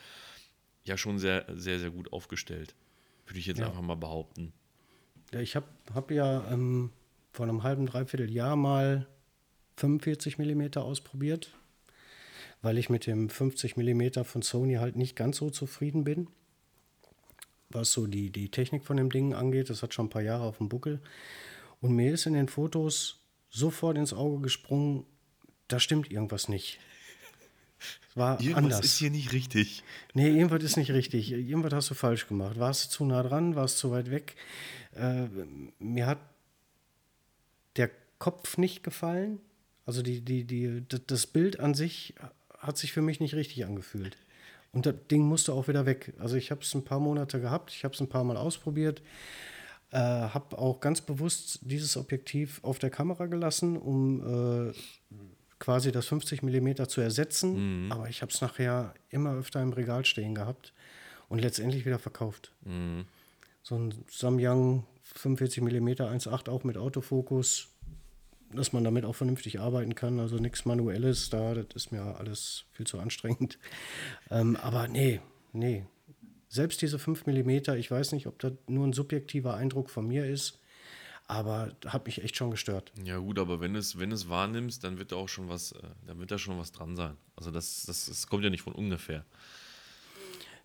ja 0.84 0.96
schon 0.96 1.18
sehr, 1.18 1.46
sehr, 1.54 1.78
sehr 1.78 1.90
gut 1.90 2.12
aufgestellt. 2.12 2.74
Würde 3.26 3.38
ich 3.38 3.46
jetzt 3.46 3.58
Ja. 3.60 3.66
einfach 3.68 3.82
mal 3.82 3.96
behaupten. 3.96 4.52
Ja, 5.32 5.40
ich 5.40 5.56
habe 5.56 5.66
hab 5.94 6.10
ja 6.10 6.46
ähm, 6.50 6.90
vor 7.32 7.46
einem 7.46 7.62
halben, 7.62 7.86
dreiviertel 7.86 8.30
Jahr 8.30 8.56
mal 8.56 9.06
45 9.76 10.38
mm 10.38 10.78
ausprobiert, 10.78 11.56
weil 12.62 12.78
ich 12.78 12.90
mit 12.90 13.06
dem 13.06 13.28
50 13.28 13.76
mm 13.76 14.24
von 14.24 14.42
Sony 14.42 14.74
halt 14.74 14.96
nicht 14.96 15.16
ganz 15.16 15.38
so 15.38 15.50
zufrieden 15.50 16.04
bin, 16.04 16.28
was 17.70 17.92
so 17.92 18.06
die, 18.06 18.30
die 18.30 18.50
Technik 18.50 18.84
von 18.84 18.96
dem 18.96 19.10
Ding 19.10 19.34
angeht. 19.34 19.70
Das 19.70 19.82
hat 19.82 19.94
schon 19.94 20.06
ein 20.06 20.10
paar 20.10 20.22
Jahre 20.22 20.44
auf 20.44 20.58
dem 20.58 20.68
Buckel. 20.68 21.00
Und 21.80 21.94
mir 21.94 22.12
ist 22.12 22.26
in 22.26 22.34
den 22.34 22.48
Fotos 22.48 23.20
sofort 23.48 23.96
ins 23.96 24.12
Auge 24.12 24.42
gesprungen, 24.42 25.04
da 25.68 25.80
stimmt 25.80 26.10
irgendwas 26.10 26.48
nicht. 26.48 26.78
Es 28.10 28.16
war 28.16 28.38
anders. 28.54 28.96
hier 28.96 29.10
nicht 29.10 29.32
richtig. 29.32 29.82
Nee, 30.14 30.28
irgendwas 30.28 30.62
ist 30.64 30.76
nicht 30.76 30.90
richtig. 30.90 31.30
Irgendwas 31.30 31.72
hast 31.72 31.90
du 31.90 31.94
falsch 31.94 32.26
gemacht. 32.26 32.58
Warst 32.58 32.86
du 32.86 32.90
zu 32.90 33.04
nah 33.04 33.22
dran? 33.22 33.54
Warst 33.54 33.76
du 33.76 33.88
zu 33.88 33.90
weit 33.92 34.10
weg? 34.10 34.34
Äh, 34.94 35.28
mir 35.78 36.06
hat 36.06 36.18
der 37.76 37.90
Kopf 38.18 38.58
nicht 38.58 38.82
gefallen. 38.82 39.40
Also 39.86 40.02
die, 40.02 40.20
die, 40.20 40.44
die, 40.44 40.84
das 41.06 41.26
Bild 41.26 41.60
an 41.60 41.74
sich 41.74 42.14
hat 42.60 42.78
sich 42.78 42.92
für 42.92 43.02
mich 43.02 43.20
nicht 43.20 43.34
richtig 43.34 43.64
angefühlt. 43.64 44.16
Und 44.72 44.86
das 44.86 44.94
Ding 45.10 45.22
musste 45.22 45.52
auch 45.52 45.66
wieder 45.66 45.84
weg. 45.84 46.14
Also 46.18 46.36
ich 46.36 46.50
habe 46.50 46.60
es 46.60 46.72
ein 46.74 46.84
paar 46.84 47.00
Monate 47.00 47.40
gehabt, 47.40 47.72
ich 47.72 47.84
habe 47.84 47.94
es 47.94 48.00
ein 48.00 48.08
paar 48.08 48.22
Mal 48.22 48.36
ausprobiert, 48.36 49.02
äh, 49.90 49.98
habe 49.98 50.56
auch 50.58 50.80
ganz 50.80 51.00
bewusst 51.00 51.58
dieses 51.62 51.96
Objektiv 51.96 52.60
auf 52.62 52.78
der 52.78 52.90
Kamera 52.90 53.26
gelassen, 53.26 53.76
um 53.76 54.68
äh, 54.70 54.72
quasi 55.58 55.90
das 55.90 56.06
50 56.06 56.42
mm 56.42 56.84
zu 56.86 57.00
ersetzen. 57.00 57.56
Aber 57.90 58.08
ich 58.08 58.22
habe 58.22 58.30
es 58.30 58.40
nachher 58.40 58.94
immer 59.08 59.34
öfter 59.34 59.60
im 59.60 59.72
Regal 59.72 60.04
stehen 60.04 60.34
gehabt 60.34 60.72
und 61.28 61.40
letztendlich 61.40 61.84
wieder 61.84 61.98
verkauft. 61.98 62.52
So 63.62 63.74
ein 63.76 63.94
Samyang 64.10 64.84
45 65.02 65.62
mm 65.62 65.88
1.8 65.88 66.48
auch 66.48 66.64
mit 66.64 66.78
Autofokus, 66.78 67.68
dass 68.52 68.72
man 68.72 68.84
damit 68.84 69.04
auch 69.04 69.14
vernünftig 69.14 69.60
arbeiten 69.60 69.94
kann. 69.94 70.20
Also 70.20 70.36
nichts 70.36 70.64
Manuelles 70.64 71.30
da, 71.30 71.54
das 71.54 71.66
ist 71.74 71.92
mir 71.92 72.02
alles 72.18 72.64
viel 72.72 72.86
zu 72.86 72.98
anstrengend. 72.98 73.58
Ähm, 74.32 74.56
aber 74.56 74.86
nee, 74.86 75.20
nee. 75.52 75.86
Selbst 76.48 76.82
diese 76.82 77.00
5 77.00 77.26
mm, 77.26 77.48
ich 77.76 77.90
weiß 77.90 78.12
nicht, 78.12 78.26
ob 78.28 78.38
das 78.38 78.52
nur 78.68 78.86
ein 78.86 78.92
subjektiver 78.92 79.54
Eindruck 79.54 79.90
von 79.90 80.06
mir 80.06 80.24
ist, 80.24 80.60
aber 81.26 81.72
hat 81.86 82.06
mich 82.06 82.22
echt 82.22 82.36
schon 82.36 82.50
gestört. 82.50 82.92
Ja 83.04 83.18
gut, 83.18 83.38
aber 83.38 83.60
wenn 83.60 83.74
es, 83.74 83.98
wenn 83.98 84.12
es 84.12 84.28
wahrnimmst, 84.28 84.84
dann 84.84 84.98
wird 84.98 85.12
da 85.12 85.16
auch 85.16 85.28
schon 85.28 85.48
was, 85.48 85.72
äh, 85.72 85.78
dann 86.06 86.18
wird 86.18 86.30
da 86.30 86.38
schon 86.38 86.58
was 86.58 86.70
dran 86.70 86.96
sein. 86.96 87.16
Also 87.34 87.50
das, 87.50 87.84
das, 87.86 88.06
das 88.06 88.26
kommt 88.26 88.44
ja 88.44 88.50
nicht 88.50 88.62
von 88.62 88.72
ungefähr. 88.72 89.24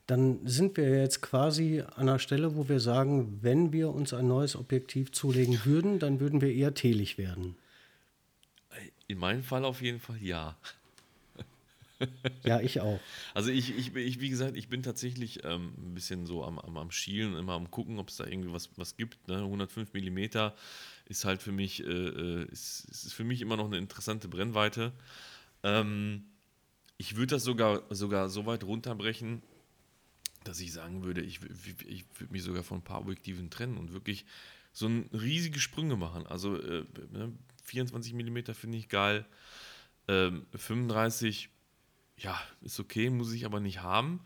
Dann 0.08 0.45
sind 0.45 0.78
wir 0.78 1.00
jetzt 1.00 1.21
quasi 1.21 1.82
an 1.82 2.10
einer 2.10 2.19
Stelle, 2.19 2.56
wo 2.56 2.69
wir 2.69 2.80
sagen, 2.80 3.39
wenn 3.41 3.74
wir 3.74 3.89
uns 3.89 4.13
ein 4.13 4.28
neues 4.28 4.56
Objektiv 4.56 5.12
zulegen 5.12 5.60
würden, 5.65 5.98
dann 5.98 6.19
würden 6.19 6.41
wir 6.41 6.54
eher 6.54 6.76
telig 6.76 7.17
werden. 7.17 7.56
In 9.08 9.20
meinem 9.20 9.44
Fall 9.44 9.65
auf 9.65 9.82
jeden 9.82 10.00
Fall 10.00 10.22
ja. 10.22 10.58
Ja, 12.44 12.60
ich 12.60 12.82
auch. 12.82 13.00
Also 13.34 13.52
ich, 13.52 13.76
ich, 13.78 13.96
ich 13.96 14.20
wie 14.20 14.30
gesagt, 14.30 14.58
ich 14.58 14.68
bin 14.68 14.84
tatsächlich 14.84 15.44
ähm, 15.46 15.74
ein 15.78 15.94
bisschen 15.94 16.26
so 16.26 16.44
am, 16.44 16.60
am, 16.60 16.78
am 16.78 16.91
Schielen, 16.91 17.36
immer 17.36 17.54
am 17.54 17.72
gucken, 17.72 18.00
ob 18.00 18.10
es 18.10 18.18
da 18.18 18.26
irgendwie 18.26 18.52
was, 18.52 18.70
was 18.76 18.98
gibt. 18.98 19.28
Ne? 19.28 19.38
105 19.38 19.94
mm 19.94 20.52
ist 21.06 21.26
halt 21.26 21.41
für 21.41 21.52
mich, 21.52 21.84
äh, 21.84 21.88
äh, 21.88 22.46
ist, 22.52 22.86
ist 22.86 23.13
für 23.13 23.24
mich 23.24 23.41
immer 23.41 23.58
noch 23.58 23.65
eine 23.65 23.78
interessante 23.78 24.28
Brennweite. 24.28 24.91
Ähm, 25.63 26.26
ich 26.98 27.15
würde 27.15 27.36
das 27.36 27.44
sogar, 27.44 27.84
sogar 27.89 28.30
so 28.30 28.46
weit 28.46 28.63
runterbrechen, 28.63 29.42
dass 30.44 30.60
ich 30.60 30.73
sagen 30.73 31.04
würde, 31.04 31.21
ich, 31.21 31.40
ich 31.88 32.06
würde 32.17 32.32
mich 32.32 32.44
sogar 32.44 32.63
von 32.63 32.79
ein 32.79 32.84
paar 32.84 33.02
Objektiven 33.02 33.50
trennen 33.50 33.77
und 33.77 33.94
wirklich 33.94 34.25
so 34.73 34.88
ein 34.88 35.10
riesige 35.13 35.60
Sprünge 35.60 35.96
machen. 35.96 36.27
Also 36.27 36.62
äh, 36.62 36.86
ne, 37.12 37.32
24 37.66 38.13
mm 38.13 38.54
finde 38.54 38.78
ich 38.78 38.90
geil. 38.90 39.26
Ähm, 40.08 40.46
35 40.56 41.50
ja, 42.18 42.40
ist 42.62 42.80
okay, 42.80 43.10
muss 43.10 43.34
ich 43.34 43.46
aber 43.46 43.60
nicht 43.60 43.82
haben. 43.82 44.22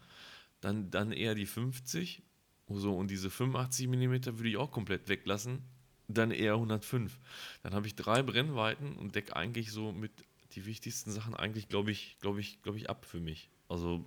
Dann, 0.62 0.92
dann 0.92 1.12
eher 1.12 1.36
die 1.36 1.46
50. 1.46 2.22
So, 2.70 2.96
und 2.96 3.10
diese 3.10 3.30
85 3.30 3.88
mm 3.88 4.38
würde 4.38 4.50
ich 4.50 4.58
auch 4.58 4.72
komplett 4.72 5.10
weglassen. 5.10 5.64
Dann 6.08 6.32
eher 6.32 6.54
105. 6.54 7.18
Dann 7.64 7.74
habe 7.74 7.88
ich 7.88 7.96
drei 7.96 8.22
Brennweiten 8.24 8.96
und 8.96 9.16
decke 9.16 9.36
eigentlich 9.36 9.72
so 9.72 9.92
mit 9.92 10.12
die 10.54 10.66
wichtigsten 10.66 11.12
Sachen 11.12 11.36
eigentlich, 11.36 11.68
glaube 11.68 11.92
ich, 11.92 12.18
glaube 12.20 12.40
ich, 12.40 12.62
glaube 12.62 12.78
ich, 12.78 12.90
ab 12.90 13.06
für 13.06 13.20
mich. 13.20 13.50
Also, 13.68 14.06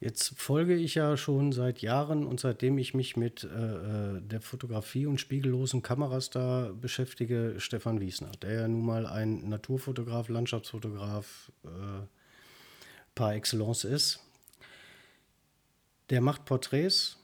Jetzt 0.00 0.38
folge 0.38 0.76
ich 0.76 0.94
ja 0.94 1.16
schon 1.16 1.50
seit 1.50 1.80
Jahren 1.80 2.24
und 2.24 2.38
seitdem 2.38 2.78
ich 2.78 2.94
mich 2.94 3.16
mit 3.16 3.42
äh, 3.42 3.48
äh, 3.48 4.20
der 4.20 4.40
Fotografie 4.40 5.06
und 5.06 5.18
spiegellosen 5.18 5.82
Kameras 5.82 6.30
da 6.30 6.70
beschäftige, 6.72 7.54
Stefan 7.58 8.00
Wiesner, 8.00 8.30
der 8.40 8.52
ja 8.60 8.68
nun 8.68 8.86
mal 8.86 9.06
ein 9.06 9.48
Naturfotograf, 9.48 10.28
Landschaftsfotograf 10.28 11.50
äh, 11.64 12.06
par 13.16 13.34
excellence 13.34 13.82
ist. 13.82 14.20
Der 16.10 16.20
macht 16.20 16.44
Porträts 16.44 17.18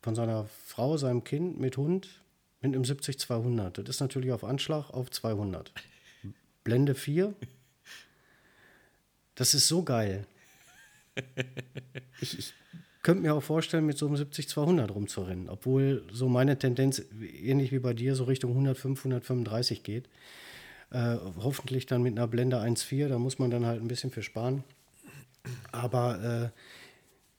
von 0.00 0.14
seiner 0.14 0.46
Frau, 0.66 0.96
seinem 0.96 1.24
Kind 1.24 1.58
mit 1.58 1.76
Hund 1.76 2.22
mit 2.60 2.74
einem 2.74 2.84
70-200. 2.84 3.82
Das 3.82 3.96
ist 3.96 4.00
natürlich 4.00 4.30
auf 4.30 4.44
Anschlag 4.44 4.90
auf 4.90 5.10
200. 5.10 5.72
Blende 6.62 6.94
4. 6.94 7.34
Das 9.34 9.54
ist 9.54 9.66
so 9.66 9.82
geil. 9.82 10.26
Ich, 12.20 12.36
ich 12.36 12.52
könnte 13.02 13.22
mir 13.22 13.34
auch 13.34 13.42
vorstellen, 13.42 13.86
mit 13.86 13.96
so 13.96 14.06
einem 14.06 14.16
70-200 14.16 14.90
rumzurennen, 14.90 15.48
obwohl 15.48 16.04
so 16.12 16.28
meine 16.28 16.58
Tendenz, 16.58 17.00
ähnlich 17.20 17.70
wie 17.72 17.78
bei 17.78 17.94
dir, 17.94 18.14
so 18.14 18.24
Richtung 18.24 18.50
105, 18.50 18.98
135 18.98 19.82
geht. 19.82 20.08
Äh, 20.90 21.16
hoffentlich 21.38 21.86
dann 21.86 22.02
mit 22.02 22.18
einer 22.18 22.26
Blende 22.26 22.58
1.4, 22.58 23.08
da 23.08 23.18
muss 23.18 23.38
man 23.38 23.50
dann 23.50 23.66
halt 23.66 23.80
ein 23.80 23.88
bisschen 23.88 24.10
für 24.10 24.22
sparen. 24.22 24.64
Aber 25.70 26.52
äh, 26.52 26.60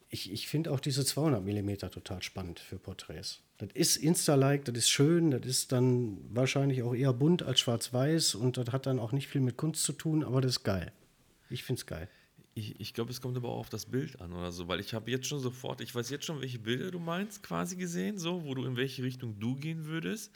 ich, 0.10 0.32
ich 0.32 0.48
finde 0.48 0.72
auch 0.72 0.80
diese 0.80 1.06
200 1.06 1.44
mm 1.44 1.90
total 1.92 2.24
spannend 2.24 2.60
für 2.60 2.78
Porträts. 2.78 3.42
Das 3.58 3.70
ist 3.74 3.98
Insta-like, 3.98 4.66
das 4.66 4.76
ist 4.76 4.90
schön, 4.90 5.32
das 5.32 5.46
ist 5.46 5.72
dann 5.72 6.18
wahrscheinlich 6.30 6.82
auch 6.82 6.96
eher 6.96 7.14
bunt 7.14 7.44
als 7.44 7.60
schwarz-weiß 7.60 8.36
und 8.36 8.58
das 8.58 8.72
hat 8.72 8.86
dann 8.86 9.00
auch 9.00 9.12
nicht 9.12 9.28
viel 9.28 9.42
mit 9.42 9.58
Kunst 9.58 9.84
zu 9.84 9.94
tun, 9.94 10.24
aber 10.24 10.42
das 10.42 10.52
ist 10.58 10.64
geil. 10.64 10.92
Ich 11.50 11.64
finde 11.64 11.80
es 11.80 11.86
geil. 11.86 12.08
Ich, 12.60 12.78
ich 12.80 12.94
glaube, 12.94 13.12
es 13.12 13.22
kommt 13.22 13.38
aber 13.38 13.48
auch 13.48 13.60
auf 13.60 13.70
das 13.70 13.86
Bild 13.86 14.20
an 14.20 14.34
oder 14.34 14.52
so, 14.52 14.68
weil 14.68 14.82
ich 14.82 14.94
habe 14.94 15.10
jetzt 15.10 15.28
schon 15.28 15.40
sofort, 15.40 15.80
ich 15.80 15.96
weiß 15.96 16.10
jetzt 16.10 16.26
schon, 16.26 16.42
welche 16.42 16.60
Bilder 16.60 16.92
du 16.92 17.00
meinst, 17.00 17.42
quasi 17.42 17.78
gesehen, 17.78 18.18
so, 18.18 18.44
wo 18.44 18.54
du 18.54 18.66
in 18.66 18.76
welche 18.76 19.02
Richtung 19.02 19.40
du 19.40 19.56
gehen 19.56 19.86
würdest. 19.86 20.36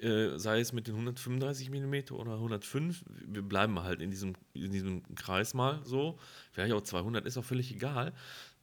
Äh, 0.00 0.38
sei 0.38 0.60
es 0.60 0.72
mit 0.72 0.88
den 0.88 0.94
135 0.94 1.70
mm 1.70 2.14
oder 2.14 2.32
105, 2.34 3.04
wir 3.26 3.42
bleiben 3.42 3.78
halt 3.80 4.00
in 4.00 4.10
diesem, 4.10 4.34
in 4.54 4.72
diesem 4.72 5.02
Kreis 5.14 5.52
mal 5.52 5.82
so. 5.84 6.18
Vielleicht 6.50 6.72
auch 6.72 6.82
200, 6.82 7.26
ist 7.26 7.36
auch 7.36 7.44
völlig 7.44 7.72
egal. 7.72 8.14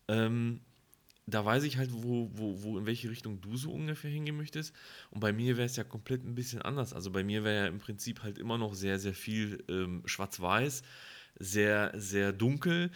Ähm, 0.08 0.62
da 1.28 1.46
weiß 1.46 1.64
ich 1.64 1.78
halt, 1.78 1.92
wo, 1.94 2.32
wo, 2.34 2.64
wo, 2.64 2.80
in 2.80 2.88
welche 2.88 3.10
Richtung 3.12 3.42
du 3.42 3.56
so 3.58 3.72
ungefähr 3.72 4.10
hingehen 4.10 4.36
möchtest. 4.36 4.74
Und 5.12 5.20
bei 5.20 5.32
mir 5.32 5.56
wäre 5.56 5.68
es 5.68 5.76
ja 5.76 5.84
komplett 5.84 6.26
ein 6.26 6.36
bisschen 6.36 6.64
anders. 6.64 6.94
Also 6.94 7.12
bei 7.12 7.24
mir 7.24 7.44
wäre 7.44 7.66
ja 7.66 7.68
im 7.68 7.78
Prinzip 7.78 8.24
halt 8.24 8.40
immer 8.40 8.58
noch 8.58 8.74
sehr, 8.74 8.98
sehr 8.98 9.14
viel 9.14 9.64
ähm, 9.70 10.02
schwarz-weiß 10.06 10.82
sehr, 11.40 11.92
sehr 11.96 12.32
dunkel. 12.32 12.92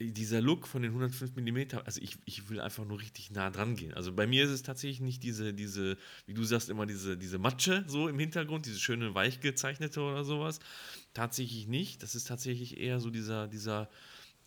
Dieser 0.00 0.40
Look 0.40 0.66
von 0.66 0.82
den 0.82 0.90
105 0.90 1.36
mm, 1.36 1.78
also 1.84 2.00
ich, 2.02 2.16
ich 2.24 2.50
will 2.50 2.60
einfach 2.60 2.84
nur 2.84 3.00
richtig 3.00 3.30
nah 3.30 3.48
dran 3.50 3.76
gehen. 3.76 3.94
Also 3.94 4.12
bei 4.12 4.26
mir 4.26 4.44
ist 4.44 4.50
es 4.50 4.64
tatsächlich 4.64 5.00
nicht 5.00 5.22
diese, 5.22 5.54
diese, 5.54 5.96
wie 6.26 6.34
du 6.34 6.42
sagst, 6.42 6.68
immer 6.68 6.84
diese, 6.84 7.16
diese 7.16 7.38
Matsche 7.38 7.84
so 7.86 8.08
im 8.08 8.18
Hintergrund, 8.18 8.66
diese 8.66 8.80
schöne 8.80 9.14
weich 9.14 9.40
gezeichnete 9.40 10.00
oder 10.00 10.24
sowas. 10.24 10.58
Tatsächlich 11.14 11.68
nicht. 11.68 12.02
Das 12.02 12.16
ist 12.16 12.26
tatsächlich 12.26 12.78
eher 12.78 12.98
so 12.98 13.10
dieser, 13.10 13.46
dieser, 13.46 13.88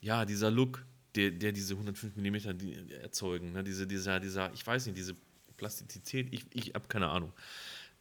ja, 0.01 0.25
dieser 0.25 0.51
Look, 0.51 0.85
der, 1.15 1.31
der 1.31 1.53
diese 1.53 1.75
105 1.75 2.17
mm 2.17 2.91
erzeugen. 3.01 3.53
Ne? 3.53 3.63
Diese, 3.63 3.87
dieser, 3.87 4.19
dieser, 4.19 4.51
ich 4.53 4.67
weiß 4.67 4.85
nicht, 4.85 4.97
diese 4.97 5.15
Plastizität, 5.55 6.27
ich, 6.31 6.45
ich 6.53 6.73
habe 6.73 6.87
keine 6.87 7.07
Ahnung. 7.07 7.31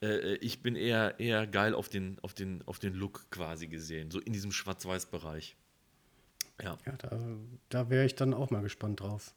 Äh, 0.02 0.34
ich 0.36 0.62
bin 0.62 0.76
eher, 0.76 1.18
eher 1.18 1.46
geil 1.46 1.74
auf 1.74 1.88
den, 1.88 2.18
auf, 2.20 2.34
den, 2.34 2.62
auf 2.66 2.78
den 2.78 2.94
Look 2.94 3.30
quasi 3.30 3.66
gesehen, 3.66 4.10
so 4.10 4.20
in 4.20 4.32
diesem 4.32 4.52
Schwarz-Weiß-Bereich. 4.52 5.56
Ja, 6.62 6.78
ja 6.86 6.92
da, 6.98 7.20
da 7.68 7.90
wäre 7.90 8.04
ich 8.04 8.14
dann 8.14 8.34
auch 8.34 8.50
mal 8.50 8.62
gespannt 8.62 9.00
drauf. 9.00 9.34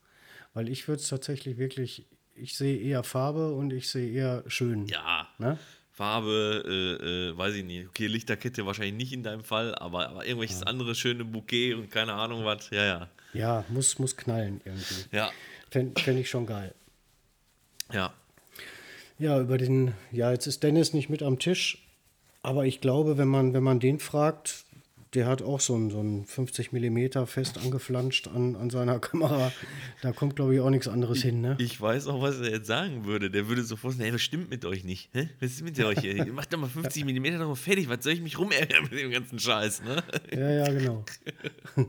Weil 0.53 0.70
ich 0.70 0.88
würde 0.88 1.01
es 1.01 1.07
tatsächlich 1.07 1.57
wirklich, 1.57 2.05
ich 2.36 2.55
sehe 2.55 2.80
eher 2.80 3.03
Farbe 3.03 3.53
und 3.53 3.72
ich 3.74 3.89
sehe 3.89 4.11
eher 4.11 4.43
schön. 4.47 4.88
Ja. 4.88 5.28
Ne? 5.39 5.57
Farbe, 5.91 6.64
äh, 6.66 7.30
äh, 7.30 7.38
weiß 7.38 7.55
ich 7.55 7.64
nicht. 7.64 7.88
Okay, 7.88 8.07
Lichterkette 8.07 8.66
wahrscheinlich 8.66 8.95
nicht 8.95 9.14
in 9.14 9.24
deinem 9.24 9.43
Fall, 9.43 9.76
aber, 9.76 10.09
aber 10.09 10.26
irgendwelches 10.26 10.61
ja. 10.61 10.68
andere 10.68 10.95
schöne 10.95 11.24
Bouquet 11.24 11.76
und 11.76 11.91
keine 11.91 12.14
Ahnung 12.14 12.45
was. 12.45 12.70
Ja, 12.72 12.84
ja. 12.84 13.09
Ja, 13.34 13.66
muss, 13.70 13.99
muss 13.99 14.18
knallen 14.18 14.59
irgendwie. 14.66 15.05
Ja. 15.11 15.32
Fände 15.70 15.99
fänd 16.01 16.20
ich 16.20 16.30
schon 16.30 16.45
geil. 16.45 16.74
Ja. 17.91 18.14
Ja, 19.20 19.39
über 19.39 19.57
den, 19.57 19.93
ja, 20.11 20.32
jetzt 20.32 20.47
ist 20.47 20.64
Dennis 20.64 20.93
nicht 20.93 21.09
mit 21.09 21.24
am 21.24 21.39
Tisch, 21.39 21.88
aber 22.41 22.66
ich 22.66 22.82
glaube, 22.82 23.18
wenn 23.18 23.28
man, 23.28 23.53
wenn 23.53 23.64
man 23.64 23.80
den 23.80 23.99
fragt, 23.99 24.66
der 25.14 25.28
hat 25.28 25.41
auch 25.41 25.59
so 25.59 25.76
einen, 25.76 25.91
so 25.91 25.99
einen 25.99 26.26
50 26.26 26.72
mm 26.72 27.26
fest 27.26 27.57
angeflanscht 27.57 28.28
an, 28.28 28.55
an 28.55 28.70
seiner 28.70 28.99
Kamera. 28.99 29.51
Da 30.01 30.11
kommt, 30.11 30.36
glaube 30.36 30.55
ich, 30.55 30.61
auch 30.61 30.70
nichts 30.70 30.88
anderes 30.88 31.20
ich, 31.20 31.26
hin. 31.26 31.41
Ne? 31.41 31.55
Ich 31.59 31.80
weiß 31.80 32.07
auch, 32.07 32.22
was 32.22 32.39
er 32.39 32.51
jetzt 32.51 32.68
sagen 32.68 33.05
würde. 33.05 33.30
Der 33.30 33.47
würde 33.47 33.64
sofort 33.64 33.93
sagen, 33.93 34.05
hey, 34.05 34.14
was 34.14 34.22
stimmt 34.22 34.49
mit 34.49 34.66
euch 34.66 34.84
nicht? 34.84 35.09
Hä? 35.14 35.30
Was 35.39 35.51
ist 35.51 35.64
mit 35.64 35.80
euch 35.80 35.99
hier? 35.99 36.26
Macht 36.34 36.51
doch 36.51 36.59
mal 36.59 36.70
50 36.70 37.05
mm 37.05 37.39
drauf 37.39 37.59
fertig. 37.59 37.89
Was 37.89 38.03
soll 38.03 38.14
ich 38.14 38.22
mich 38.22 38.39
rumärgern 38.39 38.84
mit 38.84 38.93
dem 38.93 39.11
ganzen 39.11 39.39
Scheiß? 39.39 39.84
Ne? 39.84 40.03
Ja, 40.32 40.49
ja, 40.49 40.72
genau. 40.72 41.05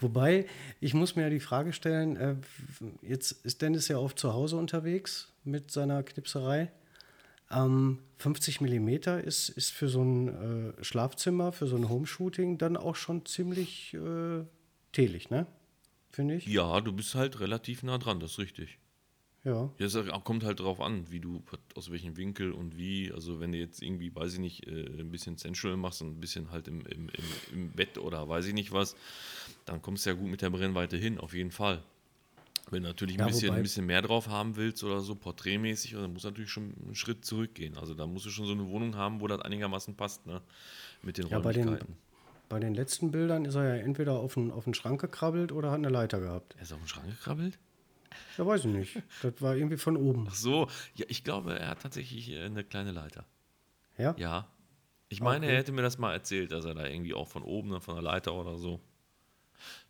Wobei, 0.00 0.46
ich 0.80 0.94
muss 0.94 1.14
mir 1.14 1.22
ja 1.22 1.30
die 1.30 1.40
Frage 1.40 1.72
stellen, 1.72 2.16
äh, 2.16 2.34
jetzt 3.02 3.32
ist 3.44 3.62
Dennis 3.62 3.88
ja 3.88 3.98
oft 3.98 4.18
zu 4.18 4.32
Hause 4.32 4.56
unterwegs 4.56 5.28
mit 5.46 5.70
seiner 5.70 6.02
Knipserei. 6.02 6.70
Ähm, 7.50 8.00
50 8.18 8.60
mm 8.60 8.88
ist, 9.24 9.48
ist 9.50 9.72
für 9.72 9.88
so 9.88 10.02
ein 10.02 10.74
äh, 10.78 10.84
Schlafzimmer, 10.84 11.52
für 11.52 11.66
so 11.66 11.76
ein 11.76 11.88
Homeshooting 11.88 12.58
dann 12.58 12.76
auch 12.76 12.96
schon 12.96 13.24
ziemlich 13.24 13.94
äh, 13.94 14.44
telig, 14.92 15.30
ne? 15.30 15.46
Finde 16.10 16.36
ich. 16.36 16.46
Ja, 16.46 16.80
du 16.80 16.92
bist 16.92 17.14
halt 17.14 17.40
relativ 17.40 17.82
nah 17.82 17.98
dran, 17.98 18.20
das 18.20 18.32
ist 18.32 18.38
richtig. 18.38 18.78
Ja. 19.44 19.70
ja. 19.78 19.86
Es 19.86 19.96
kommt 20.24 20.42
halt 20.42 20.58
drauf 20.58 20.80
an, 20.80 21.08
wie 21.10 21.20
du, 21.20 21.44
aus 21.76 21.90
welchem 21.92 22.16
Winkel 22.16 22.50
und 22.50 22.76
wie. 22.76 23.12
Also, 23.12 23.38
wenn 23.38 23.52
du 23.52 23.58
jetzt 23.58 23.80
irgendwie, 23.80 24.12
weiß 24.12 24.34
ich 24.34 24.38
nicht, 24.40 24.66
äh, 24.66 24.86
ein 24.98 25.12
bisschen 25.12 25.36
sensual 25.36 25.76
machst 25.76 26.02
und 26.02 26.16
ein 26.16 26.20
bisschen 26.20 26.50
halt 26.50 26.66
im, 26.66 26.80
im, 26.86 27.08
im, 27.10 27.24
im 27.52 27.70
Bett 27.70 27.98
oder 27.98 28.28
weiß 28.28 28.46
ich 28.46 28.54
nicht 28.54 28.72
was, 28.72 28.96
dann 29.64 29.82
kommst 29.82 30.04
du 30.04 30.10
ja 30.10 30.16
gut 30.16 30.28
mit 30.28 30.42
der 30.42 30.50
Brennweite 30.50 30.96
hin, 30.96 31.18
auf 31.18 31.32
jeden 31.32 31.52
Fall. 31.52 31.82
Wenn 32.70 32.82
du 32.82 32.88
natürlich 32.88 33.14
ein, 33.16 33.20
ja, 33.20 33.26
bisschen, 33.26 33.54
ein 33.54 33.62
bisschen 33.62 33.86
mehr 33.86 34.02
drauf 34.02 34.28
haben 34.28 34.56
willst 34.56 34.82
oder 34.82 35.00
so, 35.00 35.14
porträtmäßig, 35.14 35.92
dann 35.92 36.12
musst 36.12 36.24
du 36.24 36.28
natürlich 36.30 36.50
schon 36.50 36.74
einen 36.84 36.96
Schritt 36.96 37.24
zurückgehen. 37.24 37.76
Also 37.76 37.94
da 37.94 38.06
musst 38.06 38.26
du 38.26 38.30
schon 38.30 38.46
so 38.46 38.52
eine 38.52 38.66
Wohnung 38.66 38.96
haben, 38.96 39.20
wo 39.20 39.28
das 39.28 39.40
einigermaßen 39.40 39.94
passt, 39.94 40.26
ne? 40.26 40.42
Mit 41.02 41.18
den 41.18 41.28
ja, 41.28 41.38
Räumlichkeiten. 41.38 41.70
Bei 41.70 41.78
den, 41.78 41.96
bei 42.48 42.60
den 42.60 42.74
letzten 42.74 43.12
Bildern 43.12 43.44
ist 43.44 43.54
er 43.54 43.76
ja 43.76 43.82
entweder 43.82 44.14
auf 44.14 44.36
einen, 44.36 44.50
auf 44.50 44.64
den 44.64 44.74
Schrank 44.74 45.00
gekrabbelt 45.00 45.52
oder 45.52 45.70
hat 45.70 45.78
eine 45.78 45.90
Leiter 45.90 46.18
gehabt. 46.18 46.56
Er 46.56 46.62
ist 46.62 46.72
auf 46.72 46.80
den 46.80 46.88
Schrank 46.88 47.08
gekrabbelt? 47.08 47.56
Ja, 48.36 48.46
weiß 48.46 48.64
ich 48.64 48.72
nicht. 48.72 49.02
Das 49.22 49.40
war 49.40 49.54
irgendwie 49.54 49.76
von 49.76 49.96
oben. 49.96 50.26
Ach 50.28 50.34
so, 50.34 50.68
ja, 50.94 51.06
ich 51.08 51.22
glaube, 51.22 51.58
er 51.58 51.68
hat 51.68 51.82
tatsächlich 51.82 52.30
äh, 52.30 52.42
eine 52.42 52.64
kleine 52.64 52.90
Leiter. 52.90 53.24
Ja? 53.96 54.14
Ja. 54.18 54.48
Ich 55.08 55.20
meine, 55.20 55.46
okay. 55.46 55.54
er 55.54 55.60
hätte 55.60 55.72
mir 55.72 55.82
das 55.82 55.98
mal 55.98 56.12
erzählt, 56.12 56.50
dass 56.50 56.64
er 56.64 56.74
da 56.74 56.86
irgendwie 56.86 57.14
auch 57.14 57.28
von 57.28 57.42
oben, 57.44 57.80
von 57.80 57.94
der 57.94 58.02
Leiter 58.02 58.34
oder 58.34 58.56
so. 58.56 58.80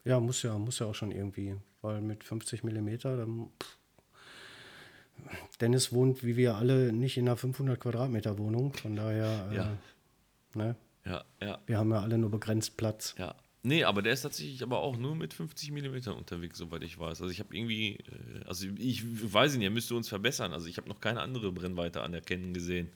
Ja, 0.06 0.20
muss 0.20 0.42
ja, 0.42 0.56
muss 0.56 0.78
ja 0.78 0.86
auch 0.86 0.94
schon 0.94 1.10
irgendwie, 1.10 1.56
weil 1.82 2.00
mit 2.00 2.22
50 2.22 2.62
mm, 2.62 2.88
dann, 3.02 3.48
Dennis 5.60 5.92
wohnt, 5.92 6.24
wie 6.24 6.36
wir 6.36 6.54
alle, 6.54 6.92
nicht 6.92 7.16
in 7.16 7.28
einer 7.28 7.36
500 7.36 7.80
Quadratmeter 7.80 8.38
Wohnung, 8.38 8.72
von 8.72 8.94
daher, 8.94 9.50
ja. 9.52 9.72
Äh, 9.72 10.58
ne? 10.58 10.76
Ja, 11.04 11.24
ja. 11.42 11.58
Wir 11.66 11.78
haben 11.78 11.90
ja 11.90 12.00
alle 12.00 12.18
nur 12.18 12.30
begrenzt 12.30 12.76
Platz. 12.76 13.16
Ja. 13.18 13.34
Nee, 13.64 13.82
aber 13.82 14.00
der 14.00 14.12
ist 14.12 14.22
tatsächlich 14.22 14.62
aber 14.62 14.78
auch 14.78 14.96
nur 14.96 15.16
mit 15.16 15.34
50 15.34 15.72
mm 15.72 16.12
unterwegs, 16.16 16.56
soweit 16.56 16.84
ich 16.84 17.00
weiß. 17.00 17.20
Also 17.20 17.28
ich 17.32 17.40
habe 17.40 17.56
irgendwie, 17.56 17.96
äh, 17.96 18.44
also 18.46 18.68
ich 18.78 19.02
weiß 19.32 19.56
nicht, 19.56 19.64
er 19.64 19.70
müsste 19.70 19.96
uns 19.96 20.08
verbessern. 20.08 20.52
Also 20.52 20.68
ich 20.68 20.76
habe 20.76 20.88
noch 20.88 21.00
keine 21.00 21.20
andere 21.20 21.50
Brennweite 21.50 22.00
anerkennen 22.02 22.54
gesehen. 22.54 22.92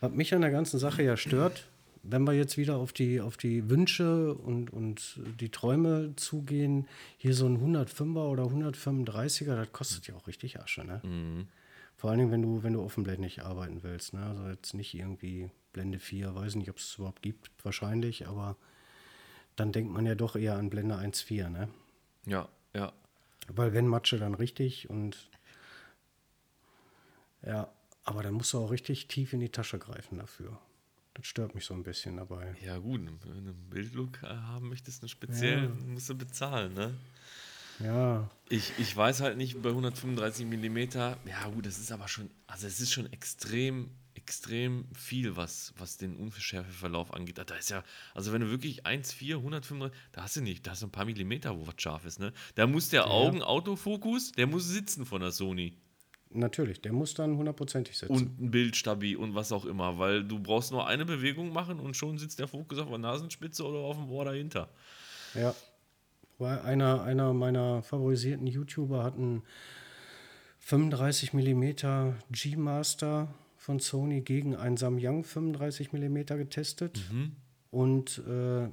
Was 0.00 0.10
mich 0.12 0.34
an 0.34 0.40
der 0.40 0.50
ganzen 0.50 0.78
Sache 0.78 1.02
ja 1.02 1.18
stört, 1.18 1.66
wenn 2.08 2.24
wir 2.24 2.32
jetzt 2.32 2.56
wieder 2.56 2.76
auf 2.76 2.92
die, 2.92 3.20
auf 3.20 3.36
die 3.36 3.68
Wünsche 3.68 4.34
und, 4.34 4.72
und 4.72 5.20
die 5.40 5.50
Träume 5.50 6.14
zugehen, 6.16 6.88
hier 7.16 7.34
so 7.34 7.46
ein 7.46 7.58
105er 7.58 8.28
oder 8.28 8.44
135er, 8.44 9.56
das 9.56 9.72
kostet 9.72 10.06
ja 10.06 10.14
auch 10.14 10.26
richtig 10.26 10.60
Asche, 10.60 10.84
ne? 10.84 11.00
Mhm. 11.02 11.48
Vor 11.96 12.10
allen 12.10 12.18
Dingen, 12.18 12.30
wenn 12.30 12.42
du, 12.42 12.62
wenn 12.62 12.74
du 12.74 12.82
offenblendig 12.82 13.42
arbeiten 13.42 13.82
willst, 13.82 14.12
ne? 14.12 14.24
Also 14.24 14.48
jetzt 14.48 14.74
nicht 14.74 14.94
irgendwie 14.94 15.50
Blende 15.72 15.98
4, 15.98 16.34
weiß 16.34 16.56
nicht, 16.56 16.70
ob 16.70 16.78
es 16.78 16.90
es 16.90 16.94
überhaupt 16.98 17.22
gibt, 17.22 17.50
wahrscheinlich, 17.62 18.26
aber 18.26 18.56
dann 19.56 19.72
denkt 19.72 19.92
man 19.92 20.06
ja 20.06 20.14
doch 20.14 20.36
eher 20.36 20.56
an 20.56 20.70
Blende 20.70 20.96
1.4, 20.96 21.48
ne? 21.48 21.68
Ja, 22.26 22.48
ja. 22.74 22.92
Weil 23.48 23.72
wenn 23.72 23.86
Matsche, 23.86 24.18
dann 24.18 24.34
richtig 24.34 24.90
und 24.90 25.30
ja, 27.44 27.68
aber 28.04 28.22
dann 28.22 28.34
musst 28.34 28.52
du 28.52 28.58
auch 28.58 28.70
richtig 28.70 29.08
tief 29.08 29.32
in 29.32 29.40
die 29.40 29.50
Tasche 29.50 29.78
greifen 29.78 30.18
dafür. 30.18 30.58
Das 31.16 31.26
stört 31.26 31.54
mich 31.54 31.64
so 31.64 31.72
ein 31.72 31.82
bisschen 31.82 32.16
dabei. 32.18 32.54
Ja, 32.62 32.76
gut, 32.76 33.00
wenn 33.00 33.18
du 33.18 33.30
einen 33.30 33.70
Bildlook 33.70 34.20
haben 34.22 34.68
möchtest, 34.68 35.02
einen 35.02 35.08
speziellen, 35.08 35.78
ja. 35.80 35.92
musst 35.92 36.10
du 36.10 36.14
bezahlen, 36.14 36.74
ne? 36.74 36.94
Ja. 37.78 38.30
Ich, 38.48 38.72
ich 38.78 38.94
weiß 38.94 39.20
halt 39.20 39.36
nicht, 39.36 39.60
bei 39.62 39.70
135 39.70 40.46
mm, 40.46 40.78
ja 41.26 41.48
gut, 41.52 41.66
das 41.66 41.78
ist 41.78 41.92
aber 41.92 42.08
schon, 42.08 42.30
also 42.46 42.66
es 42.66 42.80
ist 42.80 42.92
schon 42.92 43.10
extrem, 43.12 43.90
extrem 44.14 44.86
viel, 44.94 45.36
was, 45.36 45.72
was 45.78 45.96
den 45.96 46.16
Unschärfeverlauf 46.16 47.12
angeht. 47.12 47.38
Da 47.38 47.54
ist 47.54 47.70
ja, 47.70 47.82
also 48.14 48.32
wenn 48.32 48.40
du 48.42 48.50
wirklich 48.50 48.86
1,4, 48.86 49.36
135, 49.36 49.98
da 50.12 50.22
hast 50.22 50.36
du 50.36 50.42
nicht, 50.42 50.66
da 50.66 50.72
hast 50.72 50.82
du 50.82 50.86
ein 50.86 50.92
paar 50.92 51.04
Millimeter, 51.06 51.58
wo 51.58 51.66
was 51.66 51.74
scharf 51.78 52.04
ist, 52.04 52.18
ne? 52.18 52.32
Da 52.54 52.66
muss 52.66 52.88
der 52.90 53.02
Ja. 53.02 53.06
Augen-Autofokus, 53.08 54.32
der 54.32 54.46
muss 54.46 54.68
sitzen 54.68 55.04
von 55.06 55.20
der 55.20 55.32
Sony. 55.32 55.76
Natürlich, 56.36 56.80
der 56.80 56.92
muss 56.92 57.14
dann 57.14 57.36
hundertprozentig 57.36 57.96
sitzen. 57.96 58.12
Und 58.12 58.40
ein 58.40 58.50
Bildstabi 58.50 59.16
und 59.16 59.34
was 59.34 59.52
auch 59.52 59.64
immer, 59.64 59.98
weil 59.98 60.24
du 60.24 60.38
brauchst 60.38 60.70
nur 60.72 60.86
eine 60.86 61.04
Bewegung 61.04 61.52
machen 61.52 61.80
und 61.80 61.96
schon 61.96 62.18
sitzt 62.18 62.38
der 62.38 62.48
Fokus 62.48 62.78
auf 62.78 62.88
der 62.88 62.98
Nasenspitze 62.98 63.64
oder 63.64 63.78
auf 63.78 63.96
dem 63.96 64.10
Ohr 64.10 64.24
dahinter. 64.24 64.68
Ja. 65.34 65.54
Weil 66.38 66.58
einer, 66.60 67.02
einer 67.02 67.32
meiner 67.32 67.82
favorisierten 67.82 68.46
YouTuber 68.46 69.02
hat 69.02 69.14
einen 69.14 69.42
35 70.58 71.32
mm 71.32 71.64
G-Master 72.30 73.28
von 73.56 73.80
Sony 73.80 74.20
gegen 74.20 74.54
einen 74.54 74.76
Samyang 74.76 75.24
35 75.24 75.92
mm 75.92 76.16
getestet. 76.26 77.00
Und 77.70 78.18
äh, 78.26 78.68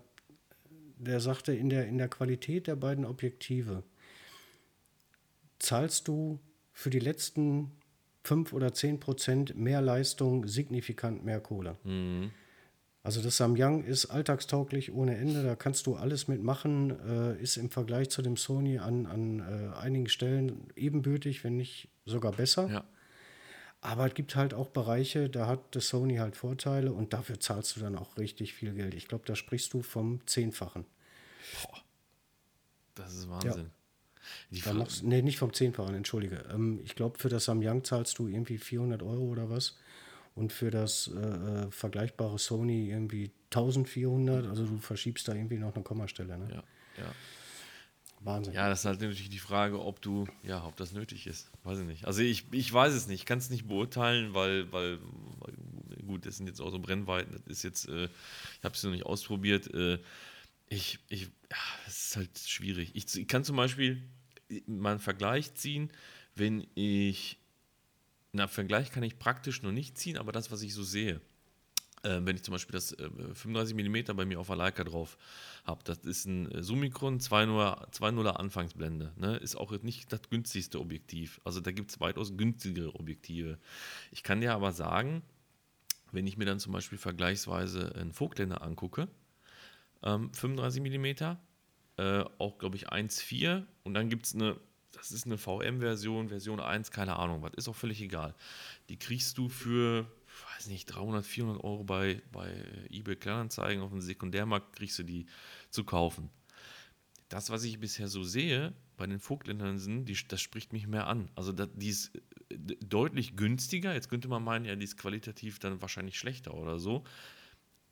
der 0.98 1.20
sagte, 1.20 1.54
in 1.54 1.70
der, 1.70 1.88
in 1.88 1.98
der 1.98 2.08
Qualität 2.10 2.68
der 2.68 2.76
beiden 2.76 3.06
Objektive 3.06 3.84
zahlst 5.60 6.08
du 6.08 6.40
für 6.74 6.90
die 6.90 7.00
letzten 7.00 7.72
5 8.24 8.54
oder 8.54 8.74
10 8.74 9.00
Prozent 9.00 9.56
mehr 9.56 9.82
Leistung 9.82 10.48
signifikant 10.48 11.24
mehr 11.24 11.40
Kohle. 11.40 11.78
Also 13.04 13.22
das 13.22 13.36
Samyang 13.36 13.84
ist 13.84 14.06
alltagstauglich 14.06 14.94
ohne 14.94 15.18
Ende, 15.18 15.44
da 15.44 15.58
kannst 15.58 15.88
du 15.88 15.96
alles 15.96 16.30
mitmachen, 16.30 16.92
äh, 17.06 17.42
ist 17.42 17.58
im 17.58 17.70
Vergleich 17.70 18.10
zu 18.10 18.22
dem 18.22 18.38
Sony 18.38 18.78
an, 18.78 19.06
an 19.06 19.40
äh, 19.40 19.76
einigen 19.78 20.08
Stellen 20.08 20.70
ebenbürtig, 20.78 21.44
wenn 21.44 21.58
nicht 21.58 21.90
sogar 22.06 22.32
besser. 22.32 22.70
Ja. 22.70 22.86
Aber 23.82 24.08
es 24.08 24.14
gibt 24.14 24.38
halt 24.38 24.54
auch 24.54 24.70
Bereiche, 24.70 25.30
da 25.30 25.48
hat 25.48 25.76
das 25.76 25.90
Sony 25.90 26.16
halt 26.16 26.38
Vorteile 26.38 26.94
und 26.94 27.12
dafür 27.12 27.42
zahlst 27.42 27.76
du 27.76 27.82
dann 27.82 27.98
auch 27.98 28.18
richtig 28.18 28.54
viel 28.54 28.74
Geld. 28.74 28.94
Ich 28.94 29.10
glaube, 29.10 29.26
da 29.26 29.36
sprichst 29.36 29.74
du 29.74 29.82
vom 29.82 30.26
Zehnfachen. 30.26 30.86
Das 32.96 33.14
ist 33.14 33.30
Wahnsinn. 33.30 33.66
Die 33.66 33.83
Da 34.52 34.58
Fra- 34.62 34.74
machst, 34.74 35.04
nee, 35.04 35.22
nicht 35.22 35.38
vom 35.38 35.54
Zehnfachen, 35.54 35.96
entschuldige. 35.96 36.46
Ähm, 36.54 36.80
ich 36.84 36.96
glaube, 36.96 37.20
für 37.20 37.30
das 37.30 37.46
Samyang 37.46 37.84
zahlst 37.84 38.18
du 38.20 38.28
irgendwie 38.28 38.58
400 38.58 39.02
Euro 39.04 39.24
oder 39.24 39.50
was. 39.50 39.78
Und 40.36 40.52
für 40.52 40.72
das 40.72 41.12
äh, 41.16 41.20
äh, 41.20 41.72
vergleichbare 41.72 42.40
Sony 42.40 42.90
irgendwie 42.90 43.30
1400. 43.52 44.48
Also 44.48 44.66
du 44.66 44.80
verschiebst 44.80 45.28
da 45.28 45.36
irgendwie 45.36 45.58
noch 45.58 45.76
eine 45.76 45.84
Kommastelle. 45.84 46.38
Ne? 46.38 46.48
ja, 46.50 46.64
ja. 47.04 47.12
Wahnsinn. 48.22 48.54
Ja, 48.54 48.70
das 48.70 48.80
ist 48.80 48.86
halt 48.86 49.02
natürlich 49.02 49.30
die 49.30 49.38
Frage, 49.40 49.82
ob 49.82 50.02
du, 50.02 50.26
ja, 50.44 50.66
ob 50.66 50.78
das 50.78 50.94
nötig 50.94 51.28
ist. 51.28 51.52
Weiß 51.64 51.80
ich 51.80 51.86
nicht. 51.86 52.06
Also 52.06 52.22
ich, 52.22 52.46
ich 52.52 52.72
weiß 52.72 52.94
es 52.94 53.08
nicht, 53.08 53.22
ich 53.22 53.26
kann 53.26 53.38
es 53.38 53.50
nicht 53.50 53.68
beurteilen, 53.68 54.34
weil, 54.34 54.72
weil, 54.72 54.98
weil, 55.40 55.54
gut, 56.08 56.26
das 56.26 56.38
sind 56.38 56.48
jetzt 56.48 56.62
auch 56.62 56.72
so 56.72 56.80
Brennweiten, 56.80 57.34
das 57.34 57.44
ist 57.48 57.64
jetzt, 57.64 57.90
äh, 57.90 58.06
ich 58.06 58.64
habe 58.64 58.76
es 58.76 58.84
noch 58.84 58.92
nicht 58.92 59.06
ausprobiert. 59.06 59.72
Äh, 59.74 60.00
ich, 60.74 61.00
ich, 61.10 61.30
es 61.88 62.08
ist 62.08 62.16
halt 62.18 62.38
schwierig. 62.40 62.92
Ich, 62.94 63.16
ich 63.16 63.28
kann 63.28 63.44
zum 63.44 63.56
Beispiel 63.56 64.04
mal 64.66 64.92
einen 64.92 65.00
Vergleich 65.00 65.54
ziehen, 65.56 65.92
wenn 66.36 66.68
ich, 66.76 67.40
na, 68.32 68.48
Vergleich 68.48 68.92
kann 68.92 69.04
ich 69.04 69.20
praktisch 69.20 69.62
noch 69.62 69.72
nicht 69.72 69.98
ziehen, 69.98 70.18
aber 70.18 70.32
das, 70.32 70.52
was 70.52 70.62
ich 70.62 70.74
so 70.74 70.84
sehe. 70.84 71.22
Äh, 72.04 72.20
wenn 72.24 72.36
ich 72.36 72.44
zum 72.44 72.54
Beispiel 72.54 72.74
das 72.74 72.92
äh, 72.94 73.10
35 73.34 73.76
mm 73.76 74.16
bei 74.16 74.26
mir 74.26 74.40
auf 74.40 74.48
der 74.48 74.56
Leica 74.56 74.84
drauf 74.84 75.18
habe, 75.64 75.84
das 75.86 76.00
ist 76.00 76.26
ein 76.26 76.64
Summicron 76.64 77.20
2.0 77.20 77.92
2.0er 77.92 78.32
Anfangsblende. 78.32 79.14
Ne? 79.16 79.38
Ist 79.38 79.56
auch 79.56 79.72
nicht 79.84 80.12
das 80.12 80.30
günstigste 80.30 80.80
Objektiv. 80.80 81.40
Also 81.44 81.62
da 81.62 81.72
gibt 81.72 81.92
es 81.92 82.00
weitaus 82.00 82.36
günstigere 82.36 82.96
Objektive. 82.96 83.60
Ich 84.12 84.24
kann 84.24 84.42
dir 84.42 84.54
aber 84.54 84.74
sagen, 84.74 85.22
wenn 86.12 86.28
ich 86.28 86.38
mir 86.38 86.46
dann 86.46 86.60
zum 86.60 86.74
Beispiel 86.74 86.98
vergleichsweise 86.98 87.96
einen 87.96 88.12
Vogtländer 88.12 88.62
angucke, 88.62 89.08
ähm, 90.04 90.34
35 90.34 90.82
mm, 90.82 91.06
äh, 91.98 92.24
auch 92.38 92.58
glaube 92.58 92.76
ich 92.76 92.92
1.4 92.92 93.66
und 93.84 93.94
dann 93.94 94.10
gibt 94.10 94.26
es 94.26 94.36
eine, 94.36 94.60
das 94.92 95.12
ist 95.12 95.26
eine 95.26 95.38
VM-Version, 95.38 96.30
Version 96.30 96.60
1, 96.60 96.92
keine 96.92 97.18
Ahnung, 97.18 97.42
was 97.42 97.54
ist 97.56 97.68
auch 97.68 97.76
völlig 97.76 98.02
egal. 98.02 98.36
Die 98.90 98.98
kriegst 98.98 99.38
du 99.38 99.50
für, 99.50 100.06
weiß 100.56 100.68
nicht, 100.68 100.86
300, 100.86 101.26
400 101.26 101.64
Euro 101.64 101.84
bei, 101.84 102.22
bei 102.32 102.52
eBay 102.90 103.16
Kleinanzeigen 103.16 103.84
auf 103.84 103.92
dem 103.92 104.02
Sekundärmarkt 104.02 104.76
kriegst 104.76 105.00
du 105.00 105.04
die 105.04 105.26
zu 105.70 105.84
kaufen. 105.84 106.30
Das, 107.30 107.50
was 107.50 107.64
ich 107.64 107.80
bisher 107.80 108.08
so 108.08 108.24
sehe 108.24 108.74
bei 108.96 109.08
den 109.08 109.20
Vogtländern, 109.20 110.06
die, 110.06 110.18
das 110.28 110.42
spricht 110.42 110.72
mich 110.72 110.88
mehr 110.88 111.08
an. 111.08 111.30
Also 111.36 111.52
das, 111.52 111.70
die 111.74 111.90
ist 111.90 112.16
äh, 112.50 112.58
deutlich 112.86 113.36
günstiger. 113.36 113.94
Jetzt 113.94 114.10
könnte 114.10 114.28
man 114.28 114.44
meinen, 114.44 114.66
ja, 114.66 114.76
die 114.76 114.84
ist 114.84 114.98
qualitativ 114.98 115.60
dann 115.60 115.82
wahrscheinlich 115.82 116.20
schlechter 116.20 116.54
oder 116.54 116.78
so. 116.78 117.04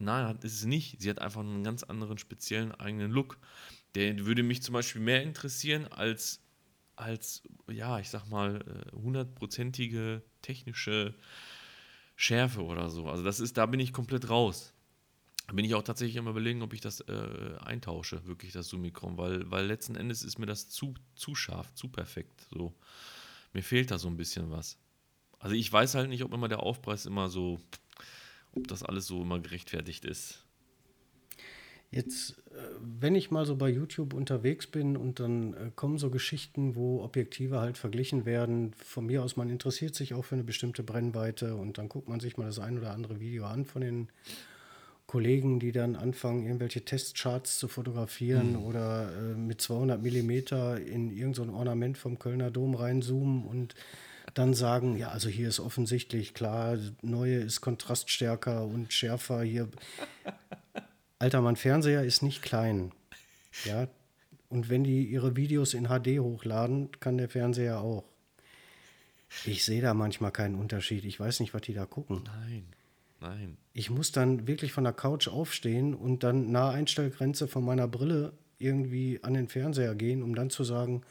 Nein, 0.02 0.38
ist 0.42 0.56
es 0.56 0.66
nicht. 0.66 1.02
Sie 1.02 1.10
hat 1.10 1.20
einfach 1.20 1.42
einen 1.42 1.64
ganz 1.64 1.84
anderen 1.84 2.18
speziellen 2.18 2.72
eigenen 2.74 3.12
Look. 3.12 3.38
Der 3.96 4.26
würde 4.26 4.44
mich 4.44 4.64
zum 4.64 4.74
Beispiel 4.74 5.02
mehr 5.02 5.24
interessieren 5.24 5.88
als, 5.88 6.42
als 6.96 7.44
ja, 7.70 8.00
ich 8.00 8.10
sag 8.10 8.28
mal, 8.28 8.62
äh, 8.62 8.96
hundertprozentige 8.96 10.24
technische 10.42 11.14
Schärfe 12.16 12.64
oder 12.64 12.90
so. 12.90 13.08
Also 13.08 13.24
das 13.24 13.40
ist, 13.40 13.58
da 13.58 13.66
bin 13.66 13.80
ich 13.80 13.94
komplett 13.94 14.30
raus. 14.30 14.74
Da 15.48 15.54
bin 15.54 15.66
ich 15.66 15.76
auch 15.76 15.84
tatsächlich 15.84 16.18
am 16.18 16.28
überlegen, 16.28 16.62
ob 16.62 16.74
ich 16.74 16.82
das 16.82 17.02
äh, 17.02 17.58
eintausche, 17.60 18.26
wirklich 18.26 18.54
das 18.54 18.70
Summicron, 18.70 19.18
weil, 19.18 19.50
weil 19.52 19.66
letzten 19.66 19.96
Endes 19.96 20.24
ist 20.24 20.40
mir 20.40 20.46
das 20.46 20.70
zu, 20.70 20.94
zu 21.16 21.36
scharf, 21.36 21.74
zu 21.74 21.90
perfekt. 21.90 22.48
So. 22.52 22.74
Mir 23.54 23.64
fehlt 23.64 23.92
da 23.92 24.00
so 24.00 24.08
ein 24.08 24.18
bisschen 24.18 24.50
was. 24.50 24.78
Also 25.40 25.56
ich 25.56 25.72
weiß 25.72 25.96
halt 25.96 26.10
nicht, 26.10 26.24
ob 26.24 26.34
immer 26.34 26.48
der 26.48 26.62
Aufpreis 26.62 27.06
immer 27.06 27.28
so, 27.28 27.60
ob 28.56 28.68
das 28.68 28.84
alles 28.84 29.08
so 29.08 29.22
immer 29.22 29.40
gerechtfertigt 29.40 30.06
ist. 30.06 30.46
Jetzt, 31.94 32.38
äh, 32.52 32.62
wenn 33.00 33.16
ich 33.16 33.32
mal 33.32 33.46
so 33.46 33.58
bei 33.58 33.70
YouTube 33.70 34.14
unterwegs 34.14 34.66
bin 34.66 34.96
und 34.96 35.20
dann 35.20 35.54
äh, 35.54 35.72
kommen 35.76 35.98
so 35.98 36.10
Geschichten, 36.10 36.76
wo 36.76 37.04
Objektive 37.04 37.60
halt 37.60 37.78
verglichen 37.78 38.26
werden, 38.26 38.74
von 38.74 39.06
mir 39.06 39.22
aus, 39.24 39.36
man 39.36 39.50
interessiert 39.50 39.94
sich 39.94 40.14
auch 40.14 40.24
für 40.24 40.36
eine 40.36 40.46
bestimmte 40.46 40.84
Brennweite 40.84 41.56
und 41.56 41.78
dann 41.78 41.90
guckt 41.90 42.08
man 42.08 42.22
sich 42.22 42.38
mal 42.38 42.46
das 42.46 42.60
ein 42.60 42.78
oder 42.78 42.92
andere 42.92 43.20
Video 43.20 43.46
an 43.46 43.66
von 43.66 43.82
den 43.82 44.08
Kollegen, 45.06 45.60
die 45.60 45.74
dann 45.74 45.98
anfangen, 45.98 46.46
irgendwelche 46.46 46.86
Testcharts 46.86 47.60
zu 47.60 47.68
fotografieren 47.68 48.56
oder 48.56 49.12
äh, 49.14 49.36
mit 49.36 49.60
200 49.60 50.02
Millimeter 50.02 50.80
in 50.80 51.12
irgendein 51.12 51.48
so 51.48 51.54
Ornament 51.54 51.98
vom 51.98 52.18
Kölner 52.18 52.52
Dom 52.52 52.76
reinzoomen 52.76 53.44
und 53.46 53.76
dann 54.34 54.54
sagen, 54.54 54.98
ja, 54.98 55.10
also 55.10 55.30
hier 55.30 55.48
ist 55.48 55.60
offensichtlich 55.60 56.34
klar, 56.34 56.78
neue 57.02 57.38
ist 57.38 57.62
kontraststärker 57.62 58.66
und 58.66 58.94
schärfer 58.94 59.42
hier. 59.42 59.70
Alter, 61.20 61.42
mein 61.42 61.56
Fernseher 61.56 62.04
ist 62.04 62.24
nicht 62.24 62.42
klein. 62.42 62.92
Ja. 63.66 63.88
Und 64.50 64.70
wenn 64.70 64.84
die 64.84 65.06
ihre 65.06 65.36
Videos 65.36 65.74
in 65.74 65.86
HD 65.88 66.20
hochladen, 66.20 66.90
kann 67.00 67.18
der 67.18 67.30
Fernseher 67.30 67.80
auch. 67.80 68.04
Ich 69.46 69.64
sehe 69.64 69.82
da 69.82 69.94
manchmal 69.94 70.32
keinen 70.32 70.56
Unterschied. 70.56 71.06
Ich 71.06 71.20
weiß 71.20 71.40
nicht, 71.40 71.54
was 71.54 71.62
die 71.62 71.74
da 71.74 71.86
gucken. 71.86 72.24
Nein, 72.26 72.66
nein. 73.22 73.58
Ich 73.74 73.90
muss 73.90 74.12
dann 74.12 74.48
wirklich 74.48 74.74
von 74.74 74.84
der 74.84 74.94
Couch 74.94 75.28
aufstehen 75.30 75.94
und 75.94 76.24
dann 76.24 76.52
nahe 76.52 76.74
Einstellgrenze 76.74 77.48
von 77.48 77.64
meiner 77.64 77.88
Brille 77.88 78.34
irgendwie 78.58 79.20
an 79.24 79.34
den 79.34 79.48
Fernseher 79.48 79.96
gehen, 79.96 80.22
um 80.22 80.36
dann 80.36 80.50
zu 80.50 80.64
sagen, 80.64 81.04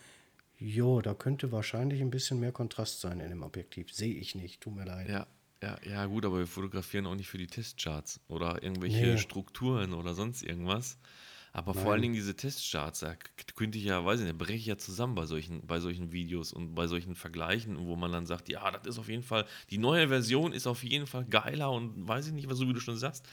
jo, 0.61 1.01
da 1.01 1.15
könnte 1.15 1.51
wahrscheinlich 1.53 2.01
ein 2.01 2.11
bisschen 2.11 2.39
mehr 2.41 2.53
Kontrast 2.53 3.01
sein 3.01 3.19
in 3.21 3.31
dem 3.31 3.43
Objektiv. 3.43 3.93
Sehe 3.93 4.15
ich 4.15 4.35
nicht, 4.37 4.61
tut 4.61 4.75
mir 4.77 4.85
leid. 4.85 5.09
Ja, 5.09 5.27
ja, 5.63 5.79
ja, 5.85 6.07
gut, 6.07 6.25
aber 6.25 6.39
wir 6.39 6.47
fotografieren 6.47 7.07
auch 7.07 7.15
nicht 7.15 7.29
für 7.29 7.39
die 7.39 7.47
Testcharts 7.47 8.21
oder 8.29 8.63
irgendwelche 8.63 9.17
Nee. 9.17 9.19
Strukturen 9.19 9.93
oder 9.95 10.15
sonst 10.15 10.43
irgendwas. 10.43 10.99
Aber 11.53 11.75
vor 11.75 11.93
Nein. 11.93 11.93
allen 11.93 12.03
Dingen 12.03 12.15
diese 12.15 12.37
Testcharts, 12.37 13.01
da 13.01 13.17
könnte 13.57 13.77
ich 13.79 13.85
ja, 13.85 14.05
weiß 14.05 14.21
ich 14.21 14.27
nicht, 14.27 14.39
breche 14.39 14.55
ich 14.55 14.67
ja 14.67 14.79
zusammen 14.79 15.17
bei 15.17 15.27
solchen, 15.27 15.67
bei 15.67 15.81
solchen 15.81 16.13
Videos 16.13 16.53
und 16.53 16.75
bei 16.77 16.87
solchen 16.87 17.17
Vergleichen, 17.17 17.77
wo 17.87 17.97
man 17.97 18.13
dann 18.13 18.27
sagt, 18.27 18.49
ja, 18.49 18.71
das 18.71 18.87
ist 18.87 18.99
auf 19.01 19.09
jeden 19.09 19.25
Fall, 19.25 19.47
die 19.71 19.79
neue 19.79 20.09
Version 20.09 20.53
ist 20.53 20.67
auf 20.69 20.85
jeden 20.85 21.09
Fall 21.09 21.25
geiler 21.25 21.73
und 21.73 22.07
weiß 22.07 22.29
ich 22.29 22.33
nicht, 22.33 22.49
was 22.49 22.59
so 22.59 22.69
wie 22.69 22.73
du 22.73 22.81
schon 22.81 22.97
sagst. 22.97 23.27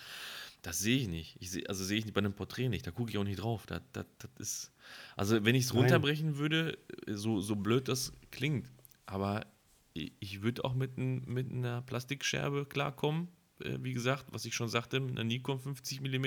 Das 0.63 0.79
sehe 0.79 0.97
ich 0.97 1.07
nicht. 1.07 1.37
Ich 1.39 1.51
seh, 1.51 1.67
also 1.67 1.83
sehe 1.85 1.99
ich 1.99 2.05
nicht 2.05 2.13
bei 2.13 2.19
einem 2.19 2.33
Porträt 2.33 2.69
nicht. 2.69 2.85
Da 2.87 2.91
gucke 2.91 3.11
ich 3.11 3.17
auch 3.17 3.23
nicht 3.23 3.37
drauf. 3.37 3.65
Das, 3.67 3.81
das, 3.93 4.05
das 4.19 4.31
ist. 4.39 4.71
Also 5.15 5.43
wenn 5.45 5.55
ich 5.55 5.65
es 5.65 5.73
runterbrechen 5.73 6.37
würde, 6.37 6.77
so, 7.07 7.41
so 7.41 7.55
blöd 7.55 7.87
das 7.87 8.13
klingt, 8.31 8.67
aber 9.05 9.45
ich, 9.93 10.41
würde 10.41 10.63
auch 10.63 10.73
mit, 10.73 10.97
ein, 10.97 11.23
mit 11.25 11.51
einer 11.51 11.81
Plastikscherbe 11.81 12.65
klarkommen. 12.65 13.29
Äh, 13.63 13.77
wie 13.81 13.93
gesagt, 13.93 14.25
was 14.31 14.45
ich 14.45 14.55
schon 14.55 14.69
sagte, 14.69 14.99
mit 14.99 15.11
einer 15.11 15.23
Nikon 15.23 15.59
50 15.59 16.01
mm. 16.01 16.25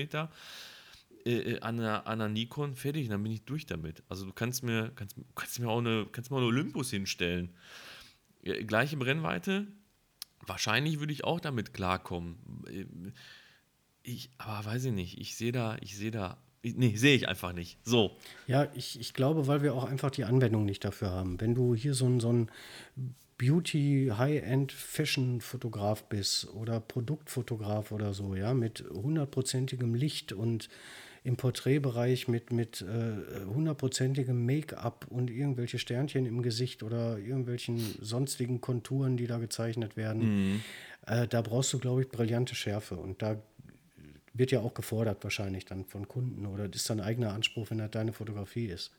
Äh, 1.27 1.31
äh, 1.33 1.61
an, 1.61 1.79
einer, 1.79 2.07
an 2.07 2.21
einer 2.21 2.29
Nikon 2.29 2.75
fertig, 2.75 3.09
dann 3.09 3.23
bin 3.23 3.33
ich 3.33 3.45
durch 3.45 3.67
damit. 3.67 4.03
Also 4.09 4.25
du 4.25 4.33
kannst 4.33 4.63
mir, 4.63 4.91
kannst, 4.95 5.17
kannst 5.35 5.61
mir 5.61 5.69
auch 5.69 5.79
eine, 5.79 6.07
kannst 6.11 6.31
mir 6.31 6.37
auch 6.37 6.41
eine 6.41 6.49
Olympus 6.49 6.91
hinstellen. 6.91 7.51
Ja, 8.43 8.61
gleiche 8.63 8.97
Brennweite, 8.97 9.67
wahrscheinlich 10.47 10.99
würde 10.99 11.13
ich 11.13 11.25
auch 11.25 11.41
damit 11.41 11.75
klarkommen. 11.75 12.37
Äh, 12.67 13.13
Ich, 14.03 14.31
aber 14.39 14.65
weiß 14.65 14.85
ich 14.87 14.93
nicht, 14.93 15.19
ich 15.21 15.37
sehe 15.37 15.53
da, 15.53 15.77
ich 15.83 15.95
sehe 15.95 16.11
da, 16.11 16.39
nee, 16.63 16.97
sehe 16.97 17.17
ich 17.17 17.29
einfach 17.29 17.53
nicht. 17.53 17.79
So. 17.85 18.13
Ja, 18.47 18.69
ich, 18.75 19.01
ich 19.01 19.15
glaube, 19.15 19.47
weil 19.47 19.63
wir 19.63 19.75
auch 19.75 19.85
einfach 19.85 20.11
die 20.11 20.25
Anwendung 20.25 20.65
nicht 20.65 20.85
dafür 20.85 21.11
haben. 21.11 21.41
Wenn 21.41 21.55
du 21.55 21.75
hier 21.75 21.95
so 21.95 22.07
ein, 22.07 22.21
so 22.21 22.33
ein 22.33 22.51
Beauty, 23.39 24.13
High-End 24.17 24.73
Fashion-Fotograf 24.73 26.05
bist 26.05 26.49
oder 26.55 26.79
Produktfotograf 26.79 27.91
oder 27.91 28.13
so, 28.13 28.35
ja, 28.35 28.53
mit 28.53 28.85
hundertprozentigem 28.91 29.95
Licht 29.95 30.33
und 30.33 30.69
im 31.23 31.37
Porträtbereich 31.37 32.29
mit, 32.29 32.51
mit 32.51 32.83
äh, 32.83 33.45
hundertprozentigem 33.47 34.47
Make-up 34.47 35.07
und 35.11 35.31
irgendwelche 35.31 35.79
Sternchen 35.79 36.27
im 36.27 36.43
Gesicht 36.43 36.83
oder 36.83 37.19
irgendwelchen 37.19 37.79
sonstigen 38.01 38.61
Konturen, 38.61 39.17
die 39.17 39.27
da 39.27 39.39
gezeichnet 39.39 39.97
werden. 39.97 40.53
Mhm. 40.53 40.61
Äh, 41.07 41.27
da 41.27 41.43
brauchst 41.43 41.73
du, 41.73 41.79
glaube 41.79 42.03
ich, 42.03 42.09
brillante 42.09 42.55
Schärfe. 42.55 42.97
Und 42.97 43.21
da 43.23 43.43
wird 44.33 44.51
ja 44.51 44.61
auch 44.61 44.74
gefordert 44.74 45.22
wahrscheinlich 45.24 45.64
dann 45.64 45.85
von 45.85 46.09
Kunden 46.09 46.47
oder 46.47 46.68
das 46.68 46.83
ist 46.83 46.91
dein 46.91 47.01
eigener 47.01 47.33
Anspruch, 47.33 47.70
wenn 47.70 47.78
das 47.78 47.91
deine 47.91 48.12
Fotografie 48.12 48.66
ist. 48.66 48.93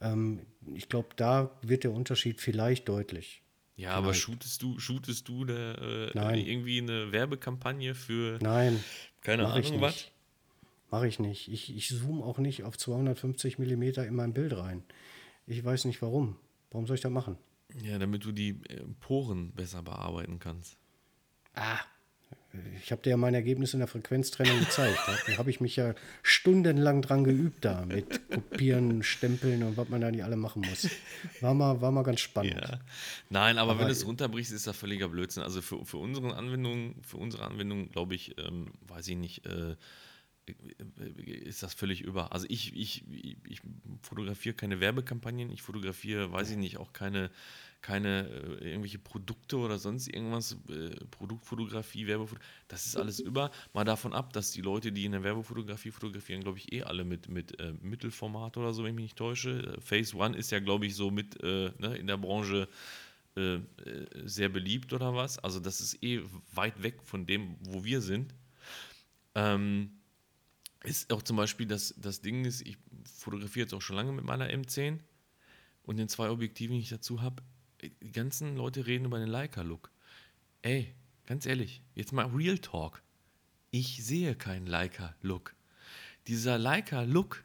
Ähm, 0.00 0.40
ich 0.74 0.88
glaube, 0.88 1.08
da 1.16 1.50
wird 1.62 1.84
der 1.84 1.92
Unterschied 1.92 2.40
vielleicht 2.40 2.88
deutlich. 2.88 3.42
Ja, 3.76 3.90
vielleicht. 3.90 3.98
aber 3.98 4.14
shootest 4.14 4.62
du, 4.62 4.78
shootest 4.78 5.28
du 5.28 5.42
eine, 5.42 6.12
äh, 6.14 6.50
irgendwie 6.50 6.80
eine 6.80 7.12
Werbekampagne 7.12 7.94
für 7.94 8.38
Nein, 8.42 8.82
keine 9.20 9.46
Ahnung 9.48 9.80
was? 9.80 10.08
Mache 10.90 11.08
ich 11.08 11.18
nicht. 11.18 11.50
Ich, 11.50 11.74
ich 11.74 11.88
zoome 11.88 12.22
auch 12.22 12.38
nicht 12.38 12.64
auf 12.64 12.76
250 12.76 13.58
mm 13.58 13.82
in 13.82 14.14
mein 14.14 14.34
Bild 14.34 14.54
rein. 14.54 14.82
Ich 15.46 15.64
weiß 15.64 15.86
nicht 15.86 16.02
warum. 16.02 16.36
Warum 16.70 16.86
soll 16.86 16.96
ich 16.96 17.00
das 17.00 17.10
machen? 17.10 17.38
Ja, 17.82 17.98
damit 17.98 18.24
du 18.24 18.32
die 18.32 18.50
äh, 18.68 18.84
Poren 19.00 19.52
besser 19.52 19.82
bearbeiten 19.82 20.38
kannst. 20.38 20.76
Ah, 21.54 21.80
ich 22.82 22.92
habe 22.92 23.00
dir 23.02 23.10
ja 23.10 23.16
mein 23.16 23.32
Ergebnis 23.32 23.72
in 23.72 23.80
der 23.80 23.88
Frequenztrennung 23.88 24.58
gezeigt. 24.58 24.98
Da 25.26 25.38
habe 25.38 25.50
ich 25.50 25.60
mich 25.60 25.76
ja 25.76 25.94
stundenlang 26.22 27.00
dran 27.00 27.24
geübt 27.24 27.64
da 27.64 27.86
mit 27.86 28.28
Kopieren, 28.30 29.02
Stempeln 29.02 29.62
und 29.62 29.76
was 29.76 29.88
man 29.88 30.00
da 30.00 30.10
nicht 30.10 30.24
alle 30.24 30.36
machen 30.36 30.62
muss. 30.68 30.88
War 31.40 31.54
mal, 31.54 31.80
war 31.80 31.90
mal 31.90 32.02
ganz 32.02 32.20
spannend. 32.20 32.60
Ja. 32.60 32.80
Nein, 33.30 33.58
aber, 33.58 33.72
aber 33.72 33.80
wenn 33.80 33.86
du 33.86 33.92
es 33.92 34.06
runterbrichst, 34.06 34.52
ist 34.52 34.66
das 34.66 34.76
völliger 34.76 35.08
Blödsinn. 35.08 35.42
Also 35.42 35.62
für, 35.62 35.84
für 35.86 35.96
unsere 35.96 36.34
Anwendung, 36.36 36.96
für 37.02 37.16
unsere 37.16 37.44
Anwendung, 37.44 37.90
glaube 37.90 38.14
ich, 38.14 38.36
ähm, 38.38 38.72
weiß 38.86 39.08
ich 39.08 39.16
nicht, 39.16 39.46
äh, 39.46 39.76
ist 41.26 41.62
das 41.62 41.74
völlig 41.74 42.00
über. 42.00 42.32
Also 42.32 42.46
ich, 42.48 42.74
ich, 42.76 43.04
ich 43.48 43.60
fotografiere 44.02 44.54
keine 44.54 44.80
Werbekampagnen, 44.80 45.50
ich 45.50 45.62
fotografiere, 45.62 46.32
weiß 46.32 46.50
ich 46.50 46.56
nicht, 46.56 46.78
auch 46.78 46.92
keine, 46.92 47.30
keine 47.80 48.28
äh, 48.28 48.70
irgendwelche 48.70 48.98
Produkte 48.98 49.58
oder 49.58 49.78
sonst 49.78 50.08
irgendwas, 50.08 50.56
äh, 50.68 50.96
Produktfotografie, 51.10 52.06
Werbefotografie, 52.06 52.50
das 52.66 52.86
ist 52.86 52.96
alles 52.96 53.20
über. 53.20 53.52
Mal 53.72 53.84
davon 53.84 54.12
ab, 54.12 54.32
dass 54.32 54.50
die 54.50 54.62
Leute, 54.62 54.90
die 54.90 55.04
in 55.04 55.12
der 55.12 55.22
Werbefotografie 55.22 55.92
fotografieren, 55.92 56.42
glaube 56.42 56.58
ich, 56.58 56.72
eh 56.72 56.82
alle 56.82 57.04
mit, 57.04 57.28
mit 57.28 57.58
äh, 57.60 57.74
Mittelformat 57.80 58.56
oder 58.56 58.74
so, 58.74 58.82
wenn 58.82 58.90
ich 58.90 58.96
mich 58.96 59.04
nicht 59.04 59.18
täusche. 59.18 59.78
Phase 59.80 60.16
One 60.16 60.36
ist 60.36 60.50
ja, 60.50 60.58
glaube 60.58 60.86
ich, 60.86 60.96
so 60.96 61.10
mit 61.10 61.40
äh, 61.42 61.70
ne, 61.78 61.96
in 61.96 62.08
der 62.08 62.16
Branche 62.16 62.68
äh, 63.36 63.54
äh, 63.54 63.60
sehr 64.24 64.48
beliebt 64.48 64.92
oder 64.92 65.14
was. 65.14 65.38
Also 65.38 65.60
das 65.60 65.80
ist 65.80 66.02
eh 66.02 66.20
weit 66.52 66.82
weg 66.82 67.00
von 67.04 67.26
dem, 67.26 67.56
wo 67.60 67.84
wir 67.84 68.00
sind. 68.00 68.34
Ähm, 69.34 70.01
ist 70.84 71.12
auch 71.12 71.22
zum 71.22 71.36
Beispiel 71.36 71.66
das, 71.66 71.94
das 71.96 72.20
Ding 72.20 72.44
ist, 72.44 72.62
ich 72.62 72.76
fotografiere 73.04 73.64
jetzt 73.64 73.74
auch 73.74 73.82
schon 73.82 73.96
lange 73.96 74.12
mit 74.12 74.24
meiner 74.24 74.48
M10 74.48 74.98
und 75.84 75.96
den 75.96 76.08
zwei 76.08 76.30
Objektiven, 76.30 76.76
die 76.76 76.82
ich 76.82 76.88
dazu 76.88 77.22
habe, 77.22 77.42
die 77.80 78.12
ganzen 78.12 78.56
Leute 78.56 78.86
reden 78.86 79.06
über 79.06 79.18
den 79.18 79.28
Leica-Look. 79.28 79.90
Ey, 80.62 80.94
ganz 81.26 81.46
ehrlich, 81.46 81.82
jetzt 81.94 82.12
mal 82.12 82.26
Real 82.26 82.58
Talk. 82.58 83.02
Ich 83.70 84.04
sehe 84.04 84.34
keinen 84.34 84.66
Leica-Look. 84.66 85.54
Dieser 86.28 86.58
Leica-Look, 86.58 87.42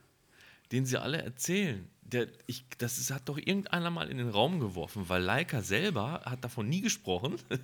den 0.72 0.86
sie 0.86 1.02
alle 1.02 1.22
erzählen, 1.22 1.90
der, 2.02 2.28
ich, 2.46 2.66
das 2.78 2.98
ist, 2.98 3.12
hat 3.12 3.28
doch 3.28 3.38
irgendeiner 3.38 3.90
mal 3.90 4.10
in 4.10 4.18
den 4.18 4.30
Raum 4.30 4.60
geworfen, 4.60 5.10
weil 5.10 5.22
Leica 5.22 5.62
selber 5.62 6.22
hat 6.26 6.44
davon 6.44 6.70
nie 6.70 6.82
gesprochen. 6.82 7.38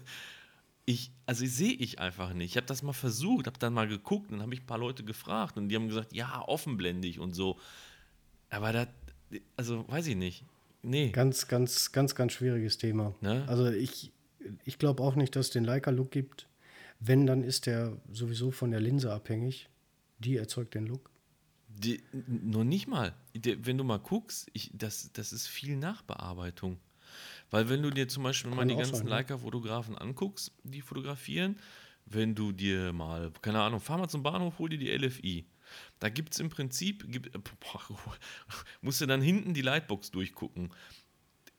ich, 0.86 1.12
also 1.26 1.46
sehe 1.46 1.74
ich 1.74 2.00
einfach 2.00 2.34
nicht. 2.34 2.52
Ich 2.52 2.58
habe 2.58 2.68
das 2.68 2.84
mal 2.84 2.94
versucht, 2.94 3.48
habe 3.48 3.60
dann 3.60 3.74
mal 3.74 3.88
geguckt, 3.88 4.32
dann 4.32 4.42
habe 4.42 4.54
ich 4.54 4.62
ein 4.62 4.66
paar 4.66 4.78
Leute 4.78 5.04
gefragt 5.04 5.58
und 5.58 5.70
die 5.70 5.76
haben 5.76 5.88
gesagt, 5.88 6.14
ja, 6.14 6.44
offenblendig 6.48 7.20
und 7.20 7.34
so. 7.34 7.58
Aber 8.50 8.74
das, 8.74 8.88
also 9.56 9.88
weiß 9.88 10.08
ich 10.08 10.16
nicht. 10.16 10.46
Nee. 10.82 11.12
Ganz, 11.12 11.48
ganz, 11.48 11.92
ganz, 11.94 12.16
ganz 12.16 12.34
schwieriges 12.34 12.78
Thema. 12.78 13.16
Ne? 13.22 13.46
Also 13.48 13.68
ich, 13.70 14.12
ich 14.66 14.78
glaube 14.78 15.02
auch 15.02 15.16
nicht, 15.16 15.36
dass 15.36 15.48
es 15.48 15.52
den 15.52 15.64
Leica-Look 15.64 16.12
gibt. 16.12 16.48
Wenn, 17.00 17.26
dann 17.26 17.44
ist 17.44 17.66
der 17.66 17.98
sowieso 18.12 18.52
von 18.52 18.72
der 18.72 18.82
Linse 18.82 19.12
abhängig. 19.12 19.70
Die 20.20 20.36
erzeugt 20.36 20.76
den 20.76 20.88
Look. 20.88 21.10
Die, 21.70 22.04
nur 22.28 22.66
nicht 22.66 22.88
mal. 22.88 23.14
Die, 23.34 23.66
wenn 23.66 23.78
du 23.78 23.84
mal 23.84 23.98
guckst, 23.98 24.50
ich, 24.54 24.72
das, 24.74 25.12
das 25.14 25.32
ist 25.32 25.48
viel 25.48 25.78
Nachbearbeitung. 25.78 26.78
Weil 27.54 27.70
wenn 27.70 27.84
du 27.84 27.92
dir 27.92 28.08
zum 28.08 28.24
Beispiel 28.24 28.50
Kann 28.50 28.58
mal 28.58 28.66
die 28.66 28.76
ganzen 28.76 29.06
Leica-Fotografen 29.06 29.96
anguckst, 29.96 30.52
die 30.64 30.82
fotografieren, 30.82 31.60
wenn 32.08 32.34
du 32.34 32.52
dir 32.52 32.92
mal, 32.94 33.32
keine 33.44 33.62
Ahnung, 33.62 33.80
fahr 33.80 34.00
mal 34.00 34.08
zum 34.08 34.24
Bahnhof, 34.24 34.58
hol 34.58 34.70
dir 34.70 34.80
die 34.80 34.90
LFI. 34.90 35.46
Da 36.00 36.10
gibt 36.10 36.34
es 36.34 36.40
im 36.40 36.50
Prinzip, 36.50 37.06
gibt, 37.12 37.32
boah, 37.32 38.18
musst 38.82 39.02
du 39.02 39.06
dann 39.06 39.22
hinten 39.22 39.54
die 39.54 39.62
Lightbox 39.62 40.10
durchgucken. 40.10 40.74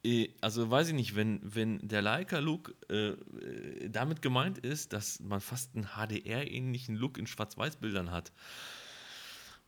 Äh, 0.05 0.31
also 0.41 0.69
weiß 0.69 0.89
ich 0.89 0.95
nicht, 0.95 1.15
wenn, 1.15 1.39
wenn 1.45 1.79
der 1.87 2.03
Leica-Look 2.03 2.75
äh, 2.91 3.11
äh, 3.11 3.89
damit 3.89 4.21
gemeint 4.21 4.59
ist, 4.59 4.93
dass 4.93 5.21
man 5.21 5.41
fast 5.41 5.77
einen 5.77 5.91
HDR-ähnlichen 5.95 6.97
Look 6.97 7.19
in 7.19 7.29
Schwarz-Weiß-Bildern 7.29 8.11
hat. 8.11 8.33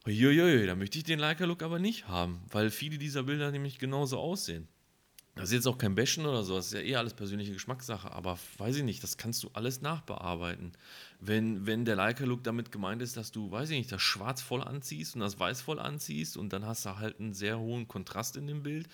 Uiuiui, 0.05 0.67
da 0.67 0.75
möchte 0.75 0.99
ich 0.99 1.05
den 1.05 1.21
Leica-Look 1.21 1.63
aber 1.63 1.79
nicht 1.79 2.09
haben, 2.09 2.43
weil 2.51 2.71
viele 2.71 2.99
dieser 2.99 3.23
Bilder 3.23 3.53
nämlich 3.53 3.79
genauso 3.79 4.19
aussehen. 4.19 4.67
Das 5.37 5.51
ist 5.51 5.53
jetzt 5.53 5.67
auch 5.67 5.77
kein 5.77 5.95
Bashen 5.95 6.25
oder 6.25 6.43
so, 6.43 6.57
das 6.57 6.69
ist 6.69 6.73
ja 6.73 6.81
eh 6.81 6.97
alles 6.97 7.13
persönliche 7.13 7.53
Geschmackssache, 7.53 8.11
aber 8.11 8.39
weiß 8.57 8.77
ich 8.77 8.83
nicht, 8.83 9.03
das 9.03 9.19
kannst 9.19 9.43
du 9.43 9.51
alles 9.53 9.83
nachbearbeiten. 9.83 10.73
Wenn, 11.21 11.67
wenn 11.67 11.85
der 11.85 11.95
Leica-Look 11.95 12.43
damit 12.43 12.73
gemeint 12.73 13.03
ist, 13.03 13.19
dass 13.19 13.33
du, 13.33 13.51
weiß 13.51 13.69
ich 13.69 13.77
nicht, 13.77 13.93
das 13.93 14.01
Schwarz 14.01 14.41
voll 14.41 14.63
anziehst 14.63 15.15
und 15.15 15.21
das 15.21 15.39
Weiß 15.39 15.61
voll 15.61 15.79
anziehst 15.79 16.39
und 16.39 16.55
dann 16.55 16.65
hast 16.65 16.87
du 16.87 16.99
halt 16.99 17.21
einen 17.21 17.35
sehr 17.35 17.59
hohen 17.59 17.87
Kontrast 17.87 18.37
in 18.37 18.47
dem 18.47 18.63
Bild, 18.63 18.89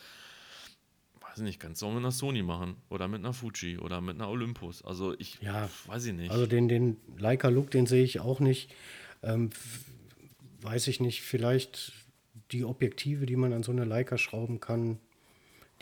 weiß 1.20 1.38
ich 1.38 1.45
nicht, 1.45 1.61
kannst 1.61 1.80
du 1.80 1.86
auch 1.86 1.90
mit 1.90 2.01
einer 2.01 2.11
Sony 2.11 2.43
machen 2.43 2.74
oder 2.90 3.07
mit 3.07 3.20
einer 3.20 3.32
Fuji 3.32 3.78
oder 3.78 4.01
mit 4.01 4.16
einer 4.16 4.28
Olympus. 4.28 4.82
Also 4.82 5.14
ich, 5.20 5.38
ja, 5.40 5.70
weiß 5.86 6.07
ich 6.07 6.12
nicht. 6.12 6.32
Also 6.32 6.47
den, 6.47 6.66
den 6.66 6.97
Leica-Look, 7.18 7.70
den 7.70 7.86
sehe 7.86 8.03
ich 8.03 8.18
auch 8.18 8.40
nicht. 8.40 8.74
Ähm, 9.22 9.51
weiß 10.61 10.88
ich 10.88 10.99
nicht, 10.99 11.22
vielleicht 11.22 11.93
die 12.51 12.64
Objektive, 12.64 13.26
die 13.26 13.36
man 13.36 13.53
an 13.53 13.62
so 13.62 13.70
eine 13.70 13.84
Leica 13.84 14.18
schrauben 14.18 14.59
kann, 14.59 14.99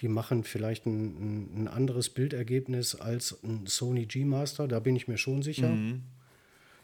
die 0.01 0.09
machen 0.09 0.45
vielleicht 0.45 0.87
ein, 0.87 1.65
ein, 1.65 1.69
anderes 1.69 2.09
Bildergebnis 2.09 2.95
als 2.95 3.39
ein 3.45 3.67
Sony 3.67 4.07
G-Master, 4.07 4.67
da 4.67 4.81
bin 4.81 4.97
ich 4.97 5.09
mir 5.09 5.19
schon 5.19 5.43
sicher. 5.43 5.69
Mhm. 5.69 6.03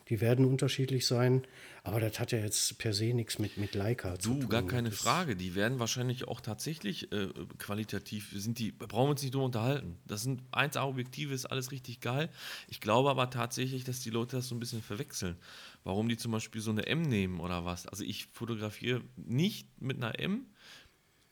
Die 0.09 0.21
werden 0.21 0.45
unterschiedlich 0.45 1.05
sein, 1.05 1.43
aber 1.83 1.99
das 1.99 2.21
hat 2.21 2.31
ja 2.31 2.39
jetzt 2.39 2.79
per 2.79 2.93
se 2.93 3.07
nichts 3.07 3.41
mit, 3.41 3.57
mit 3.57 3.75
Leica 3.75 4.13
du, 4.13 4.19
zu 4.19 4.29
tun. 4.29 4.41
Du, 4.41 4.49
gar 4.49 4.65
keine 4.65 4.91
das 4.91 4.99
Frage. 4.99 5.35
Die 5.35 5.57
werden 5.57 5.81
wahrscheinlich 5.81 6.29
auch 6.29 6.41
tatsächlich 6.41 7.11
äh, 7.11 7.29
qualitativ, 7.59 8.31
sind 8.33 8.61
die, 8.61 8.71
brauchen 8.71 9.07
wir 9.07 9.11
uns 9.11 9.23
nicht 9.23 9.35
drüber 9.35 9.47
unterhalten. 9.47 9.99
Das 10.07 10.23
sind 10.23 10.43
1A-Objektive, 10.53 11.35
ist 11.35 11.47
alles 11.47 11.73
richtig 11.73 12.01
geil. 12.01 12.29
Ich 12.69 12.81
glaube 12.81 13.11
aber 13.11 13.31
tatsächlich, 13.31 13.83
dass 13.83 13.99
die 13.99 14.11
Leute 14.11 14.37
das 14.37 14.47
so 14.47 14.55
ein 14.55 14.61
bisschen 14.61 14.83
verwechseln. 14.83 15.35
Warum 15.83 16.09
die 16.09 16.17
zum 16.17 16.31
Beispiel 16.31 16.61
so 16.61 16.71
eine 16.71 16.87
M 16.87 17.03
nehmen 17.03 17.41
oder 17.41 17.65
was. 17.65 17.89
Also 17.89 18.05
ich 18.05 18.27
fotografiere 18.27 19.03
nicht 19.17 19.83
mit 19.83 19.97
einer 19.97 20.21
M, 20.21 20.47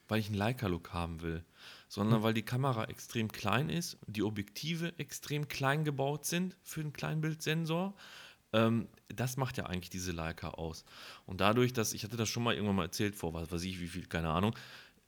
weil 0.09 0.18
ich 0.18 0.26
einen 0.26 0.35
Leica-Look 0.35 0.93
haben 0.93 1.22
will 1.22 1.45
sondern 1.95 2.24
weil 2.24 2.34
die 2.34 2.42
Kamera 2.42 2.86
extrem 2.86 3.30
klein 3.30 3.68
ist, 3.68 3.99
die 4.09 4.24
Objektive 4.24 4.99
extrem 4.99 5.47
klein 5.47 5.84
gebaut 5.84 6.24
sind 6.26 6.57
für 6.64 6.80
einen 6.80 6.92
Kleinbildsensor. 6.92 7.95
Ähm, 8.53 8.88
das 9.07 9.36
macht 9.36 9.59
ja 9.59 9.66
eigentlich 9.66 9.90
diese 9.90 10.11
Leica 10.11 10.49
aus. 10.49 10.84
Und 11.24 11.40
dadurch, 11.40 11.72
dass, 11.72 11.92
ich 11.92 12.03
hatte 12.03 12.16
das 12.16 12.28
schon 12.28 12.42
mal 12.42 12.53
irgendwann 12.53 12.74
mal 12.74 12.86
erzählt, 12.86 13.14
vor 13.14 13.32
was 13.32 13.53
weiß 13.53 13.62
ich, 13.62 13.78
wie 13.78 13.86
viel, 13.86 14.07
keine 14.07 14.30
Ahnung, 14.30 14.57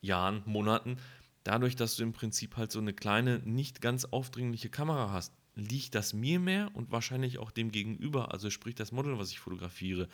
Jahren, 0.01 0.45
Monaten, 0.47 0.99
dadurch, 1.43 1.75
dass 1.75 1.97
du 1.97 2.05
im 2.05 2.13
Prinzip 2.13 2.57
halt 2.57 2.71
so 2.71 2.79
eine 2.79 2.93
kleine, 2.93 3.41
nicht 3.41 3.81
ganz 3.81 4.05
aufdringliche 4.05 4.71
Kamera 4.71 5.11
hast, 5.11 5.33
liegt 5.57 5.95
das 5.95 6.13
mir 6.13 6.39
mehr 6.39 6.71
und 6.75 6.93
wahrscheinlich 6.93 7.39
auch 7.39 7.51
dem 7.51 7.73
gegenüber, 7.73 8.33
also 8.33 8.51
sprich 8.51 8.75
das 8.75 8.93
Model, 8.93 9.19
was 9.19 9.31
ich 9.31 9.41
fotografiere. 9.41 10.07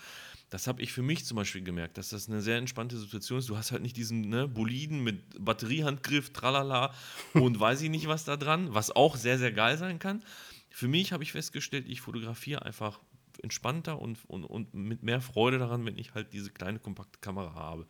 Das 0.51 0.69
habe 0.69 0.81
ich 0.83 0.93
für 0.93 1.03
mich 1.03 1.25
zum 1.25 1.37
Beispiel 1.37 1.63
gemerkt, 1.63 1.99
dass 1.99 2.11
das 2.11 2.29
eine 2.29 2.41
sehr 2.41 2.59
entspannte 2.59 2.97
Situation 2.97 3.41
ist. 3.41 3.49
Du 3.49 3.57
hast 3.57 3.73
halt 3.73 3.83
nicht 3.83 3.97
diesen 3.97 4.29
ne, 4.29 4.47
Boliden 4.47 5.03
mit 5.03 5.45
Batteriehandgriff, 5.45 6.31
tralala 6.31 6.95
und 7.35 7.59
weiß 7.59 7.83
ich 7.83 7.91
nicht 7.91 8.07
was 8.07 8.25
da 8.25 8.37
dran, 8.37 8.73
was 8.73 8.93
auch 8.93 9.17
sehr, 9.17 9.39
sehr 9.39 9.53
geil 9.53 9.77
sein 9.77 9.99
kann. 9.99 10.23
Für 10.71 10.89
mich 10.89 11.13
habe 11.13 11.25
ich 11.25 11.33
festgestellt, 11.33 11.89
ich 11.89 12.01
fotografiere 12.01 12.65
einfach 12.65 13.01
entspannter 13.43 13.99
und, 14.01 14.19
und, 14.29 14.45
und 14.45 14.73
mit 14.75 15.03
mehr 15.03 15.21
Freude 15.21 15.59
daran, 15.59 15.85
wenn 15.85 15.99
ich 15.99 16.15
halt 16.15 16.33
diese 16.33 16.51
kleine 16.51 16.79
kompakte 16.79 17.19
Kamera 17.19 17.55
habe 17.55 17.87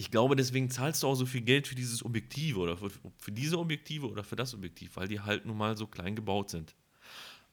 ich 0.00 0.10
glaube, 0.10 0.34
deswegen 0.34 0.70
zahlst 0.70 1.02
du 1.02 1.06
auch 1.08 1.14
so 1.14 1.26
viel 1.26 1.42
Geld 1.42 1.68
für 1.68 1.74
dieses 1.74 2.02
Objektiv 2.04 2.56
oder 2.56 2.76
für, 2.76 2.90
für 3.18 3.32
diese 3.32 3.58
Objektive 3.58 4.08
oder 4.08 4.24
für 4.24 4.36
das 4.36 4.54
Objektiv, 4.54 4.96
weil 4.96 5.08
die 5.08 5.20
halt 5.20 5.44
nun 5.44 5.58
mal 5.58 5.76
so 5.76 5.86
klein 5.86 6.16
gebaut 6.16 6.48
sind. 6.50 6.74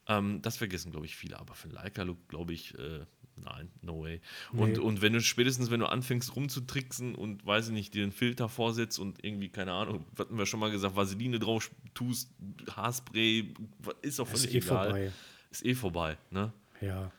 Ähm, 0.06 0.40
das 0.40 0.56
vergessen, 0.56 0.90
glaube 0.90 1.04
ich, 1.04 1.14
viele. 1.14 1.38
Aber 1.38 1.54
für 1.54 1.68
Leica-Look, 1.68 2.28
glaube 2.28 2.52
ich, 2.54 2.76
äh, 2.78 3.04
Nein, 3.44 3.70
no 3.82 4.02
way. 4.02 4.20
Und, 4.52 4.72
Nee. 4.72 4.78
und 4.78 5.00
wenn 5.00 5.12
du 5.12 5.20
spätestens, 5.20 5.70
wenn 5.70 5.78
du 5.78 5.86
anfängst 5.86 6.34
rumzutricksen 6.34 7.14
und 7.14 7.46
weiß 7.46 7.68
ich 7.68 7.72
nicht, 7.72 7.94
dir 7.94 8.02
einen 8.02 8.10
Filter 8.10 8.48
vorsetzt 8.48 8.98
und 8.98 9.24
irgendwie, 9.24 9.48
keine 9.48 9.72
Ahnung, 9.72 10.04
hatten 10.18 10.36
wir 10.36 10.44
schon 10.46 10.58
mal 10.58 10.72
gesagt, 10.72 10.96
Vaseline 10.96 11.38
drauf 11.38 11.70
tust, 11.94 12.30
Haarspray, 12.74 13.54
ist 14.02 14.18
auch 14.18 14.32
Ist 14.32 14.40
völlig 14.40 14.54
eh 14.54 14.58
egal. 14.58 14.84
vorbei. 14.86 15.12
Ist 15.52 15.64
eh 15.64 15.74
vorbei, 15.74 16.18
ne? 16.30 16.52
Ja. 16.80 17.12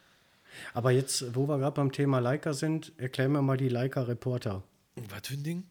Aber 0.74 0.92
jetzt, 0.92 1.36
wo 1.36 1.48
wir 1.48 1.58
gerade 1.58 1.76
beim 1.76 1.92
Thema 1.92 2.20
Leica 2.20 2.54
sind, 2.54 2.92
erklär 2.98 3.30
mir 3.30 3.42
mal 3.42 3.58
die 3.58 3.70
Leica 3.70 4.02
Reporter. 4.02 4.64
Was 5.10 5.28
für 5.28 5.34
ein 5.36 5.44
Ding? 5.44 5.64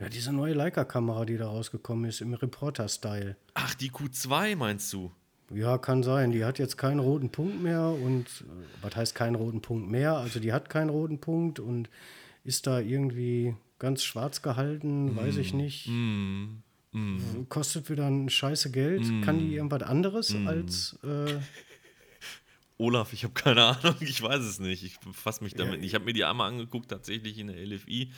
Ja, 0.00 0.08
diese 0.08 0.32
neue 0.32 0.54
Leica-Kamera, 0.54 1.24
die 1.24 1.36
da 1.36 1.46
rausgekommen 1.46 2.06
ist, 2.06 2.20
im 2.20 2.34
Reporter-Style. 2.34 3.36
Ach, 3.54 3.74
die 3.74 3.90
Q2 3.90 4.56
meinst 4.56 4.92
du? 4.92 5.12
Ja, 5.54 5.78
kann 5.78 6.02
sein. 6.02 6.32
Die 6.32 6.44
hat 6.44 6.58
jetzt 6.58 6.76
keinen 6.76 6.98
roten 6.98 7.30
Punkt 7.30 7.62
mehr 7.62 7.86
und 7.86 8.24
äh, 8.24 8.44
was 8.82 8.96
heißt 8.96 9.14
keinen 9.14 9.34
roten 9.34 9.60
Punkt 9.60 9.90
mehr? 9.90 10.16
Also 10.16 10.40
die 10.40 10.52
hat 10.52 10.70
keinen 10.70 10.88
roten 10.88 11.18
Punkt 11.20 11.60
und 11.60 11.88
ist 12.44 12.66
da 12.66 12.80
irgendwie 12.80 13.54
ganz 13.78 14.02
schwarz 14.02 14.42
gehalten, 14.42 15.14
weiß 15.16 15.36
ich 15.36 15.52
nicht. 15.54 15.88
Kostet 17.48 17.88
wieder 17.90 18.06
ein 18.06 18.28
scheiße 18.28 18.70
Geld. 18.70 19.02
Kann 19.24 19.38
die 19.38 19.54
irgendwas 19.54 19.82
anderes 19.82 20.34
als 20.46 20.98
äh, 21.02 21.38
Olaf, 22.82 23.12
ich 23.12 23.24
habe 23.24 23.34
keine 23.34 23.64
Ahnung, 23.64 23.94
ich 24.00 24.20
weiß 24.20 24.42
es 24.42 24.58
nicht. 24.58 24.82
Ich 24.82 24.98
befasse 25.00 25.42
mich 25.44 25.54
damit 25.54 25.80
nicht. 25.80 25.88
Ich 25.90 25.94
habe 25.94 26.04
mir 26.04 26.12
die 26.12 26.24
einmal 26.24 26.48
angeguckt, 26.50 26.88
tatsächlich 26.90 27.38
in 27.38 27.46
der 27.48 27.56
LFI. 27.64 28.10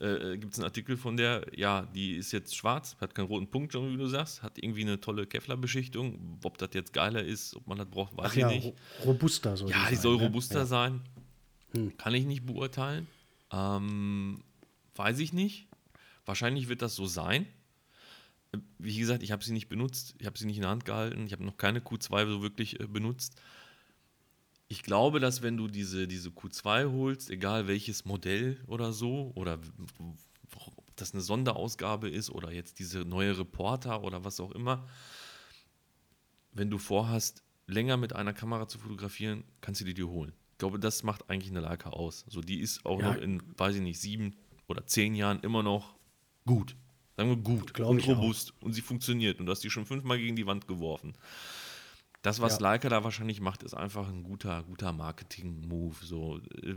Äh, 0.00 0.38
Gibt 0.38 0.54
es 0.54 0.58
einen 0.58 0.64
Artikel 0.64 0.96
von 0.96 1.16
der, 1.16 1.46
ja, 1.54 1.82
die 1.94 2.16
ist 2.16 2.32
jetzt 2.32 2.56
schwarz, 2.56 2.96
hat 3.00 3.14
keinen 3.14 3.26
roten 3.26 3.50
Punkt, 3.50 3.72
schon 3.72 3.92
wie 3.92 3.96
du 3.98 4.06
sagst, 4.06 4.42
hat 4.42 4.56
irgendwie 4.58 4.82
eine 4.82 4.98
tolle 5.00 5.26
Kevlar-Beschichtung. 5.26 6.38
Ob 6.42 6.56
das 6.58 6.70
jetzt 6.72 6.92
geiler 6.92 7.22
ist, 7.22 7.54
ob 7.54 7.66
man 7.66 7.76
das 7.78 7.88
braucht, 7.88 8.16
weiß 8.16 8.26
ach 8.26 8.32
ich 8.32 8.38
ja, 8.40 8.48
nicht. 8.48 8.64
ro- 8.64 8.74
robuster 9.04 9.56
soll 9.56 9.70
Ja, 9.70 9.84
die 9.84 9.90
die 9.90 10.00
soll 10.00 10.14
sein, 10.14 10.20
ne? 10.22 10.26
robuster 10.26 10.58
Ja. 10.60 10.66
sein. 10.66 11.00
Kann 11.98 12.14
ich 12.14 12.24
nicht 12.26 12.46
beurteilen. 12.46 13.06
Ähm, 13.52 14.42
weiß 14.96 15.18
ich 15.20 15.32
nicht. 15.32 15.68
Wahrscheinlich 16.24 16.68
wird 16.68 16.82
das 16.82 16.94
so 16.96 17.06
sein. 17.06 17.46
Äh, 18.52 18.58
Wie 18.78 18.96
gesagt, 18.98 19.22
ich 19.22 19.32
habe 19.32 19.44
sie 19.44 19.52
nicht 19.52 19.68
benutzt. 19.68 20.14
Ich 20.18 20.26
habe 20.26 20.38
sie 20.38 20.46
nicht 20.46 20.56
in 20.56 20.62
der 20.62 20.70
Hand 20.70 20.84
gehalten. 20.84 21.26
Ich 21.26 21.32
habe 21.32 21.44
noch 21.44 21.56
keine 21.56 21.80
Q2 21.80 22.26
so 22.26 22.42
wirklich 22.42 22.80
äh, 22.80 22.86
benutzt. 22.86 23.40
Ich 24.72 24.84
glaube, 24.84 25.18
dass 25.18 25.42
wenn 25.42 25.56
du 25.56 25.66
diese, 25.66 26.06
diese 26.06 26.28
Q2 26.28 26.92
holst, 26.92 27.28
egal 27.28 27.66
welches 27.66 28.04
Modell 28.04 28.56
oder 28.68 28.92
so, 28.92 29.32
oder 29.34 29.58
ob 30.76 30.96
das 30.96 31.12
eine 31.12 31.22
Sonderausgabe 31.22 32.08
ist 32.08 32.30
oder 32.30 32.52
jetzt 32.52 32.78
diese 32.78 33.00
neue 33.00 33.36
Reporter 33.36 34.04
oder 34.04 34.24
was 34.24 34.38
auch 34.38 34.52
immer, 34.52 34.86
wenn 36.52 36.70
du 36.70 36.78
vorhast, 36.78 37.42
länger 37.66 37.96
mit 37.96 38.14
einer 38.14 38.32
Kamera 38.32 38.68
zu 38.68 38.78
fotografieren, 38.78 39.42
kannst 39.60 39.80
du 39.80 39.84
die 39.84 39.94
dir 39.94 40.06
holen. 40.08 40.32
Ich 40.52 40.58
glaube, 40.58 40.78
das 40.78 41.02
macht 41.02 41.28
eigentlich 41.30 41.50
eine 41.50 41.60
Leica 41.60 41.90
aus. 41.90 42.24
So, 42.28 42.40
die 42.40 42.60
ist 42.60 42.86
auch 42.86 43.00
Ja. 43.00 43.14
noch 43.14 43.20
in, 43.20 43.42
weiß 43.58 43.74
ich 43.74 43.82
nicht, 43.82 44.00
sieben 44.00 44.36
oder 44.68 44.86
zehn 44.86 45.16
Jahren 45.16 45.40
immer 45.40 45.64
noch 45.64 45.96
gut. 46.46 46.76
Sagen 47.16 47.30
wir 47.30 47.36
gut 47.38 47.74
Glaub 47.74 47.90
und 47.90 47.98
ich 47.98 48.04
auch. 48.04 48.10
robust. 48.20 48.54
Und 48.60 48.72
sie 48.74 48.82
funktioniert. 48.82 49.40
Und 49.40 49.46
du 49.46 49.52
hast 49.52 49.64
die 49.64 49.70
schon 49.70 49.84
fünfmal 49.84 50.18
gegen 50.18 50.36
die 50.36 50.46
Wand 50.46 50.68
geworfen. 50.68 51.14
Das, 52.22 52.40
was 52.40 52.54
Ja. 52.54 52.60
Leica 52.60 52.88
da 52.88 53.02
wahrscheinlich 53.02 53.40
macht, 53.40 53.62
ist 53.62 53.74
einfach 53.74 54.08
ein 54.08 54.22
guter, 54.22 54.62
guter 54.64 54.92
Marketing-Move. 54.92 55.96
So, 56.02 56.38
äh, 56.62 56.74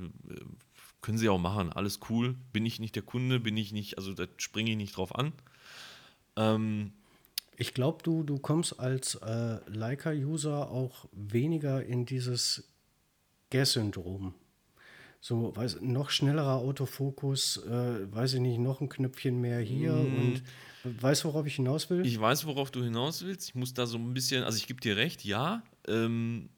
können 1.01 1.17
sie 1.17 1.27
auch 1.29 1.39
machen. 1.39 1.71
Alles 1.73 1.99
cool. 2.09 2.35
Bin 2.53 2.65
ich 2.65 2.79
nicht 2.79 2.95
der 2.95 3.03
Kunde, 3.03 3.39
bin 3.39 3.57
ich 3.57 3.73
nicht, 3.73 3.97
also 3.97 4.13
da 4.13 4.25
springe 4.37 4.71
ich 4.71 4.77
nicht 4.77 4.95
drauf 4.95 5.13
an. 5.15 5.33
Ähm, 6.37 6.93
Ich 7.57 7.73
glaube, 7.73 8.01
du, 8.03 8.23
du 8.23 8.39
kommst 8.39 8.79
als 8.79 9.15
äh, 9.15 9.59
Leica-User 9.69 10.71
auch 10.71 11.05
weniger 11.11 11.83
in 11.85 12.05
dieses 12.05 12.63
Gas-Syndrom. 13.49 14.33
So, 15.25 15.55
weiß, 15.55 15.79
noch 15.79 16.09
schnellerer 16.09 16.55
Autofokus, 16.55 17.55
äh, 17.65 18.13
weiß 18.13 18.33
ich 18.33 18.39
nicht, 18.41 18.59
noch 18.59 18.81
ein 18.81 18.89
Knöpfchen 18.89 19.39
mehr 19.39 19.61
hier 19.61 19.93
und 19.93 20.43
weißt 20.83 21.23
du, 21.23 21.29
worauf 21.29 21.45
ich 21.45 21.55
hinaus 21.55 21.89
will? 21.89 22.05
Ich 22.05 22.19
weiß, 22.19 22.45
worauf 22.45 22.71
du 22.71 22.83
hinaus 22.83 23.23
willst. 23.23 23.47
Ich 23.47 23.55
muss 23.55 23.73
da 23.73 23.85
so 23.85 23.97
ein 23.97 24.13
bisschen, 24.13 24.43
also 24.43 24.57
ich 24.57 24.67
gebe 24.67 24.81
dir 24.81 24.97
recht, 24.97 25.23
ja. 25.23 25.63
Ähm, 25.87 26.49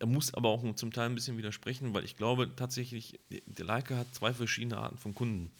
er 0.00 0.08
muss 0.08 0.34
aber 0.34 0.48
auch 0.48 0.74
zum 0.74 0.92
Teil 0.92 1.06
ein 1.06 1.14
bisschen 1.14 1.38
widersprechen, 1.38 1.94
weil 1.94 2.02
ich 2.02 2.16
glaube 2.16 2.50
tatsächlich, 2.56 3.20
der 3.46 3.64
Leica 3.64 3.98
hat 3.98 4.12
zwei 4.12 4.34
verschiedene 4.34 4.78
Arten 4.78 4.98
von 4.98 5.14
Kunden. 5.14 5.52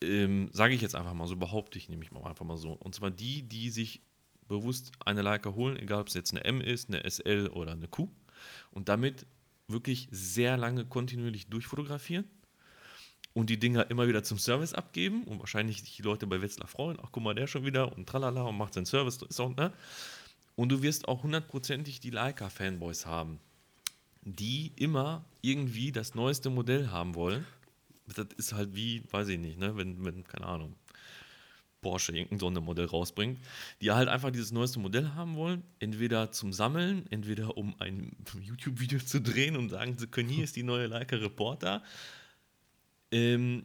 Ähm, 0.00 0.50
Sage 0.52 0.74
ich 0.74 0.80
jetzt 0.80 0.94
einfach 0.94 1.14
mal 1.14 1.26
so, 1.26 1.34
behaupte 1.34 1.76
ich 1.76 1.88
nämlich 1.88 2.12
mal 2.12 2.22
einfach 2.22 2.46
mal 2.46 2.56
so. 2.56 2.74
Und 2.74 2.94
zwar 2.94 3.10
die, 3.10 3.42
die 3.42 3.70
sich 3.70 4.00
bewusst 4.46 4.92
eine 5.04 5.22
Leica 5.22 5.52
holen, 5.56 5.76
egal 5.76 6.02
ob 6.02 6.06
es 6.06 6.14
jetzt 6.14 6.30
eine 6.30 6.44
M 6.44 6.60
ist, 6.60 6.88
eine 6.88 7.02
SL 7.10 7.48
oder 7.48 7.72
eine 7.72 7.88
Q, 7.88 8.08
und 8.70 8.88
damit 8.88 9.26
wirklich 9.68 10.08
sehr 10.10 10.56
lange 10.56 10.84
kontinuierlich 10.84 11.48
durchfotografieren 11.48 12.24
und 13.34 13.50
die 13.50 13.58
Dinger 13.58 13.90
immer 13.90 14.08
wieder 14.08 14.22
zum 14.22 14.38
Service 14.38 14.74
abgeben 14.74 15.24
und 15.24 15.38
wahrscheinlich 15.38 15.82
sich 15.82 15.96
die 15.96 16.02
Leute 16.02 16.26
bei 16.26 16.40
Wetzlar 16.40 16.66
freuen, 16.66 16.98
ach 17.02 17.10
guck 17.12 17.22
mal, 17.22 17.34
der 17.34 17.46
schon 17.46 17.64
wieder 17.64 17.96
und 17.96 18.08
tralala 18.08 18.42
und 18.42 18.56
macht 18.56 18.74
seinen 18.74 18.86
Service, 18.86 19.22
ist 19.22 19.40
auch, 19.40 19.54
ne? 19.54 19.72
Und 20.56 20.70
du 20.70 20.82
wirst 20.82 21.06
auch 21.06 21.22
hundertprozentig 21.22 22.00
die 22.00 22.10
Leica-Fanboys 22.10 23.06
haben, 23.06 23.38
die 24.22 24.72
immer 24.74 25.24
irgendwie 25.40 25.92
das 25.92 26.16
neueste 26.16 26.50
Modell 26.50 26.88
haben 26.88 27.14
wollen. 27.14 27.46
Das 28.08 28.26
ist 28.36 28.54
halt 28.54 28.74
wie, 28.74 29.04
weiß 29.12 29.28
ich 29.28 29.38
nicht, 29.38 29.58
ne, 29.58 29.76
wenn, 29.76 30.04
wenn 30.04 30.24
keine 30.24 30.46
Ahnung, 30.46 30.74
Porsche 31.80 32.12
irgendein 32.12 32.38
Sondermodell 32.40 32.86
rausbringt, 32.86 33.38
die 33.80 33.90
halt 33.92 34.08
einfach 34.08 34.30
dieses 34.30 34.52
neueste 34.52 34.78
Modell 34.80 35.10
haben 35.10 35.36
wollen, 35.36 35.62
entweder 35.78 36.32
zum 36.32 36.52
Sammeln, 36.52 37.06
entweder 37.10 37.56
um 37.56 37.74
ein 37.80 38.16
YouTube-Video 38.40 38.98
zu 38.98 39.20
drehen 39.20 39.56
und 39.56 39.68
sagen, 39.70 39.96
sie 39.98 40.06
können, 40.06 40.28
hier 40.28 40.44
ist 40.44 40.56
die 40.56 40.62
neue 40.64 40.86
Leica 40.86 41.16
Reporter, 41.16 41.82
ähm, 43.10 43.64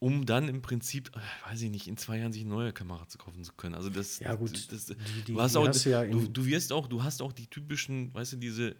um 0.00 0.26
dann 0.26 0.48
im 0.48 0.60
Prinzip, 0.60 1.10
äh, 1.16 1.50
weiß 1.50 1.62
ich 1.62 1.70
nicht, 1.70 1.86
in 1.88 1.96
zwei 1.96 2.18
Jahren 2.18 2.32
sich 2.32 2.42
eine 2.42 2.50
neue 2.50 2.72
Kamera 2.72 3.08
zu 3.08 3.16
kaufen 3.16 3.42
zu 3.42 3.52
können. 3.54 3.74
Also 3.74 3.88
das, 3.90 4.18
Ja, 4.18 4.34
gut, 4.34 4.70
das, 4.70 4.86
die- 4.86 4.94
die- 5.26 5.32
du 5.32 5.40
hast 5.40 5.56
auch, 5.56 5.66
hast 5.66 5.86
du 5.86 5.90
ja 5.90 6.04
du, 6.04 6.28
du 6.28 6.44
wirst 6.46 6.72
auch, 6.72 6.88
du 6.88 7.02
hast 7.02 7.22
auch 7.22 7.32
die 7.32 7.46
typischen, 7.46 8.12
weißt 8.12 8.34
du, 8.34 8.36
diese 8.36 8.76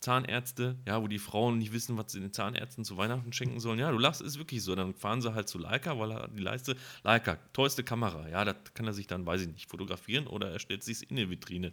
Zahnärzte, 0.00 0.76
ja, 0.86 1.02
wo 1.02 1.08
die 1.08 1.18
Frauen 1.18 1.58
nicht 1.58 1.72
wissen, 1.72 1.96
was 1.96 2.12
sie 2.12 2.20
den 2.20 2.32
Zahnärzten 2.32 2.84
zu 2.84 2.96
Weihnachten 2.96 3.32
schenken 3.32 3.60
sollen. 3.60 3.78
Ja, 3.78 3.90
du 3.90 3.98
lachst, 3.98 4.20
ist 4.20 4.38
wirklich 4.38 4.62
so. 4.62 4.74
Dann 4.74 4.94
fahren 4.94 5.20
sie 5.20 5.34
halt 5.34 5.48
zu 5.48 5.58
Leica, 5.58 5.98
weil 5.98 6.12
er 6.12 6.28
die 6.28 6.42
Leiste, 6.42 6.76
Leica, 7.02 7.38
teuerste 7.52 7.82
Kamera, 7.82 8.28
ja, 8.28 8.44
das 8.44 8.56
kann 8.74 8.86
er 8.86 8.92
sich 8.92 9.06
dann, 9.06 9.26
weiß 9.26 9.42
ich 9.42 9.48
nicht, 9.48 9.68
fotografieren 9.68 10.26
oder 10.26 10.50
er 10.50 10.58
stellt 10.58 10.84
sich 10.84 11.10
in 11.10 11.16
eine 11.18 11.28
Vitrine. 11.30 11.72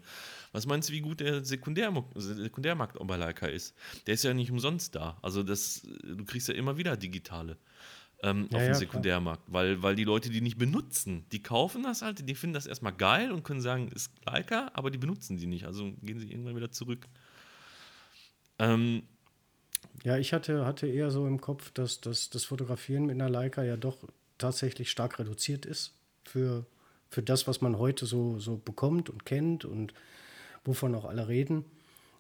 Was 0.52 0.66
meinst 0.66 0.90
du, 0.90 0.94
wie 0.94 1.02
gut 1.02 1.20
der 1.20 1.44
Sekundärmo- 1.44 2.06
Sekundärmarkt 2.16 3.00
auch 3.00 3.06
bei 3.06 3.18
Leica 3.18 3.46
ist? 3.48 3.76
Der 4.08 4.16
ist 4.16 4.24
ja 4.24 4.34
nicht 4.34 4.52
umsonst 4.52 4.96
da. 4.96 5.18
Also 5.22 5.44
das, 5.44 5.86
du 6.04 6.26
kriegst 6.26 6.48
ja 6.48 6.54
immer 6.56 6.78
wieder 6.78 6.98
digitale 6.98 7.58
ähm, 8.24 8.48
Ja, 8.50 8.58
auf 8.58 8.62
ja, 8.62 8.68
dem 8.68 8.72
klar. 8.72 8.76
Sekundärmarkt, 8.76 9.44
weil, 9.48 9.84
weil 9.84 9.96
die 9.96 10.06
Leute 10.06 10.30
die 10.30 10.42
nicht 10.42 10.58
benutzen, 10.58 11.26
die 11.32 11.44
kaufen 11.44 11.84
das 11.84 12.02
halt, 12.02 12.28
die 12.28 12.36
finden 12.36 12.54
das 12.54 12.66
erstmal 12.66 12.94
geil 12.94 13.32
und 13.32 13.44
können 13.44 13.62
sagen, 13.62 13.90
ist 13.90 14.12
Leica, 14.26 14.72
aber 14.74 14.90
die 14.92 14.98
benutzen 14.98 15.38
die 15.38 15.46
nicht, 15.46 15.66
also 15.66 15.92
gehen 16.02 16.20
sie 16.20 16.32
irgendwann 16.32 16.56
wieder 16.56 16.72
zurück. 16.72 17.08
Ähm, 18.60 19.04
Ja, 20.04 20.18
ich 20.18 20.34
hatte, 20.34 20.66
hatte 20.66 20.88
eher 20.88 21.12
so 21.12 21.28
im 21.28 21.40
Kopf, 21.40 21.72
dass, 21.72 22.02
dass 22.02 22.30
das 22.30 22.46
Fotografieren 22.46 23.06
mit 23.06 23.16
einer 23.16 23.30
Leica 23.30 23.64
ja 23.64 23.78
doch 23.78 23.98
tatsächlich 24.38 24.92
stark 24.92 25.20
reduziert 25.20 25.66
ist 25.66 25.94
für, 26.26 26.66
für 27.10 27.24
das, 27.24 27.48
was 27.48 27.62
man 27.62 27.78
heute 27.78 28.06
so, 28.06 28.40
so 28.40 28.58
bekommt 28.58 29.10
und 29.10 29.26
kennt 29.26 29.64
und 29.66 29.94
wovon 30.66 30.94
auch 30.96 31.06
alle 31.06 31.28
reden. 31.28 31.64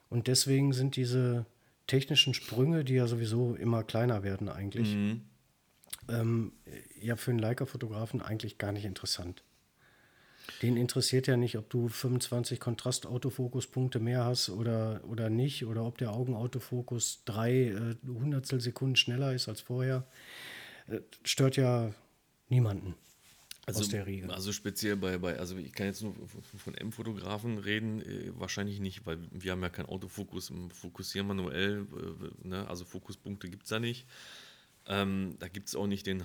Und 0.09 0.27
deswegen 0.27 0.73
sind 0.73 0.95
diese 0.95 1.45
technischen 1.88 2.34
Sprünge, 2.34 2.84
die 2.86 2.93
ja 2.93 3.07
sowieso 3.07 3.55
immer 3.55 3.84
kleiner 3.84 4.23
werden 4.23 4.47
eigentlich, 4.47 4.95
ähm, 6.09 6.53
ja 7.01 7.15
für 7.15 7.31
einen 7.31 7.39
Leica-Fotografen 7.39 8.21
eigentlich 8.21 8.57
gar 8.57 8.71
nicht 8.71 8.86
interessant. 8.86 9.43
Den 10.62 10.78
interessiert 10.78 11.28
ja 11.28 11.38
nicht, 11.38 11.58
ob 11.58 11.70
du 11.70 11.88
25 11.88 12.60
Kontrastautofokuspunkte 12.60 14.00
mehr 14.00 14.26
hast 14.26 14.50
oder, 14.50 15.02
oder 15.08 15.30
nicht, 15.30 15.66
oder 15.66 15.84
ob 15.86 15.98
der 15.98 16.12
Augenautofokus 16.12 17.22
drei 17.26 17.70
äh, 17.70 17.96
Hundertstel 18.06 18.60
Sekunden 18.60 18.96
schneller 18.96 19.34
ist 19.34 19.48
als 19.48 19.62
vorher. 19.62 20.06
Äh, 20.88 21.00
stört 21.24 21.56
ja 21.56 21.94
niemanden 22.50 22.96
aus 23.66 23.88
der 23.88 24.06
Regel. 24.06 24.30
Also 24.32 24.52
speziell 24.52 24.98
bei, 24.98 25.18
bei, 25.18 25.39
also 25.39 25.56
ich 25.58 25.72
kann 25.72 25.88
jetzt 25.88 26.04
nur 26.04 26.16
von- 26.58 26.76
M-Fotografen 26.76 27.58
reden, 27.58 28.02
äh, 28.02 28.32
wahrscheinlich 28.38 28.80
nicht, 28.80 29.06
weil 29.06 29.20
wir 29.32 29.52
haben 29.52 29.62
ja 29.62 29.70
keinen 29.70 29.86
Autofokus, 29.86 30.52
wir 30.52 30.70
fokussieren 30.72 31.28
manuell, 31.28 31.88
äh, 32.44 32.48
ne? 32.48 32.68
also 32.68 32.84
Fokuspunkte 32.86 33.50
gibt 33.50 33.64
es 33.64 33.70
da 33.70 33.80
nicht. 33.80 34.06
Ähm, 34.88 35.38
da 35.39 35.48
gibt 35.48 35.70
es 35.70 35.76
auch 35.76 35.88
nicht 35.88 36.06
den 36.08 36.24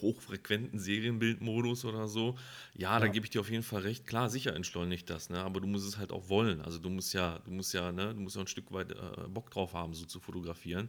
hochfrequenten 0.00 0.78
Serienbildmodus 0.78 1.84
oder 1.84 2.08
so. 2.08 2.36
Ja, 2.74 2.98
da 2.98 3.06
Ja. 3.06 3.12
gebe 3.12 3.26
ich 3.26 3.30
dir 3.30 3.40
auf 3.40 3.50
jeden 3.50 3.62
Fall 3.62 3.82
recht. 3.82 4.06
Klar, 4.06 4.30
sicher 4.30 4.54
entschleunigt 4.54 5.08
das, 5.10 5.30
ne? 5.30 5.38
aber 5.40 5.60
du 5.60 5.66
musst 5.66 5.86
es 5.86 5.98
halt 5.98 6.12
auch 6.12 6.28
wollen. 6.28 6.60
Also 6.60 6.78
du 6.78 6.88
musst 6.90 7.12
ja, 7.14 7.38
du 7.40 7.50
musst 7.50 7.72
ja, 7.74 7.92
ne, 7.92 8.14
du 8.14 8.20
musst 8.20 8.36
ja 8.36 8.42
ein 8.42 8.48
Stück 8.48 8.72
weit 8.72 8.92
äh, 8.92 9.28
Bock 9.28 9.50
drauf 9.50 9.74
haben, 9.74 9.94
so 9.94 10.04
zu 10.06 10.20
fotografieren. 10.20 10.88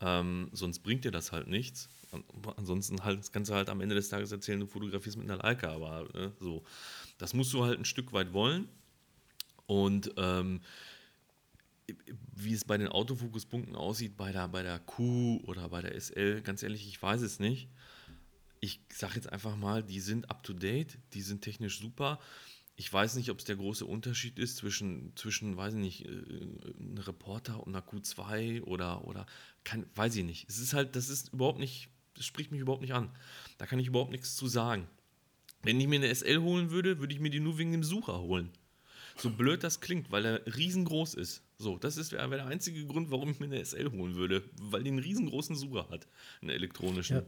Ähm, 0.00 0.50
sonst 0.52 0.80
bringt 0.80 1.04
dir 1.04 1.10
das 1.10 1.32
halt 1.32 1.48
nichts. 1.48 1.88
An- 2.12 2.24
Ansonsten 2.56 3.02
halt 3.02 3.18
das 3.18 3.32
Ganze 3.32 3.54
halt 3.54 3.68
am 3.70 3.80
Ende 3.80 3.94
des 3.94 4.08
Tages 4.08 4.30
erzählen, 4.30 4.60
du 4.60 4.66
fotografierst 4.66 5.16
mit 5.16 5.30
einer 5.30 5.42
Leica, 5.42 5.72
aber 5.72 6.06
ne, 6.14 6.32
so. 6.40 6.64
Das 7.18 7.32
musst 7.34 7.52
du 7.54 7.64
halt 7.64 7.78
ein 7.78 7.84
Stück 7.84 8.12
weit 8.12 8.32
wollen. 8.32 8.68
Und 9.66 10.12
ähm, 10.16 10.60
wie 12.34 12.52
es 12.52 12.64
bei 12.64 12.76
den 12.78 12.88
Autofokuspunkten 12.88 13.76
aussieht, 13.76 14.16
bei 14.16 14.32
der, 14.32 14.48
bei 14.48 14.62
der 14.62 14.78
Q 14.80 15.40
oder 15.46 15.68
bei 15.68 15.82
der 15.82 15.94
SL, 15.94 16.42
ganz 16.42 16.62
ehrlich, 16.62 16.86
ich 16.86 17.00
weiß 17.00 17.22
es 17.22 17.38
nicht. 17.38 17.68
Ich 18.60 18.80
sage 18.92 19.14
jetzt 19.16 19.32
einfach 19.32 19.56
mal, 19.56 19.82
die 19.82 20.00
sind 20.00 20.30
up 20.30 20.42
to 20.42 20.52
date, 20.52 20.98
die 21.12 21.22
sind 21.22 21.42
technisch 21.42 21.78
super. 21.78 22.18
Ich 22.78 22.92
weiß 22.92 23.16
nicht, 23.16 23.30
ob 23.30 23.38
es 23.38 23.44
der 23.44 23.56
große 23.56 23.86
Unterschied 23.86 24.38
ist 24.38 24.58
zwischen, 24.58 25.12
zwischen 25.16 25.56
weiß 25.56 25.74
ich 25.74 25.80
nicht, 25.80 26.04
äh, 26.04 26.08
einem 26.08 26.98
Reporter 26.98 27.66
und 27.66 27.74
einer 27.74 27.84
Q2 27.84 28.62
oder, 28.62 29.06
oder 29.06 29.26
kann, 29.64 29.86
weiß 29.94 30.16
ich 30.16 30.24
nicht. 30.24 30.48
Es 30.48 30.58
ist 30.58 30.74
halt, 30.74 30.94
das 30.94 31.08
ist 31.08 31.32
überhaupt 31.32 31.58
nicht, 31.58 31.88
das 32.14 32.26
spricht 32.26 32.50
mich 32.50 32.60
überhaupt 32.60 32.82
nicht 32.82 32.94
an. 32.94 33.10
Da 33.58 33.66
kann 33.66 33.78
ich 33.78 33.86
überhaupt 33.86 34.10
nichts 34.10 34.36
zu 34.36 34.46
sagen. 34.46 34.88
Wenn 35.62 35.80
ich 35.80 35.88
mir 35.88 35.96
eine 35.96 36.14
SL 36.14 36.40
holen 36.40 36.70
würde, 36.70 36.98
würde 37.00 37.14
ich 37.14 37.20
mir 37.20 37.30
die 37.30 37.40
nur 37.40 37.58
wegen 37.58 37.72
dem 37.72 37.82
Sucher 37.82 38.20
holen. 38.20 38.50
So 39.16 39.30
blöd 39.30 39.64
das 39.64 39.80
klingt, 39.80 40.10
weil 40.10 40.26
er 40.26 40.56
riesengroß 40.56 41.14
ist. 41.14 41.42
So, 41.58 41.78
das 41.78 41.96
wäre 42.12 42.28
der 42.28 42.46
einzige 42.46 42.84
Grund, 42.84 43.10
warum 43.10 43.30
ich 43.30 43.40
mir 43.40 43.46
eine 43.46 43.64
SL 43.64 43.90
holen 43.90 44.14
würde, 44.14 44.42
weil 44.60 44.82
die 44.82 44.90
einen 44.90 44.98
riesengroßen 44.98 45.56
Sucher 45.56 45.88
hat, 45.88 46.06
einen 46.42 46.50
elektronischen. 46.50 47.16
Ja. 47.16 47.22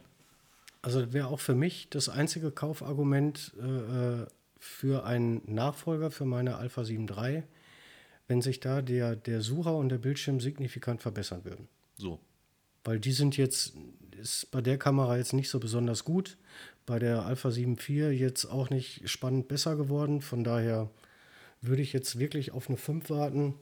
Also 0.89 1.12
wäre 1.12 1.26
auch 1.26 1.39
für 1.39 1.55
mich 1.55 1.91
das 1.91 2.09
einzige 2.09 2.51
Kaufargument 2.51 3.53
äh, 3.61 4.24
für 4.59 5.05
einen 5.05 5.43
Nachfolger 5.45 6.11
für 6.11 6.24
meine 6.24 6.57
Alpha 6.57 6.82
7 6.82 7.07
III, 7.07 7.43
wenn 8.26 8.41
sich 8.41 8.61
da 8.61 8.80
der, 8.80 9.14
der 9.14 9.43
Sucher 9.43 9.76
und 9.76 9.91
der 9.91 9.99
Bildschirm 9.99 10.41
signifikant 10.41 11.03
verbessern 11.03 11.45
würden. 11.45 11.68
So. 11.99 12.18
Weil 12.84 13.01
die 13.01 13.12
sind 13.12 13.36
jetzt, 13.36 13.74
ist 14.18 14.51
bei 14.51 14.62
der 14.62 14.78
Kamera 14.78 15.18
jetzt 15.18 15.34
nicht 15.34 15.51
so 15.51 15.61
besonders 15.61 16.05
gut, 16.07 16.39
bei 16.86 16.99
der 16.99 17.26
Alpha 17.26 17.51
7 17.51 17.74
IV 17.74 18.18
jetzt 18.18 18.47
auch 18.47 18.70
nicht 18.70 19.11
spannend 19.11 19.47
besser 19.47 19.76
geworden. 19.76 20.22
Von 20.22 20.43
daher 20.43 20.89
würde 21.61 21.82
ich 21.82 21.93
jetzt 21.93 22.18
wirklich 22.18 22.53
auf 22.53 22.70
eine 22.70 22.78
5 22.78 23.11
warten, 23.11 23.57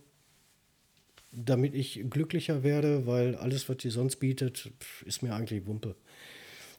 damit 1.32 1.74
ich 1.74 2.08
glücklicher 2.08 2.62
werde, 2.62 3.04
weil 3.04 3.34
alles, 3.34 3.68
was 3.68 3.78
sie 3.82 3.90
sonst 3.90 4.20
bietet, 4.20 4.70
ist 5.04 5.24
mir 5.24 5.34
eigentlich 5.34 5.66
Wumpe. 5.66 5.96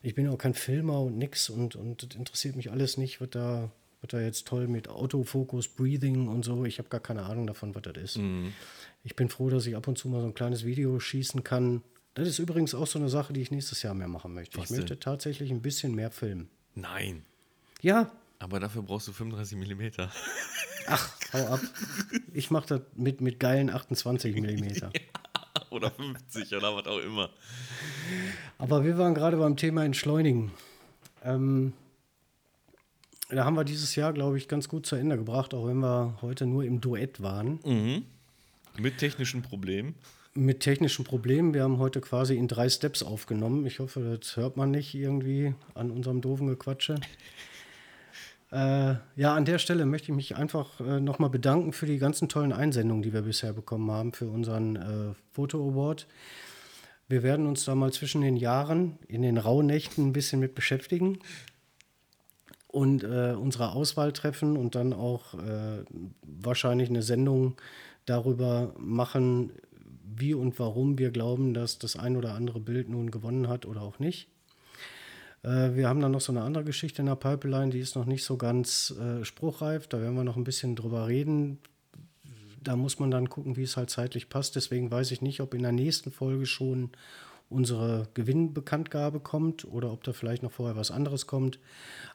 Ich 0.07 0.15
bin 0.15 0.29
auch 0.29 0.37
kein 0.37 0.53
Filmer 0.53 1.01
und 1.01 1.17
nix 1.17 1.49
und, 1.49 1.75
und 1.75 2.01
das 2.01 2.17
interessiert 2.17 2.55
mich 2.55 2.71
alles 2.71 2.95
nicht, 2.95 3.19
was 3.19 3.29
da, 3.29 3.69
was 3.99 4.07
da 4.07 4.21
jetzt 4.21 4.47
toll 4.47 4.69
mit 4.69 4.87
Autofokus, 4.87 5.67
Breathing 5.67 6.29
und 6.29 6.45
so. 6.45 6.63
Ich 6.63 6.79
habe 6.79 6.87
gar 6.87 7.01
keine 7.01 7.23
Ahnung 7.23 7.45
davon, 7.45 7.75
was 7.75 7.81
das 7.81 7.97
ist. 7.97 8.17
Mhm. 8.19 8.53
Ich 9.03 9.17
bin 9.17 9.27
froh, 9.27 9.49
dass 9.49 9.65
ich 9.65 9.75
ab 9.75 9.85
und 9.85 9.97
zu 9.97 10.07
mal 10.07 10.21
so 10.21 10.27
ein 10.27 10.33
kleines 10.33 10.63
Video 10.63 10.97
schießen 10.97 11.43
kann. 11.43 11.83
Das 12.13 12.25
ist 12.25 12.39
übrigens 12.39 12.73
auch 12.73 12.87
so 12.87 12.99
eine 12.99 13.09
Sache, 13.09 13.33
die 13.33 13.41
ich 13.41 13.51
nächstes 13.51 13.83
Jahr 13.83 13.95
mehr 13.95 14.07
machen 14.07 14.33
möchte. 14.33 14.57
Was 14.57 14.63
ich 14.63 14.69
denn? 14.69 14.77
möchte 14.77 14.97
tatsächlich 14.97 15.51
ein 15.51 15.61
bisschen 15.61 15.93
mehr 15.93 16.09
filmen. 16.09 16.47
Nein. 16.73 17.25
Ja. 17.81 18.09
Aber 18.39 18.61
dafür 18.61 18.83
brauchst 18.83 19.09
du 19.09 19.11
35 19.11 19.57
mm. 19.57 20.07
Ach, 20.87 21.11
hau 21.33 21.47
ab. 21.47 21.59
Ich 22.33 22.49
mache 22.49 22.67
das 22.67 22.81
mit, 22.95 23.19
mit 23.19 23.41
geilen 23.41 23.69
28 23.69 24.33
mm. 24.41 24.47
ja, 24.73 24.89
oder 25.69 25.91
50 25.91 26.55
oder 26.55 26.75
was 26.75 26.87
auch 26.87 26.99
immer. 26.99 27.29
Aber 28.57 28.83
wir 28.83 28.97
waren 28.97 29.13
gerade 29.13 29.37
beim 29.37 29.57
Thema 29.57 29.85
Entschleunigen. 29.85 30.51
Ähm, 31.23 31.73
da 33.29 33.43
haben 33.43 33.55
wir 33.55 33.63
dieses 33.63 33.95
Jahr, 33.95 34.13
glaube 34.13 34.37
ich, 34.37 34.47
ganz 34.47 34.69
gut 34.69 34.85
zu 34.85 34.95
Ende 34.95 35.17
gebracht, 35.17 35.53
auch 35.53 35.67
wenn 35.67 35.79
wir 35.79 36.17
heute 36.21 36.45
nur 36.45 36.63
im 36.63 36.79
Duett 36.79 37.21
waren. 37.21 37.59
Mhm. 37.65 38.03
Mit 38.79 38.99
technischen 38.99 39.41
Problemen. 39.41 39.95
Mit 40.33 40.59
technischen 40.61 41.03
Problemen. 41.03 41.53
Wir 41.53 41.63
haben 41.63 41.79
heute 41.79 41.99
quasi 41.99 42.35
in 42.35 42.47
drei 42.47 42.69
Steps 42.69 43.03
aufgenommen. 43.03 43.65
Ich 43.65 43.79
hoffe, 43.79 44.17
das 44.19 44.37
hört 44.37 44.55
man 44.55 44.71
nicht 44.71 44.93
irgendwie 44.93 45.55
an 45.73 45.91
unserem 45.91 46.21
doofen 46.21 46.47
Gequatsche. 46.47 46.95
Äh, 48.51 48.95
ja, 49.15 49.35
an 49.35 49.45
der 49.45 49.59
Stelle 49.59 49.85
möchte 49.85 50.11
ich 50.11 50.15
mich 50.15 50.35
einfach 50.37 50.79
äh, 50.79 51.01
nochmal 51.01 51.29
bedanken 51.29 51.73
für 51.73 51.85
die 51.85 51.97
ganzen 51.97 52.29
tollen 52.29 52.53
Einsendungen, 52.53 53.03
die 53.03 53.11
wir 53.11 53.23
bisher 53.23 53.51
bekommen 53.51 53.91
haben 53.91 54.13
für 54.13 54.27
unseren 54.27 54.75
äh, 54.77 55.13
Foto 55.33 55.69
Award. 55.69 56.07
Wir 57.09 57.23
werden 57.23 57.45
uns 57.45 57.65
da 57.65 57.75
mal 57.75 57.91
zwischen 57.91 58.21
den 58.21 58.37
Jahren 58.37 58.99
in 59.07 59.21
den 59.21 59.37
rauen 59.37 59.65
Nächten 59.65 60.07
ein 60.07 60.13
bisschen 60.13 60.39
mit 60.39 60.55
beschäftigen 60.55 61.19
und 62.67 63.03
äh, 63.03 63.33
unsere 63.33 63.71
Auswahl 63.71 64.13
treffen 64.13 64.55
und 64.55 64.75
dann 64.75 64.93
auch 64.93 65.33
äh, 65.33 65.83
wahrscheinlich 66.21 66.89
eine 66.89 67.01
Sendung 67.01 67.55
darüber 68.05 68.73
machen, 68.77 69.51
wie 70.03 70.33
und 70.33 70.57
warum 70.59 70.97
wir 70.97 71.11
glauben, 71.11 71.53
dass 71.53 71.79
das 71.79 71.97
ein 71.97 72.15
oder 72.15 72.33
andere 72.33 72.59
Bild 72.59 72.89
nun 72.89 73.11
gewonnen 73.11 73.47
hat 73.49 73.65
oder 73.65 73.81
auch 73.81 73.99
nicht. 73.99 74.29
Äh, 75.43 75.75
wir 75.75 75.87
haben 75.87 75.99
dann 75.99 76.11
noch 76.11 76.21
so 76.21 76.31
eine 76.31 76.41
andere 76.41 76.63
Geschichte 76.63 77.01
in 77.01 77.07
der 77.07 77.15
Pipeline, 77.15 77.71
die 77.71 77.79
ist 77.79 77.95
noch 77.95 78.05
nicht 78.05 78.23
so 78.23 78.37
ganz 78.37 78.91
äh, 78.91 79.23
spruchreif. 79.23 79.87
Da 79.87 80.01
werden 80.01 80.15
wir 80.15 80.23
noch 80.23 80.37
ein 80.37 80.43
bisschen 80.43 80.75
drüber 80.75 81.07
reden. 81.07 81.59
Da 82.61 82.75
muss 82.75 82.99
man 82.99 83.11
dann 83.11 83.29
gucken, 83.29 83.55
wie 83.55 83.63
es 83.63 83.77
halt 83.77 83.89
zeitlich 83.89 84.29
passt. 84.29 84.55
Deswegen 84.55 84.91
weiß 84.91 85.11
ich 85.11 85.21
nicht, 85.21 85.39
ob 85.39 85.53
in 85.53 85.61
der 85.61 85.71
nächsten 85.71 86.11
Folge 86.11 86.45
schon 86.45 86.91
unsere 87.49 88.09
Gewinnbekanntgabe 88.13 89.21
kommt 89.21 89.63
oder 89.65 89.91
ob 89.91 90.03
da 90.03 90.11
vielleicht 90.11 90.43
noch 90.43 90.51
vorher 90.51 90.75
was 90.75 90.91
anderes 90.91 91.27
kommt. 91.27 91.59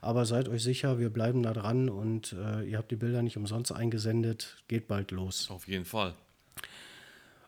Aber 0.00 0.26
seid 0.26 0.48
euch 0.48 0.62
sicher, 0.62 0.98
wir 0.98 1.10
bleiben 1.10 1.42
da 1.42 1.52
dran 1.52 1.88
und 1.88 2.34
äh, 2.34 2.68
ihr 2.68 2.76
habt 2.76 2.90
die 2.90 2.96
Bilder 2.96 3.22
nicht 3.22 3.36
umsonst 3.36 3.72
eingesendet. 3.72 4.62
Geht 4.68 4.88
bald 4.88 5.10
los. 5.10 5.50
Auf 5.50 5.68
jeden 5.68 5.86
Fall. 5.86 6.14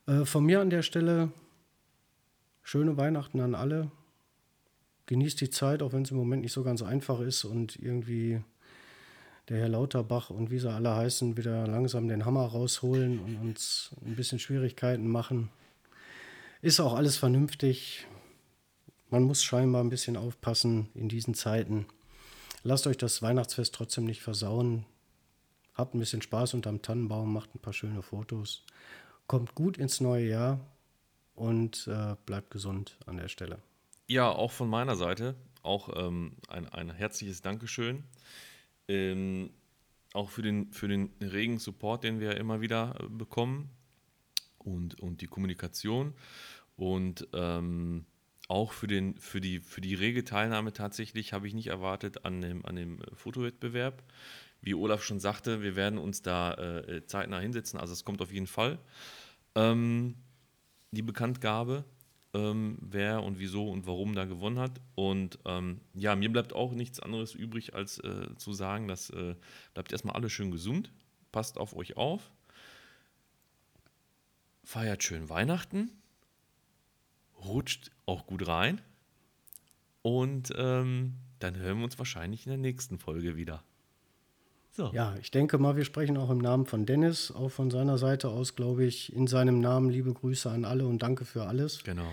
Äh, 0.06 0.24
von 0.24 0.44
mir 0.44 0.60
an 0.60 0.70
der 0.70 0.82
Stelle 0.82 1.30
schöne 2.62 2.96
Weihnachten 2.96 3.40
an 3.40 3.54
alle 3.54 3.90
genießt 5.06 5.40
die 5.40 5.50
Zeit, 5.50 5.82
auch 5.82 5.92
wenn 5.92 6.02
es 6.02 6.10
im 6.10 6.16
Moment 6.16 6.42
nicht 6.42 6.52
so 6.52 6.62
ganz 6.62 6.82
einfach 6.82 7.20
ist 7.20 7.44
und 7.44 7.76
irgendwie 7.76 8.40
der 9.48 9.58
Herr 9.58 9.68
Lauterbach 9.68 10.30
und 10.30 10.50
wie 10.50 10.58
sie 10.58 10.70
alle 10.70 10.94
heißen, 10.94 11.36
wieder 11.36 11.66
langsam 11.66 12.08
den 12.08 12.24
Hammer 12.24 12.46
rausholen 12.46 13.18
und 13.18 13.36
uns 13.36 13.90
ein 14.04 14.16
bisschen 14.16 14.38
Schwierigkeiten 14.38 15.06
machen. 15.08 15.50
Ist 16.62 16.80
auch 16.80 16.94
alles 16.94 17.18
vernünftig. 17.18 18.06
Man 19.10 19.24
muss 19.24 19.44
scheinbar 19.44 19.84
ein 19.84 19.90
bisschen 19.90 20.16
aufpassen 20.16 20.88
in 20.94 21.08
diesen 21.08 21.34
Zeiten. 21.34 21.86
Lasst 22.62 22.86
euch 22.86 22.96
das 22.96 23.20
Weihnachtsfest 23.20 23.74
trotzdem 23.74 24.06
nicht 24.06 24.22
versauen. 24.22 24.86
Habt 25.74 25.94
ein 25.94 25.98
bisschen 25.98 26.22
Spaß 26.22 26.54
unterm 26.54 26.80
Tannenbaum, 26.80 27.30
macht 27.30 27.54
ein 27.54 27.58
paar 27.58 27.74
schöne 27.74 28.00
Fotos. 28.00 28.64
Kommt 29.26 29.54
gut 29.54 29.76
ins 29.76 30.00
neue 30.00 30.26
Jahr 30.26 30.60
und 31.34 31.86
äh, 31.86 32.16
bleibt 32.24 32.50
gesund 32.50 32.96
an 33.04 33.18
der 33.18 33.28
Stelle. 33.28 33.58
Ja, 34.06 34.30
auch 34.30 34.52
von 34.52 34.68
meiner 34.68 34.96
Seite 34.96 35.34
auch 35.62 35.88
ähm, 35.96 36.36
ein, 36.48 36.68
ein 36.68 36.90
herzliches 36.90 37.40
Dankeschön. 37.42 38.04
Ähm, 38.86 39.50
auch 40.12 40.30
für 40.30 40.42
den, 40.42 40.70
für 40.72 40.88
den 40.88 41.10
regen 41.20 41.58
Support, 41.58 42.04
den 42.04 42.20
wir 42.20 42.36
immer 42.36 42.60
wieder 42.60 42.94
äh, 43.00 43.08
bekommen 43.08 43.70
und, 44.58 45.00
und 45.00 45.22
die 45.22 45.26
Kommunikation 45.26 46.14
und 46.76 47.26
ähm, 47.32 48.04
auch 48.48 48.72
für, 48.72 48.86
den, 48.86 49.16
für, 49.16 49.40
die, 49.40 49.60
für 49.60 49.80
die 49.80 49.94
rege 49.94 50.22
Teilnahme 50.22 50.72
tatsächlich 50.72 51.32
habe 51.32 51.48
ich 51.48 51.54
nicht 51.54 51.68
erwartet 51.68 52.26
an 52.26 52.42
dem, 52.42 52.64
an 52.66 52.76
dem 52.76 53.00
Fotowettbewerb. 53.14 54.02
Wie 54.60 54.74
Olaf 54.74 55.02
schon 55.02 55.18
sagte, 55.18 55.62
wir 55.62 55.76
werden 55.76 55.98
uns 55.98 56.20
da 56.22 56.54
äh, 56.54 57.06
zeitnah 57.06 57.40
hinsetzen, 57.40 57.80
also 57.80 57.92
es 57.92 58.04
kommt 58.04 58.20
auf 58.20 58.32
jeden 58.32 58.46
Fall. 58.46 58.78
Ähm, 59.54 60.16
die 60.90 61.02
Bekanntgabe 61.02 61.84
ähm, 62.34 62.76
wer 62.80 63.22
und 63.22 63.38
wieso 63.38 63.70
und 63.70 63.86
warum 63.86 64.14
da 64.14 64.24
gewonnen 64.24 64.58
hat. 64.58 64.80
Und 64.94 65.38
ähm, 65.44 65.80
ja, 65.94 66.16
mir 66.16 66.30
bleibt 66.30 66.52
auch 66.52 66.72
nichts 66.72 67.00
anderes 67.00 67.34
übrig, 67.34 67.74
als 67.74 67.98
äh, 67.98 68.34
zu 68.36 68.52
sagen, 68.52 68.88
dass 68.88 69.10
äh, 69.10 69.34
bleibt 69.72 69.92
erstmal 69.92 70.16
alle 70.16 70.28
schön 70.28 70.50
gesund, 70.50 70.92
passt 71.32 71.58
auf 71.58 71.74
euch 71.76 71.96
auf, 71.96 72.30
feiert 74.64 75.02
schön 75.02 75.28
Weihnachten, 75.28 75.90
rutscht 77.44 77.90
auch 78.06 78.26
gut 78.26 78.46
rein 78.46 78.80
und 80.02 80.52
ähm, 80.56 81.14
dann 81.38 81.56
hören 81.56 81.78
wir 81.78 81.84
uns 81.84 81.98
wahrscheinlich 81.98 82.46
in 82.46 82.50
der 82.50 82.58
nächsten 82.58 82.98
Folge 82.98 83.36
wieder. 83.36 83.62
So. 84.76 84.90
Ja, 84.92 85.14
ich 85.20 85.30
denke 85.30 85.56
mal, 85.58 85.76
wir 85.76 85.84
sprechen 85.84 86.16
auch 86.16 86.30
im 86.30 86.38
Namen 86.38 86.66
von 86.66 86.84
Dennis, 86.84 87.30
auch 87.30 87.50
von 87.50 87.70
seiner 87.70 87.96
Seite 87.96 88.28
aus, 88.28 88.56
glaube 88.56 88.84
ich, 88.84 89.14
in 89.14 89.28
seinem 89.28 89.60
Namen 89.60 89.88
liebe 89.88 90.12
Grüße 90.12 90.50
an 90.50 90.64
alle 90.64 90.86
und 90.88 91.00
danke 91.00 91.24
für 91.24 91.46
alles. 91.46 91.84
Genau. 91.84 92.08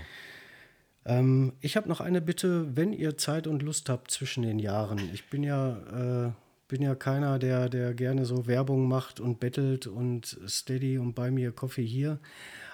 Ähm, 1.06 1.54
ich 1.60 1.76
habe 1.76 1.90
noch 1.90 2.02
eine 2.02 2.22
Bitte, 2.22 2.76
wenn 2.76 2.94
ihr 2.94 3.18
Zeit 3.18 3.48
und 3.48 3.64
Lust 3.64 3.90
habt 3.90 4.12
zwischen 4.12 4.44
den 4.44 4.60
Jahren. 4.60 5.00
Ich 5.12 5.28
bin 5.28 5.42
ja, 5.42 6.28
äh, 6.28 6.32
bin 6.68 6.84
ja 6.84 6.94
keiner, 6.94 7.40
der, 7.40 7.68
der 7.68 7.96
gerne 7.96 8.26
so 8.26 8.46
Werbung 8.46 8.88
macht 8.88 9.20
und 9.20 9.40
bettelt 9.40 9.88
und 9.88 10.38
steady 10.48 11.00
und 11.00 11.16
bei 11.16 11.32
mir 11.32 11.52
Coffee 11.52 11.86
hier. 11.86 12.20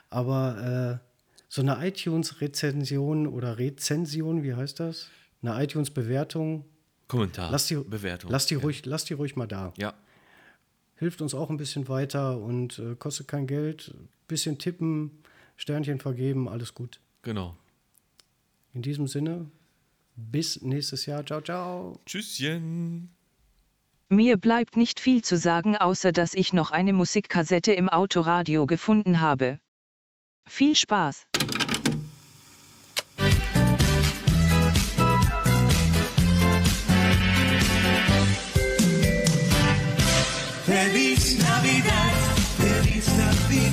Aber 0.10 1.00
äh, 1.02 1.08
so 1.48 1.62
eine 1.62 1.88
iTunes-Rezension 1.88 3.26
oder 3.26 3.58
Rezension, 3.58 4.44
wie 4.44 4.54
heißt 4.54 4.82
das? 4.82 5.08
Eine 5.42 5.64
iTunes-Bewertung 5.64 6.66
Kommentar, 7.08 7.52
lass 7.52 7.68
die, 7.68 7.76
Bewertung. 7.76 8.32
Lass 8.32 8.46
die, 8.48 8.56
ja. 8.56 8.60
ruhig, 8.62 8.86
lass 8.86 9.06
die 9.06 9.14
ruhig 9.14 9.36
mal 9.36 9.48
da. 9.48 9.74
Ja. 9.78 9.94
Hilft 10.96 11.22
uns 11.22 11.34
auch 11.34 11.50
ein 11.50 11.58
bisschen 11.58 11.88
weiter 11.88 12.38
und 12.38 12.80
äh, 12.80 12.96
kostet 12.96 13.28
kein 13.28 13.48
Geld. 13.48 13.94
Bisschen 14.28 14.58
tippen, 14.58 15.12
Sternchen 15.56 16.00
vergeben, 16.00 16.50
alles 16.50 16.74
gut. 16.74 17.00
Genau. 17.22 17.56
In 18.74 18.82
diesem 18.82 19.08
Sinne, 19.08 19.50
bis 20.16 20.62
nächstes 20.62 21.06
Jahr. 21.06 21.26
Ciao, 21.26 21.42
ciao. 21.42 22.00
Tschüsschen. 22.06 23.10
Mir 24.10 24.38
bleibt 24.38 24.78
nicht 24.78 25.00
viel 25.00 25.22
zu 25.22 25.38
sagen, 25.38 25.76
außer 25.76 26.12
dass 26.12 26.34
ich 26.34 26.54
noch 26.54 26.72
eine 26.72 26.94
Musikkassette 26.94 27.74
im 27.74 27.90
Autoradio 27.90 28.66
gefunden 28.66 29.20
habe. 29.20 29.60
Viel 30.48 30.76
Spaß! 30.76 31.26